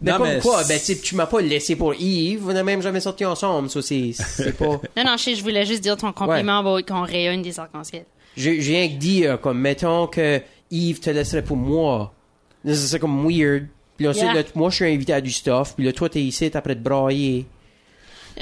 mais 0.00 0.10
Non, 0.10 0.18
comme 0.18 0.28
mais 0.28 0.38
quoi, 0.40 0.62
ben, 0.68 0.80
tu 0.84 0.98
tu 1.00 1.14
m'as 1.14 1.26
pas 1.26 1.40
laissé 1.40 1.76
pour 1.76 1.94
Yves, 1.94 2.40
vous 2.40 2.52
n'avez 2.52 2.64
même 2.64 2.82
jamais 2.82 3.00
sorti 3.00 3.24
ensemble, 3.24 3.70
ça, 3.70 3.82
c'est, 3.82 4.10
c'est 4.14 4.56
pas, 4.56 4.64
Non, 4.96 5.04
non, 5.04 5.16
je 5.16 5.22
sais, 5.22 5.34
je 5.36 5.42
voulais 5.42 5.64
juste 5.64 5.82
dire 5.82 5.96
ton 5.96 6.12
compliment 6.12 6.62
va 6.62 6.80
être 6.80 6.88
qu'on 6.88 7.02
rayonne 7.02 7.42
des 7.42 7.58
arcs-en-ciel. 7.60 8.04
j'ai, 8.36 8.50
rien 8.58 8.88
que 8.88 8.94
dit, 8.94 9.26
euh, 9.26 9.36
comme, 9.36 9.58
mettons 9.60 10.06
que 10.08 10.40
Yves 10.70 11.00
te 11.00 11.10
laisserait 11.10 11.42
pour 11.42 11.56
moi. 11.56 12.12
C'est 12.66 12.98
comme 12.98 13.26
weird. 13.28 13.66
Puis 13.96 14.06
là, 14.06 14.12
Yeah. 14.12 14.34
là, 14.34 14.42
moi, 14.54 14.70
je 14.70 14.76
suis 14.76 14.84
invité 14.86 15.12
à 15.12 15.20
du 15.20 15.30
stuff, 15.30 15.74
puis 15.76 15.84
là, 15.84 15.92
toi, 15.92 16.08
t'es 16.08 16.22
ici, 16.22 16.50
t'es 16.50 16.56
après 16.56 16.74
de 16.74 16.80
brailler. 16.82 17.46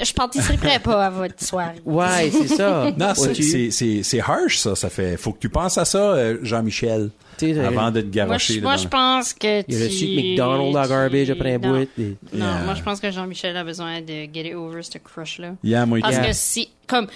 Je 0.01 0.13
participerai 0.13 0.79
pas 0.79 1.05
à 1.07 1.09
votre 1.09 1.43
soirée. 1.43 1.81
Ouais, 1.85 2.31
c'est 2.31 2.47
ça. 2.55 2.89
Non, 2.97 3.13
c'est- 3.13 3.25
Vois-tu? 3.25 3.43
c'est 3.43 3.71
c'est- 3.71 4.03
c'est 4.03 4.21
harsh, 4.21 4.57
ça. 4.57 4.73
Ça 4.73 4.89
fait. 4.89 5.17
Faut 5.17 5.33
que 5.33 5.39
tu 5.39 5.49
penses 5.49 5.77
à 5.77 5.83
ça, 5.83 6.13
euh, 6.13 6.37
Jean-Michel, 6.43 7.09
avant 7.65 7.91
de 7.91 7.99
te 8.01 8.19
Moi, 8.25 8.37
je, 8.37 8.59
moi, 8.61 8.77
je 8.77 8.83
le- 8.85 8.89
pense 8.89 9.33
que 9.33 9.61
tu... 9.63 9.65
Il 9.67 9.81
a 9.81 9.85
reçu 9.85 10.05
de 10.07 10.15
McDonald's 10.15 10.77
à 10.77 10.87
garbage 10.87 11.29
après 11.29 11.55
un 11.55 11.57
Non. 11.57 11.79
bout. 11.79 11.89
et- 11.99 12.15
Non, 12.31 12.45
Yeah. 12.45 12.61
moi, 12.63 12.73
je 12.75 12.83
pense 12.83 12.99
que 13.01 13.11
Jean-Michel 13.11 13.57
a 13.57 13.63
besoin 13.65 13.99
de 14.01 14.07
get 14.33 14.47
it 14.47 14.55
over, 14.55 14.81
ce 14.81 14.97
crush-là. 14.97 15.55
Yeah, 15.61 15.85
moi, 15.85 15.99
Parce 16.01 16.13
yeah. 16.15 16.27
que 16.27 16.33
si, 16.33 16.69
comme, 16.87 17.07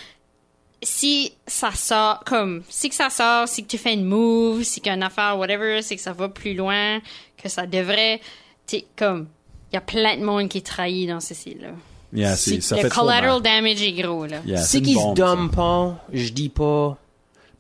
si 0.86 1.34
ça 1.48 1.72
sort, 1.74 2.22
comme, 2.26 2.62
si 2.70 2.90
que 2.90 2.96
ça 2.96 3.10
sort, 3.10 3.48
si 3.48 3.64
que 3.64 3.68
tu 3.70 3.78
fais 3.78 3.94
une 3.94 4.06
move, 4.06 4.64
si 4.64 4.80
qu'une 4.82 5.04
affaire, 5.04 5.38
whatever, 5.38 5.82
c'est 5.82 5.96
que 5.96 6.02
ça 6.02 6.14
va 6.14 6.30
plus 6.30 6.54
loin, 6.54 7.00
que 7.42 7.50
ça 7.50 7.66
devrait, 7.66 8.20
tu 8.68 8.78
sais, 8.78 8.86
comme, 8.96 9.28
il 9.72 9.76
y 9.76 9.78
a 9.78 9.82
plein 9.82 10.16
de 10.18 10.24
monde 10.24 10.48
qui 10.48 10.60
est 10.60 10.66
trahi 10.66 11.08
dans 11.08 11.20
ceci-là. 11.20 11.70
Yeah, 12.14 12.36
c'est- 12.36 12.52
Si- 12.56 12.62
ça 12.62 12.76
le 12.78 12.84
fait 12.84 12.90
collateral 12.90 13.42
damage 13.42 13.82
est 13.82 13.92
gros, 13.94 14.26
là. 14.26 14.38
Yeah, 14.46 14.62
Si 14.62 14.78
une 14.78 14.84
qu'il 14.86 14.94
se 14.96 15.00
bombe, 15.00 15.18
ça. 15.18 15.24
donne 15.26 15.50
pas, 15.50 16.06
je 16.14 16.30
dis 16.30 16.50
pas. 16.50 16.98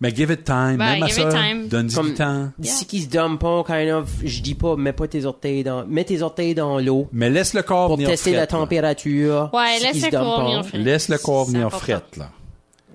Mais 0.02 0.14
give 0.14 0.30
it 0.30 0.44
time. 0.44 0.76
Ben, 0.78 0.94
Même 1.00 1.04
à 1.04 1.08
ça, 1.10 1.24
Comme- 1.96 2.10
du 2.10 2.14
temps. 2.14 2.50
Yeah. 2.62 2.74
Si 2.74 2.86
qu'il 2.86 3.02
se 3.04 3.08
donne 3.08 3.38
pas, 3.38 3.64
kind 3.66 3.90
of, 3.92 4.10
je 4.24 4.42
dis 4.42 4.54
pas, 4.54 4.76
mets 4.76 4.94
pas 4.94 5.08
tes 5.08 5.26
orteils 5.26 5.64
dans, 5.64 5.86
mets 5.88 6.04
tes 6.04 6.22
orteils 6.22 6.54
dans 6.54 6.80
l'eau 6.80 7.08
Mais 7.14 7.30
laisse 7.30 7.54
le 7.54 7.64
corps 7.64 7.88
pour 7.88 7.96
venir 7.96 8.10
tester 8.10 8.34
la 8.34 8.40
là. 8.42 8.48
température. 8.48 9.50
Ouais, 9.54 9.78
Si 9.78 9.84
laisse 9.86 10.06
le 10.06 10.12
donne 10.12 10.22
corps 10.24 10.38
pas. 10.38 10.62
venir. 10.62 10.86
Laisse 10.86 11.10
le 11.10 11.18
corps 11.18 11.46
venir 11.46 11.72
frette, 11.72 12.18
là. 12.18 12.30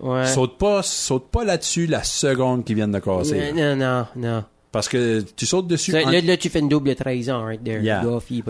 Ouais. 0.00 0.26
Saute 0.26 0.56
pas, 0.58 0.82
saute 0.82 1.28
pas 1.30 1.44
là-dessus 1.44 1.86
la 1.86 2.02
seconde 2.02 2.64
qu'ils 2.64 2.76
viennent 2.76 2.92
de 2.92 2.98
casser. 2.98 3.52
Non, 3.52 3.76
non, 3.76 4.06
non. 4.16 4.44
Parce 4.72 4.88
que 4.88 5.20
tu 5.20 5.46
sautes 5.46 5.66
dessus. 5.66 5.92
Là, 5.92 6.06
en- 6.06 6.10
là, 6.10 6.20
là, 6.20 6.36
tu 6.36 6.48
fais 6.48 6.60
une 6.60 6.68
double 6.68 6.94
trahison, 6.94 7.42
right 7.44 7.62
there. 7.62 7.82
Yeah. 7.82 8.02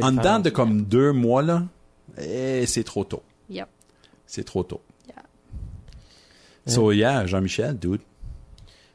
En 0.02 0.12
dedans 0.12 0.38
de 0.38 0.50
comme 0.50 0.82
deux 0.82 1.12
mois, 1.12 1.42
là, 1.42 1.62
eh, 2.18 2.64
c'est 2.66 2.84
trop 2.84 3.04
tôt. 3.04 3.22
Yep. 3.48 3.66
C'est 4.26 4.44
trop 4.44 4.62
tôt. 4.62 4.80
Yeah. 5.08 5.22
So, 6.66 6.92
yeah, 6.92 7.26
Jean-Michel, 7.26 7.76
dude. 7.78 8.00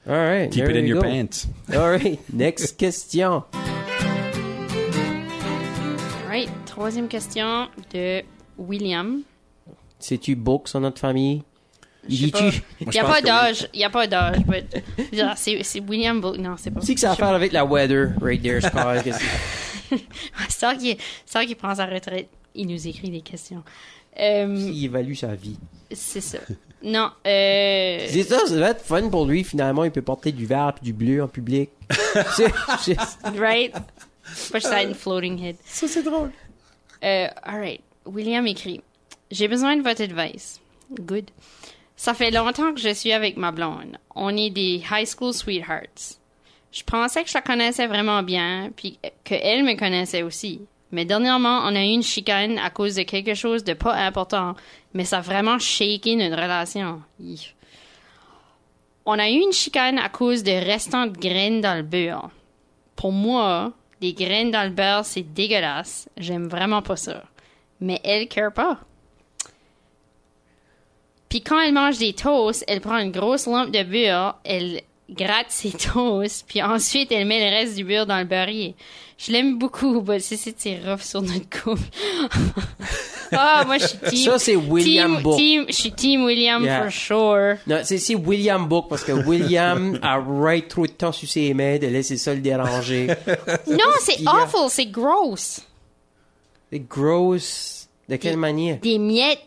All 0.07 0.13
right. 0.15 0.51
Keep 0.51 0.65
there 0.65 0.69
it 0.71 0.77
in 0.77 0.85
you 0.85 0.95
your 0.95 1.01
go. 1.01 1.09
pants. 1.09 1.47
All 1.73 1.89
right. 1.97 2.19
Next 2.31 2.77
question. 2.77 3.43
Alright, 6.23 6.49
troisième 6.65 7.07
question 7.07 7.67
de 7.93 8.21
William. 8.57 9.21
C'est-tu 9.99 10.35
book 10.35 10.67
sur 10.67 10.79
notre 10.79 10.99
famille? 10.99 11.41
Il 12.07 12.31
Il 12.81 12.89
n'y 12.89 12.99
a 12.99 13.03
pas 13.05 13.21
d'âge, 13.21 13.67
il 13.73 13.77
n'y 13.77 13.83
a 13.85 13.89
pas 13.89 14.07
d'âge, 14.07 14.37
c'est 15.35 15.63
c'est 15.63 15.79
William 15.81 16.19
Bo- 16.21 16.37
non, 16.37 16.55
c'est 16.57 16.71
pas. 16.71 16.81
Sais 16.81 16.93
que 16.93 16.99
ça 16.99 17.09
a 17.09 17.13
à 17.13 17.15
faire 17.15 17.27
avec 17.29 17.51
la 17.51 17.65
weather, 17.65 18.13
right 18.21 18.41
there, 18.41 18.59
je 18.61 18.67
pense. 18.69 19.03
c'est- 19.03 19.25
C'est 20.49 20.97
c'est 21.25 21.37
vrai 21.37 21.45
qu'il 21.45 21.55
prend 21.55 21.75
sa 21.75 21.85
retraite, 21.85 22.27
il 22.55 22.67
nous 22.67 22.87
écrit 22.87 23.09
des 23.09 23.21
questions. 23.21 23.63
Euh, 24.19 24.47
Il 24.71 24.85
évalue 24.85 25.13
sa 25.13 25.35
vie. 25.35 25.57
c'est 25.91 26.21
ça. 26.21 26.39
Non, 26.83 27.09
euh, 27.25 28.05
C'est 28.09 28.23
ça, 28.23 28.39
ça 28.47 28.55
va 28.55 28.69
être 28.71 28.83
fun 28.83 29.09
pour 29.09 29.25
lui, 29.25 29.43
finalement, 29.43 29.83
il 29.83 29.91
peut 29.91 30.01
porter 30.01 30.31
du 30.31 30.45
vert 30.45 30.73
et 30.81 30.85
du 30.85 30.93
bleu 30.93 31.21
en 31.23 31.27
public. 31.27 31.69
C'est- 32.35 32.53
c'est- 32.81 32.97
right? 33.37 33.73
Juste 34.53 34.67
une 34.83 34.95
floating 34.95 35.39
head. 35.43 35.55
ça, 35.65 35.87
c'est 35.87 36.01
drôle. 36.03 36.31
Euh, 37.03 37.27
alright. 37.43 37.81
William 38.05 38.45
écrit 38.47 38.81
J'ai 39.29 39.47
besoin 39.47 39.75
de 39.77 39.81
votre 39.83 40.01
advice. 40.01 40.59
Good. 40.99 41.29
Ça 41.95 42.13
fait 42.13 42.31
longtemps 42.31 42.73
que 42.73 42.79
je 42.79 42.93
suis 42.93 43.13
avec 43.13 43.37
ma 43.37 43.51
blonde. 43.51 43.97
On 44.15 44.35
est 44.35 44.49
des 44.49 44.83
high 44.91 45.07
school 45.07 45.33
sweethearts. 45.33 46.19
Je 46.71 46.83
pensais 46.83 47.23
que 47.23 47.29
je 47.29 47.35
la 47.35 47.41
connaissais 47.41 47.87
vraiment 47.87 48.21
bien, 48.21 48.69
puis 48.75 48.99
qu'elle 49.23 49.63
me 49.63 49.77
connaissait 49.77 50.23
aussi. 50.23 50.61
Mais 50.91 51.05
dernièrement, 51.05 51.61
on 51.63 51.75
a 51.75 51.81
eu 51.81 51.89
une 51.89 52.03
chicane 52.03 52.57
à 52.57 52.69
cause 52.69 52.95
de 52.95 53.03
quelque 53.03 53.33
chose 53.33 53.63
de 53.63 53.73
pas 53.73 53.93
important, 53.93 54.55
mais 54.93 55.05
ça 55.05 55.19
a 55.19 55.21
vraiment 55.21 55.57
shaké 55.57 56.15
notre 56.15 56.35
relation. 56.35 57.01
On 59.05 59.17
a 59.17 59.29
eu 59.29 59.39
une 59.39 59.53
chicane 59.53 59.99
à 59.99 60.09
cause 60.09 60.43
de 60.43 60.51
restants 60.51 61.07
de 61.07 61.17
graines 61.17 61.61
dans 61.61 61.75
le 61.75 61.83
beurre. 61.83 62.29
Pour 62.95 63.11
moi, 63.11 63.71
des 64.01 64.13
graines 64.13 64.51
dans 64.51 64.63
le 64.63 64.75
beurre, 64.75 65.05
c'est 65.05 65.21
dégueulasse. 65.21 66.09
J'aime 66.17 66.47
vraiment 66.47 66.81
pas 66.81 66.97
ça. 66.97 67.23
Mais 67.79 67.99
elle 68.03 68.27
care 68.27 68.53
pas. 68.53 68.79
Puis 71.35 71.41
quand 71.41 71.59
elle 71.59 71.73
mange 71.73 71.97
des 71.97 72.13
toasts, 72.13 72.63
elle 72.65 72.79
prend 72.79 72.97
une 72.97 73.11
grosse 73.11 73.45
lampe 73.45 73.69
de 73.69 73.83
beurre, 73.83 74.37
elle 74.45 74.79
gratte 75.09 75.47
ses 75.49 75.71
toasts, 75.93 76.45
puis 76.47 76.63
ensuite 76.63 77.11
elle 77.11 77.25
met 77.27 77.49
le 77.51 77.53
reste 77.57 77.75
du 77.75 77.83
beurre 77.83 78.05
dans 78.05 78.19
le 78.19 78.23
beurrier. 78.23 78.73
Je 79.17 79.33
l'aime 79.33 79.57
beaucoup, 79.57 80.01
mais 80.07 80.19
c'est 80.21 80.37
c'est 80.37 80.55
c'est 80.57 80.79
rough 80.85 81.01
sur 81.01 81.21
notre 81.21 81.49
couple. 81.49 81.81
Ah, 83.33 83.63
moi 83.65 83.79
je 83.79 83.87
suis 83.87 83.97
team. 83.97 84.31
Ça, 84.31 84.39
c'est 84.39 84.55
William 84.55 85.15
team, 85.15 85.23
Book. 85.23 85.37
team- 85.37 85.65
je 85.67 85.73
suis 85.73 85.91
team 85.91 86.23
William 86.23 86.63
Yeah. 86.63 86.83
for 86.83 86.91
sure. 86.91 87.55
Non, 87.67 87.81
c'est 87.83 87.97
c'est 87.97 88.15
William 88.15 88.65
Book 88.67 88.85
parce 88.87 89.03
que 89.03 89.11
William 89.11 89.99
a 90.03 90.17
right 90.19 90.67
trop 90.69 90.85
de 90.85 90.91
temps 90.91 91.11
sur 91.11 91.27
ses 91.27 91.53
mains 91.53 91.77
de 91.79 91.87
laisser 91.87 92.15
ça 92.17 92.33
le 92.33 92.39
déranger. 92.39 93.07
Non, 93.67 93.91
c'est 93.99 94.25
awful, 94.25 94.69
c'est 94.69 94.85
gross. 94.85 95.59
C'est 96.71 96.87
gross. 96.87 97.89
De 98.07 98.15
quelle 98.15 98.31
Des- 98.33 98.37
manière? 98.37 98.77
Des 98.79 98.99
miettes 98.99 99.43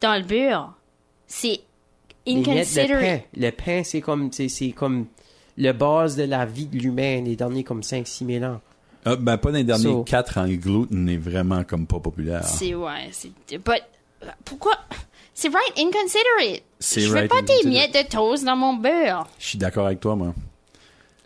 dans 0.00 0.16
le 0.16 0.24
beurre. 0.24 0.74
C'est 1.34 1.60
Les 2.26 2.34
miettes 2.34 2.44
de 2.44 2.52
pain. 2.52 2.52
inconsiderate. 2.58 3.22
Le 3.36 3.50
pain, 3.50 3.82
c'est 3.84 4.00
comme, 4.02 4.30
c'est, 4.32 4.70
comme 4.72 5.06
le 5.56 5.72
base 5.72 6.14
de 6.16 6.24
la 6.24 6.44
vie 6.44 6.66
de 6.66 6.76
l'humain 6.78 7.22
les 7.22 7.36
derniers 7.36 7.64
comme 7.64 7.80
5-6 7.80 8.26
000 8.40 8.44
ans. 8.44 8.60
Ah, 9.04 9.16
ben, 9.16 9.36
pas 9.38 9.50
dans 9.50 9.56
les 9.56 9.64
derniers 9.64 9.84
So- 9.84 10.04
quatre 10.04 10.38
ans, 10.38 10.44
le 10.44 10.56
gluten 10.56 11.08
est 11.08 11.16
vraiment 11.16 11.64
comme 11.64 11.86
pas 11.86 11.98
populaire. 12.00 12.44
C'est 12.44 12.74
ouais, 12.74 13.08
c'est 13.12 13.32
but 13.58 13.82
pourquoi? 14.44 14.74
C'est 15.34 15.48
right 15.48 15.72
inconsiderate. 15.78 16.62
Je 16.80 17.08
veux 17.08 17.14
right 17.14 17.30
pas 17.30 17.42
des 17.42 17.66
miettes 17.68 17.94
de 17.94 18.08
toast 18.08 18.44
dans 18.44 18.54
mon 18.56 18.74
beurre 18.74 19.26
Je 19.38 19.46
suis 19.46 19.58
d'accord 19.58 19.86
avec 19.86 19.98
toi, 20.00 20.14
moi. 20.14 20.34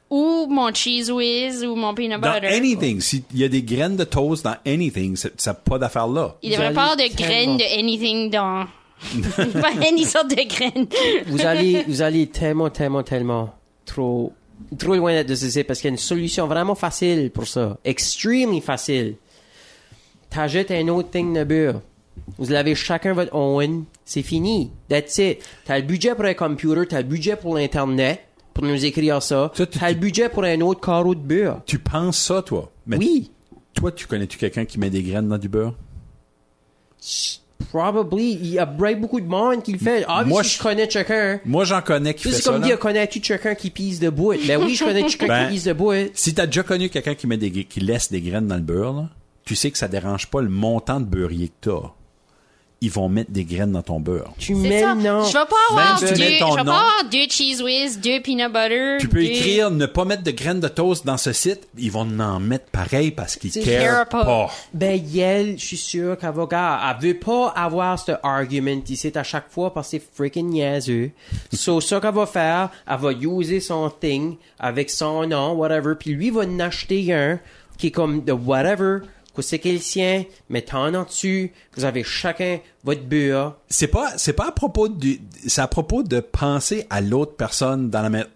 ou 0.08 0.46
mon 0.48 0.72
cheese 0.72 1.10
whiz 1.10 1.64
ou 1.64 1.74
mon 1.74 1.92
peanut 1.94 2.20
Dans 2.20 2.32
butter. 2.32 2.46
anything, 2.46 3.00
s'il 3.00 3.24
y 3.34 3.42
a 3.44 3.48
des 3.48 3.62
graines 3.62 3.96
de 3.96 4.04
toast 4.04 4.44
dans 4.44 4.56
anything, 4.64 5.16
ça 5.16 5.30
n'a 5.46 5.54
pas 5.54 5.78
d'affaire 5.78 6.06
là. 6.06 6.36
Il 6.42 6.52
devrait 6.52 6.72
pas 6.72 6.92
avoir 6.92 6.96
de 6.96 7.14
graines 7.14 7.56
de 7.58 7.78
anything 7.78 8.30
dans 8.30 8.66
pas 9.60 9.72
any 9.86 10.04
sorte 10.04 10.30
de 10.30 10.48
graines. 10.48 10.86
Vous 11.26 11.44
allez, 11.44 11.84
vous 11.86 12.02
allez 12.02 12.26
tellement, 12.28 12.70
tellement, 12.70 13.02
tellement 13.02 13.54
trop, 13.84 14.32
trop 14.78 14.94
loin 14.96 15.22
de 15.22 15.34
ceci 15.34 15.64
parce 15.64 15.80
qu'il 15.80 15.88
y 15.88 15.90
a 15.90 15.94
une 15.94 15.98
solution 15.98 16.46
vraiment 16.46 16.74
facile 16.74 17.30
pour 17.30 17.46
ça. 17.46 17.78
Extremely 17.84 18.60
facile. 18.60 19.16
T'ajoutes 20.30 20.70
un 20.70 20.88
autre 20.88 21.10
thing 21.10 21.34
de 21.34 21.44
beurre. 21.44 21.80
Vous 22.38 22.52
avez 22.52 22.74
chacun 22.74 23.12
votre 23.12 23.34
own. 23.34 23.84
C'est 24.04 24.22
fini. 24.22 24.70
That's 24.88 25.18
it. 25.18 25.38
T'as 25.64 25.78
le 25.78 25.84
budget 25.84 26.14
pour 26.14 26.24
un 26.24 26.34
computer, 26.34 26.86
t'as 26.88 26.98
le 27.02 27.08
budget 27.08 27.36
pour 27.36 27.54
l'internet, 27.56 28.20
pour 28.54 28.64
nous 28.64 28.84
écrire 28.84 29.22
ça. 29.22 29.52
Ça, 29.54 29.66
tu- 29.66 29.78
T'as 29.78 29.90
le 29.90 29.96
budget 29.96 30.28
pour 30.28 30.44
un 30.44 30.60
autre 30.62 30.80
carreau 30.80 31.14
de 31.14 31.20
beurre. 31.20 31.60
Tu 31.66 31.78
penses 31.78 32.18
ça, 32.18 32.42
toi? 32.42 32.70
Mais 32.86 32.96
Oui. 32.96 33.30
Toi, 33.74 33.92
tu 33.92 34.06
connais-tu 34.06 34.38
quelqu'un 34.38 34.64
qui 34.64 34.78
met 34.78 34.88
des 34.88 35.02
graines 35.02 35.28
dans 35.28 35.36
du 35.38 35.48
beurre? 35.50 35.74
Probably. 37.70 38.32
Il 38.34 38.46
y 38.46 38.58
a 38.58 38.66
beaucoup 38.66 39.20
de 39.20 39.26
monde 39.26 39.62
qui 39.62 39.72
le 39.72 39.78
fait. 39.78 40.04
Ah, 40.08 40.24
Moi, 40.24 40.42
si 40.42 40.50
je- 40.50 40.58
je 40.58 40.62
connais 40.62 40.88
quelqu'un. 40.88 41.40
Moi, 41.44 41.64
j'en 41.64 41.80
connais 41.82 42.14
qui 42.14 42.24
fait 42.24 42.32
C'est 42.32 42.44
comme 42.44 42.60
ça. 42.62 42.66
dire, 42.66 42.78
connais-tu 42.78 43.20
quelqu'un 43.20 43.54
qui 43.54 43.70
pisse 43.70 43.98
de 43.98 44.08
bout? 44.10 44.34
Ben 44.46 44.62
oui, 44.62 44.74
je 44.74 44.84
connais 44.84 45.02
quelqu'un 45.04 45.26
Ben, 45.26 45.46
qui 45.48 45.54
pisse 45.54 45.64
de 45.64 45.72
bout. 45.72 45.92
Si 46.14 46.34
t'as 46.34 46.46
déjà 46.46 46.62
connu 46.62 46.88
quelqu'un 46.88 47.14
qui 47.14 47.26
met 47.26 47.36
des, 47.36 47.50
qui 47.64 47.80
laisse 47.80 48.10
des 48.10 48.20
graines 48.20 48.46
dans 48.46 48.56
le 48.56 48.62
beurre, 48.62 48.92
là, 48.92 49.08
tu 49.44 49.54
sais 49.56 49.70
que 49.70 49.78
ça 49.78 49.88
dérange 49.88 50.26
pas 50.28 50.40
le 50.42 50.48
montant 50.48 51.00
de 51.00 51.04
beurrier 51.06 51.48
que 51.48 51.70
t'as. 51.70 51.90
Ils 52.82 52.90
vont 52.90 53.08
mettre 53.08 53.30
des 53.30 53.44
graines 53.44 53.72
dans 53.72 53.80
ton 53.82 54.00
beurre. 54.00 54.34
Tu 54.38 54.54
mets 54.54 54.82
ça. 54.82 54.94
nom. 54.94 55.24
Je 55.24 55.32
vais 55.32 55.44
pas 55.46 55.56
avoir, 55.70 55.98
Même 55.98 56.08
si 56.08 56.12
deux, 56.12 56.12
tu 56.14 56.20
mets 56.20 56.34
je 56.34 56.38
ton 56.40 56.50
vais 56.50 56.56
pas 56.56 56.60
avoir 56.60 57.04
deux 57.10 57.26
cheese 57.30 57.62
whiz, 57.62 57.98
deux 57.98 58.20
peanut 58.20 58.52
butter. 58.52 58.98
Tu 59.00 59.08
peux 59.08 59.22
deux- 59.22 59.30
écrire 59.30 59.70
ne 59.70 59.86
pas 59.86 60.04
mettre 60.04 60.22
de 60.22 60.30
graines 60.30 60.60
de 60.60 60.68
toast 60.68 61.06
dans 61.06 61.16
ce 61.16 61.32
site, 61.32 61.66
ils 61.78 61.90
vont 61.90 62.06
en 62.20 62.38
mettre 62.38 62.66
pareil 62.66 63.12
parce 63.12 63.36
qu'ils 63.36 63.50
care 63.64 64.06
pas. 64.08 64.24
pas. 64.26 64.50
Ben, 64.74 65.00
Yel, 65.02 65.58
je 65.58 65.64
suis 65.64 65.76
sûr 65.78 66.18
qu'elle 66.18 66.32
va, 66.34 66.46
elle 67.00 67.08
veut 67.08 67.18
pas 67.18 67.48
avoir 67.56 67.98
ce 67.98 68.12
argument 68.22 68.82
ici 68.86 69.10
à 69.14 69.22
chaque 69.22 69.50
fois 69.50 69.72
parce 69.72 69.88
que 69.88 69.96
c'est 69.98 70.02
freaking 70.14 70.50
niaiseux. 70.50 71.12
so, 71.54 71.80
ça 71.80 71.98
qu'elle 71.98 72.12
va 72.14 72.26
faire, 72.26 72.68
elle 72.86 72.98
va 72.98 73.10
user 73.12 73.60
son 73.60 73.88
thing 73.88 74.36
avec 74.60 74.90
son 74.90 75.26
nom, 75.26 75.52
whatever, 75.54 75.94
puis 75.98 76.10
lui 76.12 76.28
va 76.28 76.42
en 76.42 76.60
acheter 76.60 77.10
un 77.14 77.40
qui 77.78 77.86
est 77.88 77.90
comme 77.90 78.22
de 78.24 78.32
whatever, 78.32 78.98
que 79.36 79.42
c'est 79.42 79.58
qu'il 79.58 79.80
sien, 79.80 80.24
t'en 80.68 80.92
en 80.94 81.04
dessus, 81.04 81.52
vous 81.76 81.84
avez 81.84 82.02
chacun 82.02 82.58
votre 82.82 83.02
beurre. 83.02 83.56
C'est 83.68 83.86
pas, 83.86 84.16
c'est 84.18 84.32
pas 84.32 84.48
à 84.48 84.52
propos 84.52 84.88
du, 84.88 85.20
c'est 85.46 85.60
à 85.60 85.68
propos 85.68 86.02
de 86.02 86.20
penser 86.20 86.86
à 86.90 87.00
l'autre 87.00 87.36
personne 87.36 87.90
dans 87.90 88.02
la 88.02 88.10
même. 88.10 88.26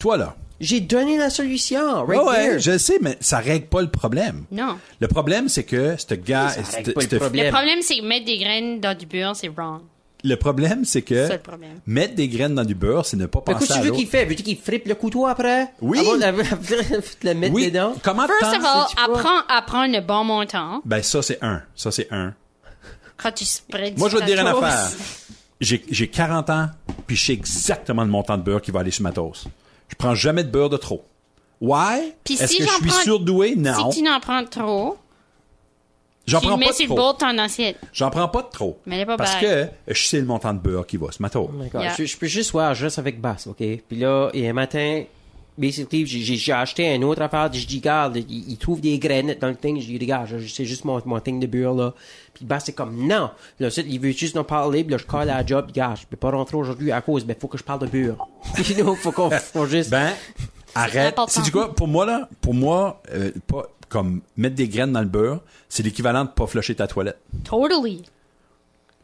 Toi 0.00 0.16
là. 0.16 0.36
J'ai 0.58 0.80
donné 0.80 1.16
la 1.16 1.30
solution, 1.30 2.04
right 2.04 2.20
Ouais, 2.22 2.58
je 2.58 2.72
le 2.72 2.78
sais, 2.78 2.98
mais 3.00 3.16
ça 3.20 3.38
règle 3.38 3.64
pas 3.66 3.80
le 3.80 3.88
problème. 3.88 4.44
Non. 4.50 4.78
Le 5.00 5.08
problème, 5.08 5.48
c'est 5.48 5.64
que 5.64 5.94
ce 5.96 6.12
gars, 6.14 6.50
Ça 6.50 6.60
règle 6.76 6.88
ce- 6.88 6.92
pas 6.92 7.00
le 7.02 7.18
problème. 7.18 7.46
Le 7.46 7.50
problème, 7.52 7.78
c'est 7.80 7.96
que 7.96 8.02
mettre 8.04 8.26
des 8.26 8.36
graines 8.36 8.78
dans 8.78 8.94
du 8.96 9.06
beurre, 9.06 9.34
c'est 9.34 9.48
wrong. 9.48 9.80
Le 10.24 10.34
problème, 10.36 10.84
c'est 10.84 11.02
que 11.02 11.26
C'est 11.26 11.34
le 11.34 11.38
problème. 11.40 11.80
mettre 11.86 12.14
des 12.14 12.28
graines 12.28 12.54
dans 12.54 12.64
du 12.64 12.74
beurre, 12.74 13.06
c'est 13.06 13.16
ne 13.16 13.26
pas 13.26 13.42
Mais 13.46 13.54
penser 13.54 13.66
qu'est-ce 13.66 13.68
que 13.68 13.74
à 13.74 13.76
tu 13.78 13.82
veux 13.84 13.88
l'autre. 13.90 13.98
qu'il 14.00 14.08
fait? 14.08 14.24
Veux-tu 14.24 14.42
qu'il 14.42 14.58
frippe 14.58 14.86
le 14.86 14.94
couteau 14.94 15.26
après? 15.26 15.72
Oui. 15.80 15.98
Avant 15.98 16.16
de 16.16 17.26
le 17.28 17.34
mettre 17.34 17.54
Oui. 17.54 17.66
dedans? 17.66 17.94
Comment 18.02 18.26
First 18.26 18.56
of 18.56 18.64
all, 18.64 18.86
apprends, 18.96 19.40
apprends 19.48 19.86
le 19.86 20.00
bon 20.00 20.24
montant 20.24 20.80
Ben 20.84 21.02
ça 21.02 21.22
c'est 21.22 21.38
un, 21.42 21.62
ça 21.74 21.90
c'est 21.90 22.08
un. 22.10 22.34
quand 23.16 23.32
tu 23.32 23.44
spreads 23.44 23.98
Moi 23.98 24.08
je 24.08 24.16
vais 24.16 24.22
te 24.22 24.26
dire 24.26 24.40
une 24.40 24.46
affaire. 24.46 24.90
J'ai 25.60 25.84
j'ai 25.90 26.08
40 26.08 26.48
ans, 26.50 26.68
puis 27.06 27.16
je 27.16 27.26
sais 27.26 27.32
exactement 27.34 28.02
le 28.04 28.08
montant 28.10 28.38
de 28.38 28.42
beurre 28.42 28.62
qui 28.62 28.70
va 28.70 28.80
aller 28.80 28.90
sur 28.90 29.02
ma 29.02 29.12
toast. 29.12 29.44
Je 29.88 29.94
prends 29.94 30.14
jamais 30.14 30.42
de 30.44 30.50
beurre 30.50 30.70
de 30.70 30.76
trop. 30.78 31.04
Why? 31.60 32.14
Puis 32.24 32.34
Est-ce 32.34 32.46
si 32.46 32.58
que 32.58 32.64
je 32.64 32.68
j'en 32.70 32.76
suis 32.76 32.86
prends- 32.88 33.02
surdoué? 33.02 33.54
Non. 33.56 33.90
Si 33.90 33.98
tu 33.98 34.02
n'en 34.04 34.18
prends 34.20 34.42
trop, 34.46 34.96
J'en 36.30 36.40
prends 36.40 36.56
mets 36.56 36.66
pas 36.66 36.72
sur 36.72 36.84
de 36.84 36.90
le 36.90 36.94
trop. 36.94 36.96
bord 36.96 37.14
de 37.14 37.18
ton 37.18 37.38
assiette. 37.38 37.76
J'en 37.92 38.10
prends 38.10 38.28
pas 38.28 38.42
de 38.42 38.48
trop. 38.50 38.78
Mais 38.86 38.96
elle 38.96 39.02
est 39.02 39.06
pas 39.06 39.16
Parce 39.16 39.34
bad. 39.40 39.70
que 39.86 39.92
je 39.94 40.02
sais 40.06 40.18
le 40.20 40.26
montant 40.26 40.52
de 40.54 40.58
beurre 40.58 40.86
qui 40.86 40.96
va 40.96 41.10
sur 41.12 41.22
ma 41.22 41.30
toast. 41.30 41.50
Oh. 41.74 41.78
Yeah. 41.78 41.94
Je, 41.98 42.04
je 42.04 42.16
peux 42.16 42.26
juste 42.26 42.52
voir, 42.52 42.74
je 42.74 42.84
reste 42.84 42.98
avec 42.98 43.20
Bass, 43.20 43.46
OK? 43.46 43.56
Puis 43.58 43.96
là, 43.98 44.30
et 44.32 44.48
un 44.48 44.52
matin, 44.52 45.02
basically, 45.58 46.06
j'ai- 46.06 46.52
acheté 46.52 46.94
une 46.94 47.04
autre 47.04 47.22
affaire, 47.22 47.52
je 47.52 47.66
dis, 47.66 47.78
regarde, 47.78 48.16
il, 48.16 48.50
il 48.52 48.56
trouve 48.56 48.80
des 48.80 48.98
graines 48.98 49.34
dans 49.40 49.48
le 49.48 49.56
thing, 49.56 49.80
je 49.80 49.86
dis, 49.86 49.98
regarde, 49.98 50.28
c'est 50.48 50.64
juste 50.64 50.84
mon, 50.84 51.00
mon 51.04 51.20
thing 51.20 51.38
de 51.40 51.46
beurre, 51.46 51.74
là. 51.74 51.94
Puis 52.34 52.44
Bass, 52.44 52.64
c'est 52.66 52.72
comme, 52.72 52.96
non. 53.06 53.30
Là, 53.58 53.66
ensuite, 53.66 53.86
il 53.88 54.00
veut 54.00 54.12
juste 54.12 54.34
nous 54.36 54.44
parler, 54.44 54.84
puis 54.84 54.92
là, 54.92 54.98
je 54.98 55.04
colle 55.04 55.22
à 55.28 55.38
la 55.38 55.44
job, 55.46 55.66
regarde, 55.68 55.98
je 56.00 56.06
peux 56.06 56.16
pas 56.16 56.30
rentrer 56.30 56.56
aujourd'hui 56.56 56.92
à 56.92 57.00
cause, 57.02 57.24
ben, 57.24 57.36
faut 57.38 57.48
que 57.48 57.58
je 57.58 57.64
parle 57.64 57.80
de 57.80 57.86
beurre. 57.86 58.26
know, 58.76 58.94
faut 58.94 59.12
qu'on, 59.12 59.30
faut 59.30 59.66
juste... 59.66 59.90
Ben, 59.90 60.12
arrête. 60.74 61.16
C'est 61.28 61.42
du 61.42 61.50
quoi? 61.50 61.74
Pour 61.74 61.88
moi, 61.88 62.06
là, 62.06 62.28
pour 62.40 62.54
moi, 62.54 63.02
euh, 63.12 63.32
pas, 63.46 63.66
comme 63.90 64.22
mettre 64.38 64.54
des 64.54 64.68
graines 64.68 64.92
dans 64.92 65.00
le 65.00 65.06
beurre, 65.06 65.40
c'est 65.68 65.82
l'équivalent 65.82 66.24
de 66.24 66.30
pas 66.30 66.46
flusher 66.46 66.74
ta 66.74 66.86
toilette. 66.86 67.18
Totally. 67.44 68.02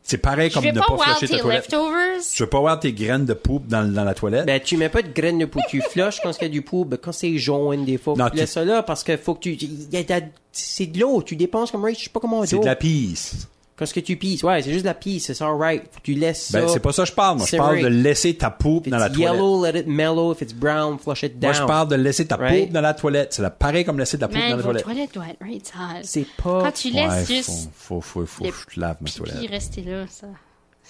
C'est 0.02 0.18
pareil 0.18 0.52
comme 0.52 0.64
ne 0.64 0.70
pas 0.72 0.96
flusher 0.96 1.26
ta 1.26 1.34
tes 1.34 1.40
toilette. 1.42 1.62
leftovers. 1.72 2.20
Je 2.32 2.44
veux 2.44 2.48
pas 2.48 2.60
voir 2.60 2.78
tes 2.78 2.92
graines 2.92 3.24
de 3.24 3.34
poupe 3.34 3.66
dans, 3.66 3.92
dans 3.92 4.04
la 4.04 4.14
toilette. 4.14 4.46
Ben, 4.46 4.60
tu 4.60 4.76
mets 4.76 4.88
pas 4.88 5.02
de 5.02 5.10
graines 5.12 5.38
de 5.40 5.46
poux. 5.46 5.58
Tu 5.68 5.82
flushes 5.82 6.20
quand 6.22 6.30
il 6.38 6.42
y 6.42 6.46
a 6.46 6.48
du 6.48 6.62
poux. 6.62 6.84
Ben, 6.84 6.96
quand 6.96 7.10
c'est 7.10 7.36
jaune, 7.38 7.84
des 7.84 7.98
fois, 7.98 8.14
Non, 8.16 8.30
tu 8.30 8.36
laisses 8.36 8.52
ça 8.52 8.64
là 8.64 8.84
parce 8.84 9.02
que 9.02 9.16
faut 9.16 9.34
que 9.34 9.40
tu, 9.40 9.50
il 9.54 9.92
y 9.92 9.96
a 9.96 10.04
de 10.04 10.08
la- 10.10 10.20
c'est 10.52 10.86
de 10.86 11.00
l'eau. 11.00 11.22
Tu 11.22 11.34
dépenses 11.34 11.72
comme, 11.72 11.88
je 11.92 11.98
sais 12.04 12.08
pas 12.10 12.20
comment 12.20 12.46
c'est 12.46 12.58
de 12.60 12.64
la 12.64 12.76
pisse. 12.76 13.48
Quand 13.78 13.84
ce 13.84 13.92
que 13.92 14.00
tu 14.00 14.16
pisses? 14.16 14.42
Ouais, 14.42 14.62
c'est 14.62 14.70
juste 14.72 14.84
de 14.84 14.88
la 14.88 14.94
pisse. 14.94 15.26
C'est 15.32 15.44
alright. 15.44 15.82
Tu 16.02 16.14
laisses 16.14 16.46
ça. 16.48 16.60
Ben, 16.62 16.68
c'est 16.68 16.80
pas 16.80 16.92
ça 16.92 17.02
que 17.02 17.10
je 17.10 17.14
parle. 17.14 17.36
Moi, 17.36 17.46
je 17.50 17.56
parle 17.58 17.82
de 17.82 17.86
laisser 17.88 18.34
ta 18.34 18.48
poupe 18.48 18.88
dans 18.88 18.96
la 18.96 19.08
it's 19.08 19.16
toilette. 19.16 19.34
yellow, 19.34 19.64
let 19.66 19.78
it 19.78 19.86
mellow. 19.86 20.32
If 20.32 20.40
it's 20.40 20.54
brown, 20.54 20.98
flush 20.98 21.24
it 21.24 21.38
down. 21.38 21.52
Moi, 21.52 21.60
je 21.60 21.66
parle 21.66 21.88
de 21.88 21.96
laisser 21.96 22.26
ta 22.26 22.36
Right? 22.36 22.64
poupe 22.64 22.72
dans 22.72 22.80
la 22.80 22.94
toilette. 22.94 23.34
C'est 23.34 23.42
la- 23.42 23.50
pareil 23.50 23.84
comme 23.84 23.98
laisser 23.98 24.18
ta 24.18 24.28
poupe 24.28 24.38
dans 24.38 24.56
la 24.56 24.62
toilette. 24.62 24.82
toilettes 24.84 25.12
doivent 25.14 25.28
être 25.28 25.42
right 25.42 25.66
sales. 25.66 26.00
C'est 26.04 26.26
pas... 26.42 26.62
Quand 26.62 26.72
tu 26.72 26.90
laisses 26.90 27.28
Ouais, 27.28 27.36
juste 27.36 27.50
faut, 27.74 28.00
faut, 28.00 28.24
faut, 28.24 28.44
faut 28.46 28.50
je 28.74 28.80
lave 28.80 28.96
ma 29.02 29.10
toilette. 29.10 29.50
rester 29.50 29.82
là, 29.82 30.04
ça, 30.08 30.26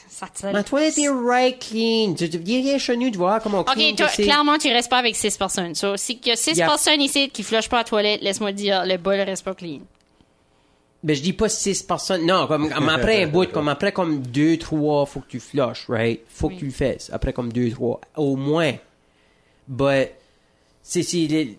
ça 0.08 0.26
te 0.28 0.46
Ma 0.52 0.62
toilette 0.62 0.96
est 0.96 1.08
right 1.08 1.58
clean. 1.58 2.14
Tu, 2.14 2.26
viens 2.38 2.60
rien 2.62 2.78
chez 2.78 2.96
nous, 2.96 3.10
tu 3.10 3.18
vois 3.18 3.40
comment 3.40 3.64
clean 3.64 3.90
Ok, 3.90 3.96
toi, 3.96 4.06
clairement, 4.10 4.58
tu 4.58 4.68
restes 4.68 4.90
pas 4.90 4.98
avec 4.98 5.16
six 5.16 5.36
personnes. 5.36 5.74
So, 5.74 5.96
si 5.96 6.20
il 6.22 6.28
y 6.28 6.30
a 6.30 6.36
six 6.36 6.56
Yeah. 6.56 6.68
personnes 6.68 7.00
ici 7.00 7.30
qui 7.30 7.42
flushent 7.42 7.68
pas 7.68 7.78
la 7.78 7.84
toilette, 7.84 8.22
laisse-moi 8.22 8.52
te 8.52 8.56
dire, 8.58 8.84
le 8.86 8.96
bol 8.96 9.16
reste 9.18 9.44
pas 9.44 9.54
clean. 9.54 9.80
Ben, 11.06 11.14
je 11.14 11.22
dis 11.22 11.32
pas 11.32 11.48
six 11.48 11.84
personnes. 11.84 12.26
Non, 12.26 12.48
comme, 12.48 12.68
comme 12.74 12.88
après 12.88 13.22
un 13.22 13.28
bout, 13.28 13.46
comme 13.52 13.68
après 13.68 13.92
comme 13.92 14.18
deux, 14.22 14.56
trois, 14.56 15.06
faut 15.06 15.20
que 15.20 15.28
tu 15.28 15.38
flushes, 15.38 15.86
right? 15.88 16.20
Faut 16.28 16.48
que 16.48 16.56
tu 16.56 16.64
le 16.64 16.72
fasses. 16.72 17.10
Après 17.12 17.32
comme 17.32 17.52
deux, 17.52 17.70
trois. 17.70 18.00
Au 18.16 18.34
moins. 18.34 18.72
But, 19.68 20.10
c'est, 20.82 21.04
c'est, 21.04 21.26
les- 21.28 21.58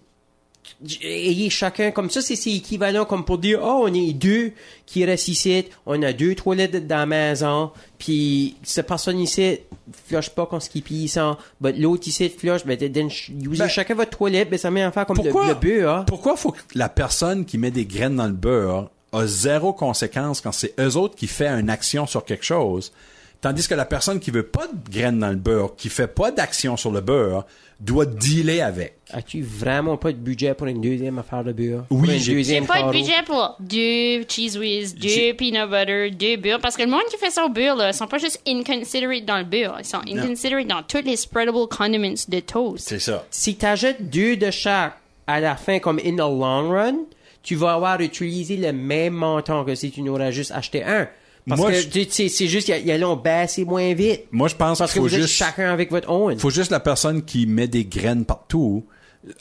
ayez 1.01 1.49
chacun 1.49 1.91
comme 1.91 2.09
ça, 2.09 2.21
c'est, 2.21 2.35
c'est 2.35 2.51
équivalent 2.51 3.05
comme 3.05 3.23
pour 3.23 3.37
dire, 3.37 3.59
oh, 3.63 3.85
on 3.87 3.93
est 3.93 4.11
deux 4.11 4.51
qui 4.85 5.05
restent 5.05 5.29
ici, 5.29 5.65
on 5.85 6.01
a 6.03 6.11
deux 6.11 6.35
toilettes 6.35 6.85
dans 6.85 6.97
la 6.97 7.05
maison, 7.05 7.71
puis 7.97 8.57
cette 8.63 8.87
personne 8.87 9.17
ici 9.19 9.59
flush 10.07 10.29
pas 10.29 10.45
quand 10.45 10.59
ce 10.59 10.69
qui 10.69 10.81
pisse, 10.81 11.15
hein, 11.15 11.37
but 11.61 11.77
l'autre 11.77 12.07
ici 12.07 12.27
flush, 12.29 12.65
ben, 12.65 12.77
then, 12.77 13.07
usez 13.07 13.59
Ben, 13.59 13.67
chacun 13.69 13.95
votre 13.95 14.17
toilette, 14.17 14.49
ben, 14.49 14.59
ça 14.59 14.69
met 14.71 14.85
en 14.85 14.91
faire 14.91 15.05
comme 15.05 15.17
le, 15.17 15.23
Pourquoi, 15.23 15.47
le 15.47 15.55
beurre, 15.55 15.95
hein. 15.95 16.03
pourquoi 16.05 16.35
faut 16.35 16.51
que 16.51 16.59
la 16.75 16.89
personne 16.89 17.45
qui 17.45 17.57
met 17.57 17.71
des 17.71 17.85
graines 17.85 18.17
dans 18.17 18.27
le 18.27 18.33
beurre 18.33 18.89
a 19.13 19.25
zéro 19.27 19.73
conséquence 19.73 20.41
quand 20.41 20.51
c'est 20.51 20.73
eux 20.79 20.95
autres 20.97 21.15
qui 21.15 21.27
fait 21.27 21.47
une 21.47 21.69
action 21.69 22.05
sur 22.07 22.25
quelque 22.25 22.45
chose, 22.45 22.91
tandis 23.41 23.67
que 23.67 23.75
la 23.75 23.85
personne 23.85 24.19
qui 24.19 24.31
veut 24.31 24.43
pas 24.43 24.67
de 24.67 24.91
graines 24.91 25.19
dans 25.19 25.29
le 25.29 25.35
beurre, 25.35 25.75
qui 25.75 25.89
fait 25.89 26.07
pas 26.07 26.31
d'action 26.31 26.75
sur 26.77 26.91
le 26.91 27.01
beurre, 27.01 27.45
doit 27.79 28.07
dealer 28.07 28.61
avec. 28.61 28.97
As-tu 29.11 29.43
vraiment 29.43 29.97
pas 29.97 30.11
de 30.11 30.17
budget 30.17 30.55
pour 30.55 30.65
une 30.65 30.81
deuxième 30.81 31.19
affaire 31.19 31.43
de 31.43 31.53
beurre? 31.53 31.85
Oui, 31.91 32.17
j'ai- 32.19 32.61
pas 32.61 32.81
de 32.81 32.91
budget 32.91 33.21
pour 33.23 33.55
deux 33.59 34.23
cheese 34.27 34.57
whiz, 34.57 34.95
deux 34.95 35.35
peanut 35.35 35.69
butter, 35.69 36.09
deux 36.09 36.37
beurre. 36.37 36.59
Parce 36.59 36.75
que 36.75 36.81
le 36.81 36.89
monde 36.89 37.03
qui 37.11 37.17
fait 37.17 37.29
ça 37.29 37.45
au 37.45 37.49
beurre, 37.49 37.75
là, 37.75 37.89
ils 37.89 37.93
sont 37.93 38.07
pas 38.07 38.17
juste 38.17 38.41
inconsiderate 38.47 39.25
dans 39.25 39.37
le 39.37 39.43
beurre. 39.43 39.75
Ils 39.79 39.85
sont 39.85 40.01
inconsiderate 40.07 40.65
dans 40.67 40.81
tous 40.81 41.03
les 41.05 41.15
spreadable 41.15 41.67
condiments 41.69 42.15
de 42.27 42.39
toast. 42.39 42.97
ça. 42.97 43.23
Si 43.29 43.55
t'achètes 43.55 44.09
deux 44.09 44.35
de 44.37 44.49
chaque 44.49 44.97
à 45.27 45.39
la 45.39 45.55
fin, 45.55 45.77
comme 45.77 45.99
in 46.03 46.15
the 46.15 46.17
long 46.17 46.69
run, 46.71 46.95
tu 47.47 47.55
vas 47.55 47.73
avoir 47.73 48.01
utilisé 48.01 48.57
le 48.57 48.73
même 48.73 49.13
montant 49.13 49.63
que 49.63 49.73
si 49.73 49.89
tu 49.89 50.01
n'aurais 50.01 50.33
juste 50.33 50.51
acheté 50.51 50.83
un. 50.83 51.07
Parce 51.47 51.61
Moi, 51.61 51.71
que 51.71 51.77
je- 51.79 52.05
c'est 52.09 52.27
c'est 52.27 52.47
juste, 52.47 52.67
ils 52.67 52.91
allons 52.91 53.15
baisser 53.15 53.63
moins 53.63 53.93
vite. 53.93 54.23
Moi, 54.33 54.49
je 54.49 54.55
pense 54.55 54.79
Parce 54.79 54.91
qu'il 54.91 55.01
que 55.01 55.07
faut 55.07 55.09
vous 55.09 55.15
êtes 55.15 55.21
juste, 55.21 55.33
chacun 55.35 55.71
avec 55.71 55.89
votre 55.89 56.09
own. 56.11 56.37
faut 56.37 56.49
juste 56.49 56.71
la 56.71 56.81
personne 56.81 57.23
qui 57.23 57.47
met 57.47 57.69
des 57.69 57.85
graines 57.85 58.25
partout 58.25 58.83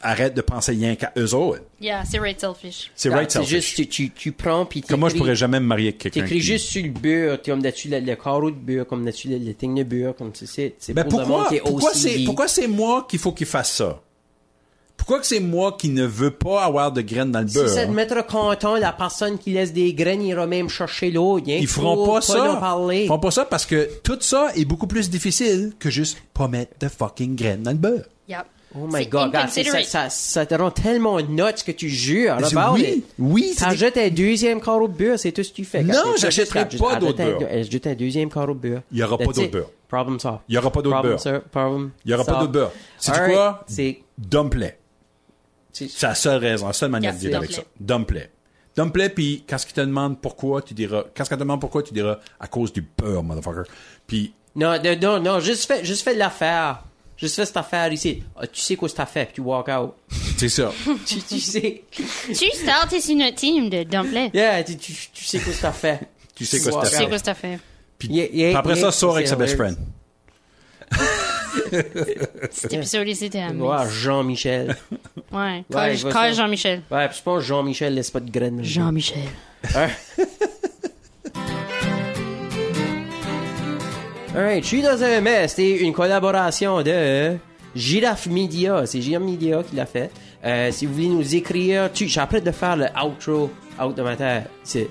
arrête 0.03 0.35
de 0.35 0.40
penser 0.40 0.71
rien 0.73 0.95
qu'à 0.95 1.12
eux 1.19 1.35
autres. 1.35 1.62
Yeah, 1.81 2.05
c'est 2.05 2.19
right 2.21 2.40
selfish. 2.40 2.92
C'est 2.95 3.11
Ah, 3.12 3.16
right 3.16 3.31
c'est 3.31 3.38
selfish. 3.40 3.55
juste, 3.77 3.77
tu, 3.77 3.88
tu, 3.88 4.11
tu 4.11 4.31
prends 4.33 4.64
puis 4.66 4.83
Comme 4.83 5.01
moi, 5.01 5.09
je 5.09 5.14
t'écris- 5.14 5.19
pourrais 5.19 5.35
jamais 5.37 5.59
me 5.59 5.66
marier 5.66 5.88
avec 5.88 5.99
quelqu'un. 5.99 6.21
T'écris 6.23 6.37
qui- 6.37 6.42
juste 6.42 6.66
sur 6.69 6.83
le 6.85 6.90
beurre, 6.90 7.42
t'es 7.42 7.51
comme 7.51 7.62
dessus 7.62 7.88
le, 7.88 7.99
le 7.99 8.14
carreau 8.14 8.51
de 8.53 8.57
beurre, 8.57 8.87
comme 8.87 9.05
dessus 9.05 9.29
le, 9.29 9.38
le 9.38 9.55
thing 9.55 9.75
de 9.75 9.83
beurre, 9.83 10.14
comme 10.14 10.31
tu 10.31 10.47
sais. 10.47 10.75
C'est 10.79 10.92
Ben 10.95 11.05
pourquoi, 11.05 11.49
pourquoi 11.64 11.92
c'est, 11.92 12.21
pourquoi 12.25 12.47
c'est 12.49 12.69
moi 12.69 13.05
qu'il 13.09 13.19
faut 13.19 13.33
qu'il 13.33 13.47
fasse 13.49 13.73
ça? 13.73 14.01
Pourquoi 14.96 15.20
que 15.20 15.26
c'est 15.26 15.40
moi 15.40 15.76
qui 15.78 15.88
ne 15.90 16.04
veux 16.04 16.30
pas 16.32 16.64
avoir 16.64 16.90
de 16.90 17.00
graines 17.00 17.30
dans 17.30 17.40
le 17.42 17.48
Si 17.48 17.54
beurre? 17.54 17.68
ça 17.68 17.87
te 17.87 17.90
mettra 17.92 18.22
content, 18.22 18.76
la 18.76 18.92
personne 18.92 19.38
qui 19.38 19.52
laisse 19.52 19.72
des 19.72 19.94
graines 19.94 20.22
ira 20.22 20.46
même 20.46 20.68
chercher 20.68 21.12
hein. 21.16 21.38
Ils 21.46 21.66
feront 21.68 22.04
Faut 22.04 22.12
pas 22.14 22.20
ça. 22.20 22.56
parler. 22.59 23.02
Ils 23.02 23.06
feront 23.06 23.18
pas 23.20 23.30
ça 23.30 23.44
parce 23.44 23.66
que 23.66 23.88
tout 24.02 24.18
ça 24.20 24.48
est 24.56 24.64
beaucoup 24.64 24.87
plus 24.88 25.09
difficile 25.09 25.74
que 25.78 25.90
juste 25.90 26.18
pas 26.35 26.48
mettre 26.48 26.72
de 26.80 26.88
fucking 26.88 27.37
graines 27.37 27.62
dans 27.62 27.71
le 27.71 27.77
beurre. 27.77 28.04
Yep. 28.29 28.46
Oh 28.79 28.87
my 28.88 29.04
C'est 29.04 29.06
god, 29.06 29.33
c'est- 29.48 29.64
ça, 29.64 29.83
ça, 29.85 30.10
ça 30.10 30.44
te 30.44 30.54
rend 30.54 30.71
tellement 30.71 31.18
nuts 31.21 31.62
que 31.64 31.73
tu 31.73 31.88
jures. 31.88 32.37
C'est- 32.44 32.56
about 32.56 32.75
oui, 32.75 33.04
oui, 33.18 33.52
c'est 33.56 33.64
des- 33.71 33.71
T'achètes 33.77 33.96
un 33.96 34.08
deuxième 34.10 34.60
carreau 34.60 34.88
de 34.88 34.92
beurre, 34.92 35.18
c'est 35.18 35.33
tout 35.33 35.42
ce 35.44 35.50
que 35.50 35.54
tu 35.56 35.64
fais. 35.64 35.83
Non, 35.83 35.94
j'achèterai 36.18 36.68
pas 36.79 36.96
d'autre 36.96 37.16
beurre. 37.23 37.48
Ajoute 37.50 37.87
un 37.87 37.94
deuxième 37.94 38.29
carreau 38.29 38.54
de 38.54 38.58
beurre. 38.58 38.83
Il 38.92 38.98
y 38.98 39.02
aura 39.02 39.16
pas 39.16 39.25
d'autre 39.27 39.50
beurre. 39.50 39.71
Problem 39.88 40.18
solved. 40.18 40.40
Il 40.48 40.56
y 40.56 40.58
aura 40.58 40.71
pas 40.73 40.83
d'autre 40.83 41.00
beurre. 41.00 41.21
Il 42.04 42.10
y 42.10 42.14
aura 42.14 42.25
pas 42.25 42.40
d'autre 42.40 42.52
beurre. 42.52 42.73
C'est 42.98 43.12
quoi? 43.12 43.64
C'est, 43.68 44.00
Dumplet. 44.18 44.79
C'est- 45.88 46.02
la 46.02 46.14
seule 46.14 46.38
raison, 46.38 46.66
la 46.66 46.72
seule 46.72 46.90
manière 46.90 47.14
de 47.14 47.18
dealer 47.18 47.37
avec 47.37 47.52
ça. 47.52 47.62
Dumplet. 47.81 48.31
Dumplet, 48.77 49.08
puis 49.08 49.44
quand 49.48 49.56
il 49.66 49.72
te 49.72 49.81
demande 49.81 50.20
pourquoi, 50.20 50.60
tu 50.62 50.74
diras... 50.74 51.04
Quand 51.16 51.24
il 51.24 51.29
te 51.31 51.35
demande 51.35 51.60
pourquoi, 51.60 51.83
tu 51.83 51.94
diras 51.94 52.18
à 52.38 52.46
cause 52.46 52.72
du 52.72 52.83
beurre, 52.98 53.22
motherfucker. 53.22 53.62
Puis 54.06 54.35
Non, 54.54 54.74
non, 55.00 55.18
non, 55.20 55.40
juste 55.40 55.66
fais, 55.66 55.85
juste 55.85 56.02
fais 56.02 56.14
l'affaire. 56.14 56.83
Juste 57.16 57.37
fais 57.37 57.46
cette 57.46 57.56
affaire 57.56 57.90
ici. 57.90 58.22
Ah, 58.38 58.46
tu 58.46 58.60
sais 58.60 58.77
quoi 58.77 58.88
que 58.90 58.94
t'as 58.94 59.06
fait, 59.06 59.24
puis 59.24 59.35
tu 59.37 59.40
walk 59.40 59.68
out. 59.68 59.94
c'est 60.37 60.50
ça. 60.50 60.70
tu, 61.06 61.22
tu 61.22 61.40
sais. 61.40 61.85
Tu 61.90 62.35
startes 62.35 63.00
sur 63.00 63.16
notre 63.16 63.37
team 63.37 63.70
de 63.70 63.85
Dumplet. 63.85 64.31
Yeah, 64.35 64.62
tu, 64.62 64.77
tu, 64.77 64.92
tu 65.14 65.24
sais 65.24 65.38
quoi 65.40 65.52
que 65.54 65.60
t'as 65.62 65.72
fait. 65.72 66.00
Tu 66.35 66.44
sais 66.44 66.60
quoi 66.60 66.72
Walk 66.72 66.83
que 66.85 66.88
Tu 66.88 66.92
t'as 66.92 66.98
sais 66.98 67.04
fait. 67.04 67.08
quoi 67.08 67.18
ça 67.18 67.35
fait. 67.35 67.58
Puis, 67.98 68.08
Yeah, 68.08 68.27
yeah, 68.31 68.48
puis 68.50 68.56
après 68.58 68.74
yeah, 68.74 68.83
ça, 68.85 68.92
sors 68.92 69.14
avec 69.16 69.27
sa 69.29 69.37
best 69.37 69.54
hilarious. 69.54 69.74
friend. 69.77 69.88
Cet 72.50 72.73
épisode 72.73 73.09
ici, 73.09 73.25
c'était 73.25 73.40
à 73.40 73.50
Ouais, 73.50 73.88
Jean-Michel. 73.90 74.77
Ouais. 75.33 75.65
Ouais, 75.71 75.96
je. 75.96 76.35
Jean-Michel. 76.35 76.83
Ouais, 76.90 77.09
puis 77.09 77.19
je 77.19 77.23
pense 77.23 77.42
Jean-Michel 77.42 77.94
laisse 77.94 78.11
pas 78.11 78.21
de 78.21 78.31
graines. 78.31 78.63
Jean-Michel. 78.63 79.19
Hein? 79.75 79.88
Alright, 84.35 84.63
je 84.65 84.69
suis 84.69 84.83
dans 84.83 85.02
un 85.02 85.21
mess. 85.23 85.52
C'était 85.54 85.79
une 85.79 85.94
collaboration 85.94 86.83
de 86.83 87.37
Giraffe 87.75 88.27
Media. 88.27 88.85
C'est 88.85 89.00
Giraffe 89.00 89.25
Media 89.25 89.63
qui 89.63 89.77
l'a 89.77 89.87
fait. 89.87 90.11
Euh, 90.44 90.71
si 90.71 90.85
vous 90.87 90.92
voulez 90.92 91.09
nous 91.09 91.35
écrire, 91.35 91.90
tu, 91.92 92.07
j'apprête 92.07 92.44
de 92.44 92.50
faire 92.50 92.77
le 92.77 92.87
outro 93.02 93.50
out 93.83 93.96
de 93.96 94.02
ma 94.02 94.15
tête. 94.15 94.44
C'est, 94.63 94.88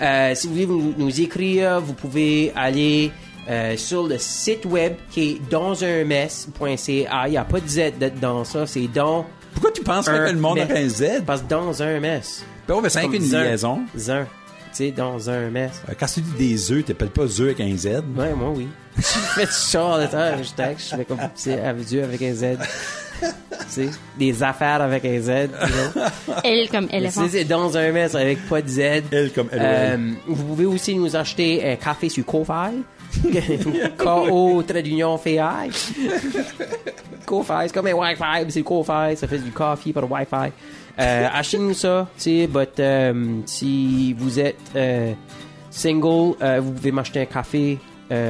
euh, 0.00 0.34
si 0.34 0.46
vous 0.46 0.52
voulez 0.52 0.66
nous, 0.66 0.94
nous 0.98 1.20
écrire, 1.20 1.80
vous 1.80 1.94
pouvez 1.94 2.52
aller 2.54 3.10
euh, 3.48 3.76
sur 3.76 4.06
le 4.06 4.18
site 4.18 4.64
web 4.66 4.94
qui 5.10 5.30
est 5.30 5.50
dansunmess.ca. 5.50 7.24
Il 7.26 7.30
n'y 7.30 7.36
a 7.36 7.44
pas 7.44 7.60
de 7.60 7.68
Z 7.68 7.80
dans 8.20 8.44
ça. 8.44 8.66
C'est 8.66 8.88
dans 8.88 9.26
Pourquoi 9.52 9.70
tu 9.72 9.82
penses 9.82 10.06
que 10.08 10.12
le 10.32 10.38
monde 10.38 10.58
a 10.58 10.66
un 10.74 10.88
Z? 10.88 11.22
parce 11.26 11.42
que 11.42 11.48
dans 11.48 11.82
un 11.82 12.00
mess. 12.00 12.44
Ben, 12.68 12.74
on 12.74 12.82
fait 12.82 12.90
5 12.90 13.02
Comme 13.02 13.14
une 13.14 13.22
zun. 13.22 13.42
liaison. 13.42 13.80
Zun. 13.96 14.24
Tu 14.70 14.76
sais, 14.78 14.90
dans 14.90 15.28
un 15.28 15.50
mess. 15.50 15.82
Euh, 15.88 15.92
Quand 15.98 16.06
tu 16.06 16.20
dis 16.22 16.32
des 16.48 16.72
œufs, 16.72 16.84
t'appelles 16.84 17.08
pas 17.10 17.24
œufs 17.24 17.40
avec 17.40 17.60
un 17.60 17.76
Z? 17.76 17.86
Ouais, 18.16 18.32
moi, 18.34 18.52
oui. 18.54 18.68
Je 18.96 19.02
fais 19.02 19.44
du 19.46 19.52
char 19.52 19.98
le 19.98 20.06
temps, 20.06 20.42
je 20.42 20.52
texte, 20.52 20.90
je 20.90 20.96
fais 20.96 21.04
comme, 21.04 21.18
tu 21.18 21.26
sais, 21.36 21.60
avec 21.60 21.84
Dieu 21.86 22.02
avec 22.04 22.20
un 22.22 22.32
Z. 22.34 22.44
tu 23.20 23.26
sais, 23.68 23.88
des 24.18 24.42
affaires 24.42 24.80
avec 24.82 25.04
un 25.04 25.18
Z. 25.20 25.48
Elle 26.44 26.68
comme 26.70 26.88
Mais 26.90 26.98
éléphant. 26.98 27.22
c'est- 27.24 27.38
c'est 27.38 27.44
dans 27.44 27.74
un 27.76 27.90
mess 27.92 28.14
avec 28.14 28.46
pas 28.48 28.60
de 28.62 28.68
Z. 28.68 28.78
Elle 29.10 29.32
comme 29.34 29.48
elle. 29.52 29.60
Euh, 29.62 30.10
vous 30.26 30.44
pouvez 30.44 30.66
aussi 30.66 30.94
nous 30.94 31.14
acheter 31.16 31.70
un 31.72 31.76
café 31.76 32.08
sur 32.10 32.24
Ko-Fi. 32.24 32.82
K-O, 33.98 34.62
trait 34.62 34.82
d'union, 34.82 35.16
F-I. 35.18 35.70
Ko-Fi, 37.26 37.52
c'est 37.66 37.74
comme 37.74 37.86
un 37.86 37.92
Wi-Fi, 37.94 38.50
c'est 38.50 38.62
Ko-Fi, 38.62 39.16
ça 39.16 39.26
fait 39.28 39.38
du 39.38 39.50
coffee 39.50 39.92
par 39.92 40.10
Wi-Fi. 40.10 40.52
Euh, 40.98 41.28
Achetez-nous 41.32 41.74
ça, 41.74 42.08
tu 42.16 42.22
sais, 42.22 42.46
but, 42.46 42.78
euh, 42.80 43.40
si 43.46 44.12
vous 44.14 44.38
êtes 44.38 44.56
euh, 44.76 45.12
single, 45.70 46.34
euh, 46.42 46.60
vous 46.62 46.72
pouvez 46.72 46.92
m'acheter 46.92 47.20
un 47.20 47.26
café 47.26 47.78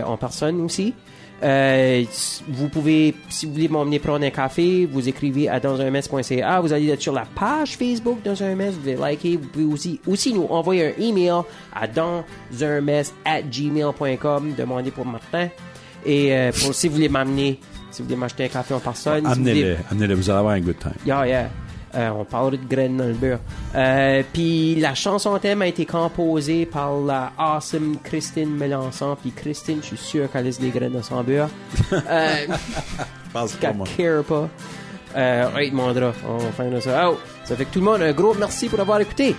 en 0.06 0.16
personne 0.16 0.60
aussi. 0.60 0.94
Euh, 1.42 2.04
vous 2.48 2.68
pouvez, 2.68 3.14
si 3.28 3.46
vous 3.46 3.52
voulez 3.52 3.68
m'emmener 3.68 3.98
prendre 3.98 4.24
un 4.24 4.30
café, 4.30 4.86
vous 4.86 5.08
écrivez 5.08 5.48
à 5.48 5.58
dansunmess.ca, 5.58 6.60
vous 6.60 6.72
allez 6.72 6.94
sur 6.98 7.12
la 7.12 7.24
page 7.34 7.76
Facebook 7.76 8.18
dans 8.24 8.40
un 8.42 8.54
mess, 8.54 8.74
vous 8.74 8.80
pouvez 8.80 8.94
liker, 8.96 9.36
vous 9.38 9.48
pouvez 9.48 9.64
aussi, 9.64 10.00
aussi 10.06 10.32
nous 10.32 10.44
envoyer 10.44 10.94
un 10.96 11.02
email 11.02 11.42
à 11.74 11.86
dansunmess 11.88 13.12
at 13.24 13.42
gmail.com, 13.42 14.54
demander 14.56 14.90
pour 14.90 15.04
Martin. 15.06 15.48
Et 16.04 16.32
euh, 16.36 16.52
pour, 16.52 16.74
si 16.74 16.88
vous 16.88 16.94
voulez 16.94 17.08
m'amener, 17.08 17.58
si 17.90 18.02
vous 18.02 18.08
voulez 18.08 18.16
m'acheter 18.20 18.44
un 18.44 18.48
café 18.48 18.74
en 18.74 18.80
personne, 18.80 19.20
si 19.24 19.28
vous 19.28 19.34
voulez- 19.40 19.50
Amenez-le, 19.52 19.76
amenez-le, 19.90 20.14
vous 20.14 20.30
allez 20.30 20.38
avoir 20.38 20.54
un 20.54 20.60
good 20.60 20.78
time. 20.78 20.94
Yeah, 21.06 21.26
yeah. 21.26 21.50
Euh, 21.94 22.10
on 22.10 22.24
parlerait 22.24 22.56
de 22.56 22.66
graines 22.66 22.96
dans 22.96 23.06
le 23.06 23.12
beurre. 23.12 23.38
Euh, 23.74 24.22
puis 24.32 24.76
la 24.76 24.94
chanson 24.94 25.38
thème 25.38 25.62
a 25.62 25.66
été 25.66 25.84
composée 25.84 26.64
par 26.64 26.98
la 26.98 27.32
awesome 27.38 27.98
Christine 28.02 28.56
Melançon. 28.56 29.16
Puis 29.20 29.30
Christine, 29.32 29.80
je 29.82 29.88
suis 29.88 29.96
sûr 29.98 30.30
qu'elle 30.30 30.44
laisse 30.44 30.58
des 30.60 30.70
graines 30.70 30.92
dans 30.92 31.02
son 31.02 31.22
beurre. 31.22 31.50
Euh, 31.92 32.46
Pense 33.32 33.52
pas, 33.52 33.58
qu'elle 33.60 33.76
moi. 33.76 33.86
care 33.96 34.24
pas. 34.24 34.48
Euh, 35.16 35.70
Mandra, 35.72 36.12
on 36.26 36.38
va 36.38 36.52
faire 36.52 36.82
ça. 36.82 37.10
Oh, 37.10 37.18
ça 37.44 37.56
fait 37.56 37.66
que 37.66 37.72
tout 37.72 37.80
le 37.80 37.84
monde, 37.84 38.02
un 38.02 38.12
gros 38.12 38.34
merci 38.34 38.68
pour 38.68 38.80
avoir 38.80 39.00
écouté. 39.00 39.36